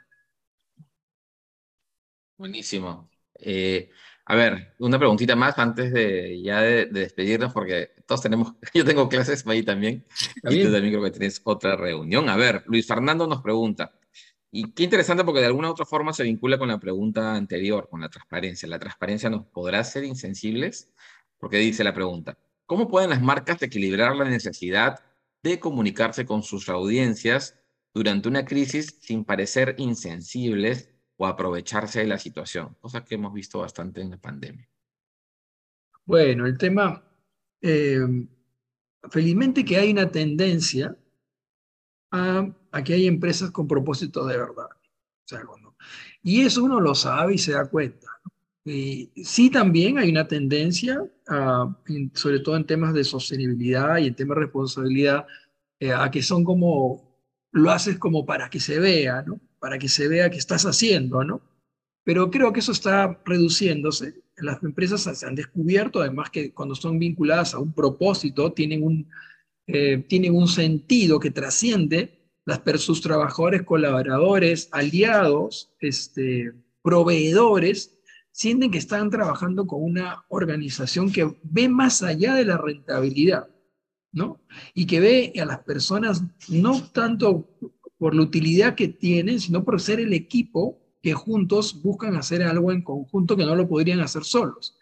Buenísimo. 2.38 3.10
Eh, 3.40 3.90
a 4.26 4.36
ver, 4.36 4.74
una 4.80 4.98
preguntita 4.98 5.36
más 5.36 5.58
antes 5.60 5.92
de 5.92 6.42
ya 6.42 6.62
de, 6.62 6.86
despedirnos, 6.86 7.54
porque 7.54 7.92
todos 8.06 8.22
tenemos, 8.22 8.54
yo 8.74 8.86
tengo 8.86 9.10
clases 9.10 9.46
ahí 9.48 9.64
también, 9.64 10.06
y 10.50 10.64
tú 10.64 10.72
también 10.72 10.94
creo 10.94 11.04
que 11.04 11.12
tienes 11.12 11.42
otra 11.44 11.76
reunión. 11.76 12.30
A 12.30 12.38
ver, 12.38 12.64
Luis 12.68 12.88
Fernando 12.88 13.28
nos 13.28 13.42
pregunta, 13.42 13.94
y 14.56 14.72
qué 14.72 14.84
interesante 14.84 15.24
porque 15.24 15.40
de 15.40 15.48
alguna 15.48 15.70
u 15.70 15.72
otra 15.72 15.84
forma 15.84 16.14
se 16.14 16.24
vincula 16.24 16.60
con 16.60 16.68
la 16.68 16.80
pregunta 16.80 17.34
anterior, 17.34 17.90
con 17.90 18.02
la 18.02 18.10
transparencia. 18.10 18.70
¿La 18.70 18.78
transparencia 18.78 19.28
nos 19.28 19.48
podrá 19.48 19.84
ser 19.84 20.04
insensibles? 20.04 20.94
Porque 21.40 21.58
dice 21.58 21.84
la 21.84 21.92
pregunta, 21.92 22.38
¿cómo 22.68 22.88
pueden 22.88 23.10
las 23.10 23.20
marcas 23.20 23.60
equilibrar 23.64 24.16
la 24.16 24.26
necesidad 24.26 25.00
de 25.42 25.60
comunicarse 25.60 26.28
con 26.28 26.44
sus 26.44 26.70
audiencias 26.70 27.60
durante 27.96 28.30
una 28.30 28.46
crisis 28.46 29.00
sin 29.02 29.26
parecer 29.26 29.74
insensibles 29.80 30.88
o 31.18 31.26
aprovecharse 31.26 32.02
de 32.02 32.08
la 32.08 32.20
situación, 32.20 32.78
cosa 32.80 33.04
que 33.04 33.16
hemos 33.16 33.34
visto 33.34 33.58
bastante 33.58 34.02
en 34.02 34.12
la 34.12 34.18
pandemia. 34.18 34.70
Bueno, 36.06 36.46
el 36.46 36.60
tema, 36.60 37.04
eh, 37.60 38.06
felizmente 39.10 39.66
que 39.66 39.78
hay 39.78 39.92
una 39.92 40.12
tendencia 40.12 40.96
a, 42.12 42.54
que 42.82 42.94
hay 42.94 43.08
empresas 43.08 43.52
con 43.52 43.68
propósito 43.68 44.26
de 44.26 44.38
verdad. 44.38 44.70
y 46.24 46.42
eso 46.42 46.64
uno 46.64 46.80
lo 46.80 46.96
sabe 46.96 47.36
y 47.36 47.38
se 47.38 47.52
da 47.52 47.70
cuenta. 47.70 48.08
sí 48.66 49.50
también 49.52 49.98
hay 49.98 50.10
una 50.10 50.28
tendencia, 50.28 51.04
sobre 52.14 52.40
todo 52.40 52.56
en 52.56 52.66
temas 52.66 52.94
de 52.94 53.04
sostenibilidad 53.04 53.98
y 53.98 54.08
en 54.08 54.16
temas 54.16 54.38
de 54.38 54.44
responsabilidad, 54.46 55.28
eh, 55.80 55.92
a 55.92 56.10
que 56.10 56.24
son 56.24 56.44
como, 56.44 57.20
lo 57.52 57.72
haces 57.72 57.98
como 58.00 58.26
para 58.26 58.50
que 58.50 58.60
se 58.60 58.80
vea, 58.80 59.22
¿no? 59.24 59.40
para 59.60 59.78
que 59.78 59.90
se 59.90 60.08
vea 60.08 60.30
que 60.30 60.38
estás 60.38 60.66
haciendo, 60.66 61.24
¿no? 61.24 61.42
Pero 62.04 62.30
creo 62.30 62.52
que 62.52 62.60
eso 62.60 62.74
está 62.74 63.22
reduciéndose. 63.26 64.24
Las 64.38 64.62
empresas 64.64 65.02
se 65.02 65.26
han 65.26 65.36
descubierto, 65.36 66.02
además, 66.02 66.30
que 66.30 66.54
cuando 66.54 66.76
son 66.76 67.00
vinculadas 67.00 67.54
a 67.54 67.60
un 67.60 67.74
propósito, 67.74 68.52
tienen 68.52 68.84
un, 68.84 69.10
eh, 69.68 70.06
tienen 70.10 70.36
un 70.36 70.48
sentido 70.48 71.20
que 71.20 71.32
trasciende 71.32 72.23
las, 72.46 72.62
sus 72.82 73.02
trabajadores, 73.02 73.64
colaboradores, 73.64 74.70
aliados, 74.72 75.74
este, 75.80 76.54
proveedores, 76.82 77.98
sienten 78.32 78.72
que 78.72 78.80
están 78.80 79.10
trabajando 79.10 79.68
con 79.68 79.84
una 79.84 80.26
organización 80.28 81.12
que 81.12 81.36
ve 81.44 81.70
más 81.70 82.02
allá 82.04 82.34
de 82.34 82.46
la 82.46 82.58
rentabilidad, 82.58 83.48
¿no? 84.12 84.42
Y 84.74 84.86
que 84.86 85.00
ve 85.00 85.34
a 85.40 85.46
las 85.46 85.60
personas 85.60 86.24
no 86.50 86.82
tanto 86.92 87.48
por 87.98 88.16
la 88.16 88.24
utilidad 88.24 88.76
que 88.76 88.88
tienen, 88.88 89.40
sino 89.40 89.64
por 89.64 89.80
ser 89.80 90.00
el 90.00 90.14
equipo 90.14 90.80
que 91.02 91.14
juntos 91.14 91.82
buscan 91.84 92.16
hacer 92.16 92.44
algo 92.44 92.72
en 92.72 92.82
conjunto 92.82 93.38
que 93.38 93.46
no 93.46 93.56
lo 93.56 93.68
podrían 93.68 94.00
hacer 94.00 94.24
solos. 94.24 94.78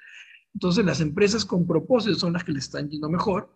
Entonces 0.54 0.86
las 0.86 1.02
empresas 1.02 1.46
con 1.46 1.68
propósito 1.68 2.16
son 2.16 2.34
las 2.34 2.44
que 2.44 2.52
les 2.52 2.66
están 2.66 2.90
yendo 2.90 3.10
mejor, 3.10 3.50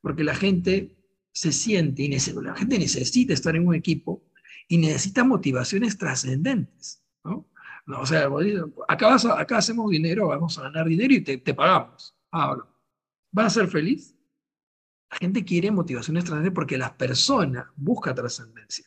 porque 0.00 0.24
la 0.24 0.34
gente 0.34 0.99
se 1.32 1.52
siente, 1.52 2.02
y 2.02 2.08
la 2.08 2.54
gente 2.54 2.78
necesita 2.78 3.32
estar 3.32 3.54
en 3.56 3.66
un 3.66 3.74
equipo 3.74 4.22
y 4.68 4.78
necesita 4.78 5.24
motivaciones 5.24 5.98
trascendentes. 5.98 7.02
¿no? 7.24 7.48
o 7.86 8.06
sea, 8.06 8.28
acá, 8.88 9.16
acá 9.36 9.58
hacemos 9.58 9.90
dinero, 9.90 10.28
vamos 10.28 10.58
a 10.58 10.62
ganar 10.62 10.86
dinero 10.86 11.14
y 11.14 11.20
te, 11.20 11.54
pagamos. 11.54 12.14
Ahora, 12.30 12.64
¿vas 13.32 13.46
a 13.46 13.60
ser 13.60 13.68
feliz? 13.68 14.16
La 15.10 15.18
gente 15.18 15.44
quiere 15.44 15.70
motivaciones 15.70 16.24
trascendentes 16.24 16.54
porque 16.54 16.78
la 16.78 16.96
persona 16.96 17.72
busca 17.76 18.14
trascendencia. 18.14 18.86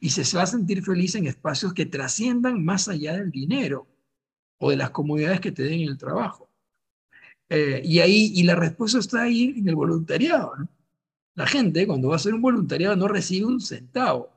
Y 0.00 0.10
se 0.10 0.36
va 0.36 0.44
a 0.44 0.46
sentir 0.46 0.82
feliz 0.82 1.14
en 1.14 1.26
espacios 1.26 1.74
que 1.74 1.86
trasciendan 1.86 2.64
más 2.64 2.88
allá 2.88 3.14
del 3.14 3.30
dinero 3.30 3.88
o 4.58 4.70
de 4.70 4.76
las 4.76 4.90
comodidades 4.90 5.40
que 5.40 5.52
te 5.52 5.64
den 5.64 5.80
en 5.80 5.88
el 5.88 5.98
trabajo. 5.98 6.48
Eh, 7.48 7.82
y 7.84 7.98
ahí, 7.98 8.32
y 8.34 8.44
la 8.44 8.54
respuesta 8.54 8.98
está 8.98 9.22
ahí 9.22 9.54
en 9.58 9.68
el 9.68 9.74
voluntariado, 9.74 10.54
La 11.34 11.46
gente 11.46 11.86
cuando 11.86 12.08
va 12.08 12.14
a 12.14 12.16
hacer 12.16 12.34
un 12.34 12.42
voluntariado 12.42 12.96
no 12.96 13.08
recibe 13.08 13.46
un 13.46 13.60
centavo, 13.60 14.30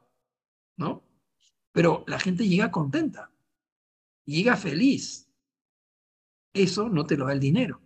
¿no? 0.77 1.03
Pero 1.71 2.05
la 2.07 2.19
gente 2.19 2.47
llega 2.47 2.71
contenta, 2.71 3.31
llega 4.25 4.55
feliz. 4.55 5.29
Eso 6.53 6.87
no 6.87 7.05
te 7.05 7.17
lo 7.17 7.25
da 7.25 7.33
el 7.33 7.39
dinero. 7.41 7.81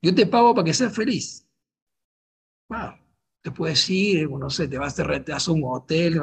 Yo 0.00 0.14
te 0.14 0.26
pago 0.26 0.54
para 0.54 0.64
que 0.64 0.74
seas 0.74 0.94
feliz. 0.94 1.46
Te 3.42 3.50
puedes 3.50 3.88
ir, 3.90 4.30
no 4.30 4.48
sé, 4.48 4.68
te 4.68 4.78
vas, 4.78 4.98
a 4.98 5.52
un 5.52 5.62
hotel 5.64 6.20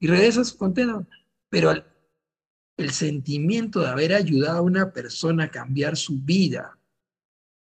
y 0.00 0.08
regresas 0.08 0.52
contento. 0.52 1.06
Pero 1.48 1.70
el, 1.70 2.90
sentimiento 2.90 3.78
de 3.78 3.88
haber 3.88 4.12
ayudado 4.12 4.58
a 4.58 4.62
una 4.62 4.92
persona 4.92 5.44
a 5.44 5.50
cambiar 5.50 5.96
su 5.96 6.18
vida, 6.18 6.80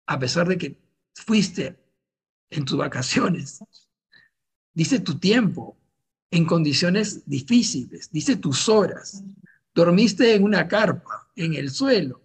a 0.05 0.19
pesar 0.19 0.49
de 0.49 0.57
que 0.57 0.77
fuiste 1.15 1.77
en 2.49 2.65
tus 2.65 2.77
vacaciones, 2.77 3.63
dice 4.73 4.99
tu 4.99 5.17
tiempo 5.19 5.77
en 6.31 6.45
condiciones 6.45 7.27
difíciles, 7.27 8.09
dice 8.11 8.35
tus 8.35 8.69
horas, 8.69 9.23
dormiste 9.73 10.35
en 10.35 10.43
una 10.43 10.67
carpa, 10.67 11.29
en 11.35 11.53
el 11.53 11.69
suelo, 11.69 12.21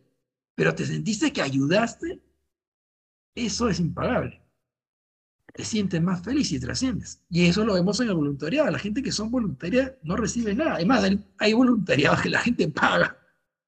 pero 0.55 0.75
te 0.75 0.87
sentiste 0.87 1.33
que 1.33 1.43
ayudaste, 1.43 2.21
eso 3.35 3.69
es 3.69 3.81
impagable 3.81 4.43
te 5.53 5.65
sientes 5.65 6.01
más 6.01 6.23
feliz 6.23 6.51
y 6.53 6.59
trasciendes. 6.59 7.23
Y 7.29 7.47
eso 7.47 7.65
lo 7.65 7.75
vemos 7.75 8.01
en 8.01 8.09
el 8.09 8.15
voluntariado. 8.15 8.71
La 8.71 8.79
gente 8.79 9.03
que 9.03 9.13
son 9.13 9.31
voluntarias 9.31 9.93
no 10.03 10.17
recibe 10.17 10.55
nada. 10.55 10.75
Además, 10.75 11.05
hay 11.39 11.53
voluntariados 11.53 12.23
que 12.23 12.31
la 12.31 12.41
gente 12.41 12.69
paga 12.69 13.19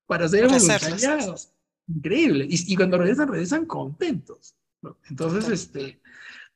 para 0.07 0.26
ser 0.28 0.46
voluntariados. 0.48 1.52
Increíble. 1.86 2.46
Y, 2.48 2.74
cuando 2.76 2.96
regresan, 2.96 3.28
regresan 3.28 3.66
contentos. 3.66 4.57
Entonces, 5.11 5.48
este, 5.50 6.00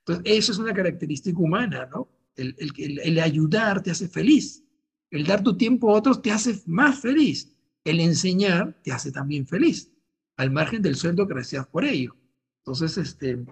entonces, 0.08 0.38
eso 0.38 0.52
es 0.52 0.58
una 0.58 0.72
característica 0.72 1.38
humana, 1.38 1.88
¿no? 1.92 2.08
El, 2.36 3.20
ayudar 3.20 3.82
te 3.82 3.90
hace 3.90 4.08
feliz. 4.08 4.64
El 5.10 5.26
dar 5.26 5.42
tu 5.42 5.56
tiempo 5.56 5.90
a 5.90 5.98
otros 5.98 6.22
te 6.22 6.30
hace 6.30 6.62
más 6.66 7.00
feliz. 7.00 7.54
El 7.84 8.00
enseñar 8.00 8.80
te 8.82 8.92
hace 8.92 9.12
también 9.12 9.46
feliz, 9.46 9.90
al 10.36 10.50
margen 10.50 10.82
del 10.82 10.96
sueldo 10.96 11.26
que 11.26 11.34
recibas 11.34 11.66
por 11.66 11.84
ello. 11.84 12.16
Entonces, 12.58 12.96
este, 12.96 13.44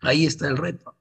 ahí 0.00 0.26
está 0.26 0.48
el 0.48 0.56
reto. 0.56 0.96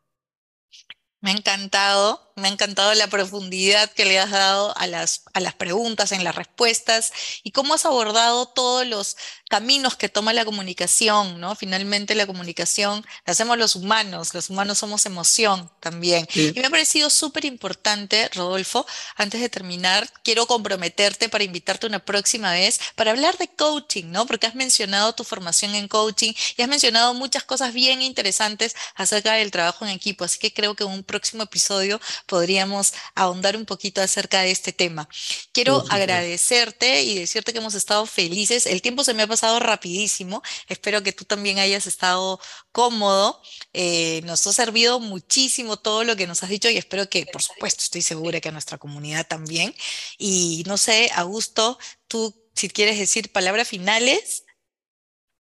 Me 1.22 1.32
ha 1.32 1.34
encantado, 1.34 2.29
me 2.40 2.48
ha 2.48 2.52
encantado 2.52 2.94
la 2.94 3.08
profundidad 3.08 3.92
que 3.92 4.06
le 4.06 4.20
has 4.20 4.32
dado 4.32 4.78
a 4.78 4.88
las, 4.88 5.24
a 5.34 5.40
las 5.40 5.54
preguntas, 5.54 6.12
en 6.12 6.24
las 6.24 6.36
respuestas 6.36 7.12
y 7.44 7.52
cómo 7.52 7.74
has 7.74 7.86
abordado 7.86 8.48
todos 8.48 8.88
los 8.88 9.18
caminos 9.50 9.96
que 9.96 10.10
toma 10.10 10.32
la 10.32 10.46
comunicación, 10.46 11.40
¿no? 11.40 11.56
Finalmente 11.56 12.16
la 12.16 12.28
comunicación 12.28 13.06
la 13.26 13.32
hacemos 13.32 13.58
los 13.58 13.76
humanos, 13.76 14.34
los 14.34 14.50
humanos 14.50 14.78
somos 14.78 15.06
emoción 15.06 15.70
también. 15.80 16.28
Y 16.36 16.54
me 16.54 16.68
ha 16.68 16.70
parecido 16.70 17.10
súper 17.10 17.46
importante, 17.46 18.30
Rodolfo, 18.34 18.86
antes 19.16 19.42
de 19.42 19.50
terminar, 19.50 20.08
quiero 20.24 20.46
comprometerte 20.46 21.30
para 21.30 21.44
invitarte 21.44 21.88
una 21.88 22.00
próxima 22.00 22.52
vez 22.54 22.80
para 22.96 23.12
hablar 23.12 23.38
de 23.38 23.48
coaching, 23.48 24.06
¿no? 24.12 24.26
Porque 24.26 24.48
has 24.48 24.56
mencionado 24.56 25.14
tu 25.14 25.24
formación 25.24 25.76
en 25.76 25.88
coaching 25.88 26.34
y 26.56 26.62
has 26.62 26.70
mencionado 26.70 27.14
muchas 27.14 27.44
cosas 27.44 27.74
bien 27.74 28.02
interesantes 28.02 28.76
acerca 28.96 29.34
del 29.34 29.52
trabajo 29.52 29.86
en 29.86 29.92
equipo, 29.92 30.24
así 30.24 30.38
que 30.38 30.54
creo 30.54 30.76
que 30.76 30.84
un 30.84 31.04
próximo 31.04 31.44
episodio 31.44 32.00
podríamos 32.30 32.94
ahondar 33.16 33.58
un 33.58 33.66
poquito 33.66 34.02
acerca 34.02 34.42
de 34.42 34.52
este 34.52 34.72
tema. 34.72 35.10
Quiero 35.52 35.84
agradecerte 35.90 37.02
y 37.02 37.16
decirte 37.16 37.52
que 37.52 37.58
hemos 37.58 37.74
estado 37.74 38.06
felices. 38.06 38.68
El 38.68 38.82
tiempo 38.82 39.04
se 39.04 39.16
me 39.16 39.24
ha 39.24 39.28
pasado 39.28 39.60
rapidísimo. 39.60 40.44
Espero 40.68 41.02
que 41.02 41.12
tú 41.12 41.26
también 41.26 41.58
hayas 41.58 41.88
estado 41.88 42.40
cómodo. 42.72 43.42
Eh, 43.74 44.22
nos 44.24 44.46
ha 44.46 44.54
servido 44.54 45.00
muchísimo 45.00 45.78
todo 45.78 46.04
lo 46.04 46.16
que 46.16 46.28
nos 46.28 46.44
has 46.44 46.50
dicho 46.50 46.70
y 46.70 46.78
espero 46.78 47.10
que, 47.10 47.26
por 47.26 47.42
supuesto, 47.42 47.82
estoy 47.84 48.04
segura 48.04 48.40
que 48.40 48.50
a 48.50 48.52
nuestra 48.52 48.78
comunidad 48.78 49.28
también. 49.28 49.76
Y 50.20 50.64
no 50.68 50.78
sé, 50.78 51.10
Augusto, 51.16 51.80
tú 52.08 52.36
si 52.56 52.70
quieres 52.70 53.00
decir 53.00 53.32
palabras 53.32 53.68
finales. 53.68 54.44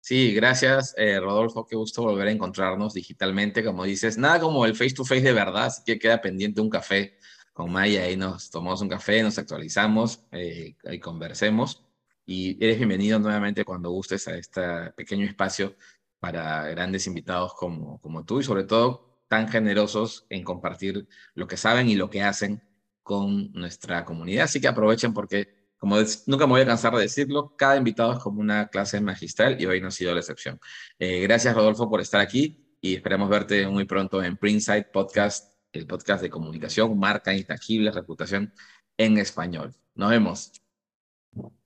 Sí, 0.05 0.35
gracias, 0.35 0.95
eh, 0.99 1.21
Rodolfo. 1.21 1.65
Qué 1.65 1.77
gusto 1.77 2.03
volver 2.03 2.27
a 2.27 2.33
encontrarnos 2.33 2.93
digitalmente. 2.93 3.63
Como 3.65 3.85
dices, 3.85 4.19
nada 4.19 4.41
como 4.41 4.67
el 4.67 4.75
face 4.75 4.95
to 4.95 5.05
face 5.05 5.23
de 5.23 5.33
verdad, 5.33 5.67
así 5.67 5.83
que 5.87 5.97
queda 5.97 6.21
pendiente 6.21 6.61
un 6.61 6.69
café 6.69 7.17
con 7.53 7.71
Maya. 7.71 8.03
Ahí 8.03 8.17
nos 8.17 8.51
tomamos 8.51 8.81
un 8.83 8.89
café, 8.89 9.23
nos 9.23 9.39
actualizamos 9.39 10.25
eh, 10.33 10.75
y 10.83 10.99
conversemos. 10.99 11.85
Y 12.27 12.63
eres 12.65 12.79
bienvenido 12.79 13.21
nuevamente 13.21 13.65
cuando 13.65 13.91
gustes 13.91 14.27
a 14.27 14.37
este 14.37 14.91
pequeño 14.97 15.25
espacio 15.25 15.77
para 16.19 16.67
grandes 16.69 17.07
invitados 17.07 17.55
como, 17.55 18.01
como 18.01 18.25
tú 18.25 18.41
y 18.41 18.43
sobre 18.45 18.65
todo 18.65 19.25
tan 19.29 19.49
generosos 19.49 20.27
en 20.31 20.43
compartir 20.43 21.07
lo 21.35 21.47
que 21.47 21.57
saben 21.57 21.89
y 21.89 21.95
lo 21.95 22.11
que 22.11 22.23
hacen 22.23 22.61
con 23.05 23.53
nuestra 23.53 24.05
comunidad. 24.05 24.45
Así 24.47 24.61
que 24.61 24.67
aprovechen 24.67 25.15
porque 25.15 25.62
como 25.83 25.97
nunca 26.27 26.47
me 26.47 26.53
voy 26.53 26.61
a 26.61 26.67
cansar 26.67 26.95
de 26.95 27.03
decirlo, 27.03 27.57
cada 27.57 27.77
invitado 27.77 28.13
es 28.13 28.21
como 28.21 28.41
una 28.41 28.69
clase 28.69 29.01
magistral 29.01 29.61
y 29.61 29.67
hoy 29.67 29.81
no 29.81 29.89
ha 29.89 29.91
sido 29.91 30.15
la 30.15 30.21
excepción. 30.21 30.61
Eh, 30.97 31.23
gracias, 31.23 31.57
Rodolfo, 31.57 31.91
por 31.91 32.01
estar 32.01 32.21
aquí 32.21 32.77
y 32.81 32.95
esperamos 32.95 33.29
verte 33.29 33.67
muy 33.67 33.85
pronto 33.85 34.23
en 34.23 34.37
Printsight 34.37 34.93
Podcast, 34.93 35.57
el 35.73 35.89
podcast 35.89 36.23
de 36.23 36.31
comunicación, 36.31 36.97
marca 36.97 37.35
intangible, 37.35 37.91
reputación 37.91 38.55
en 38.97 39.19
español. 39.19 39.75
Nos 39.97 40.11
vemos. 40.11 40.53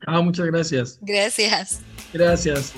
Ah, 0.06 0.22
muchas 0.22 0.46
gracias. 0.46 0.98
Gracias. 1.02 1.82
Gracias. 2.14 2.72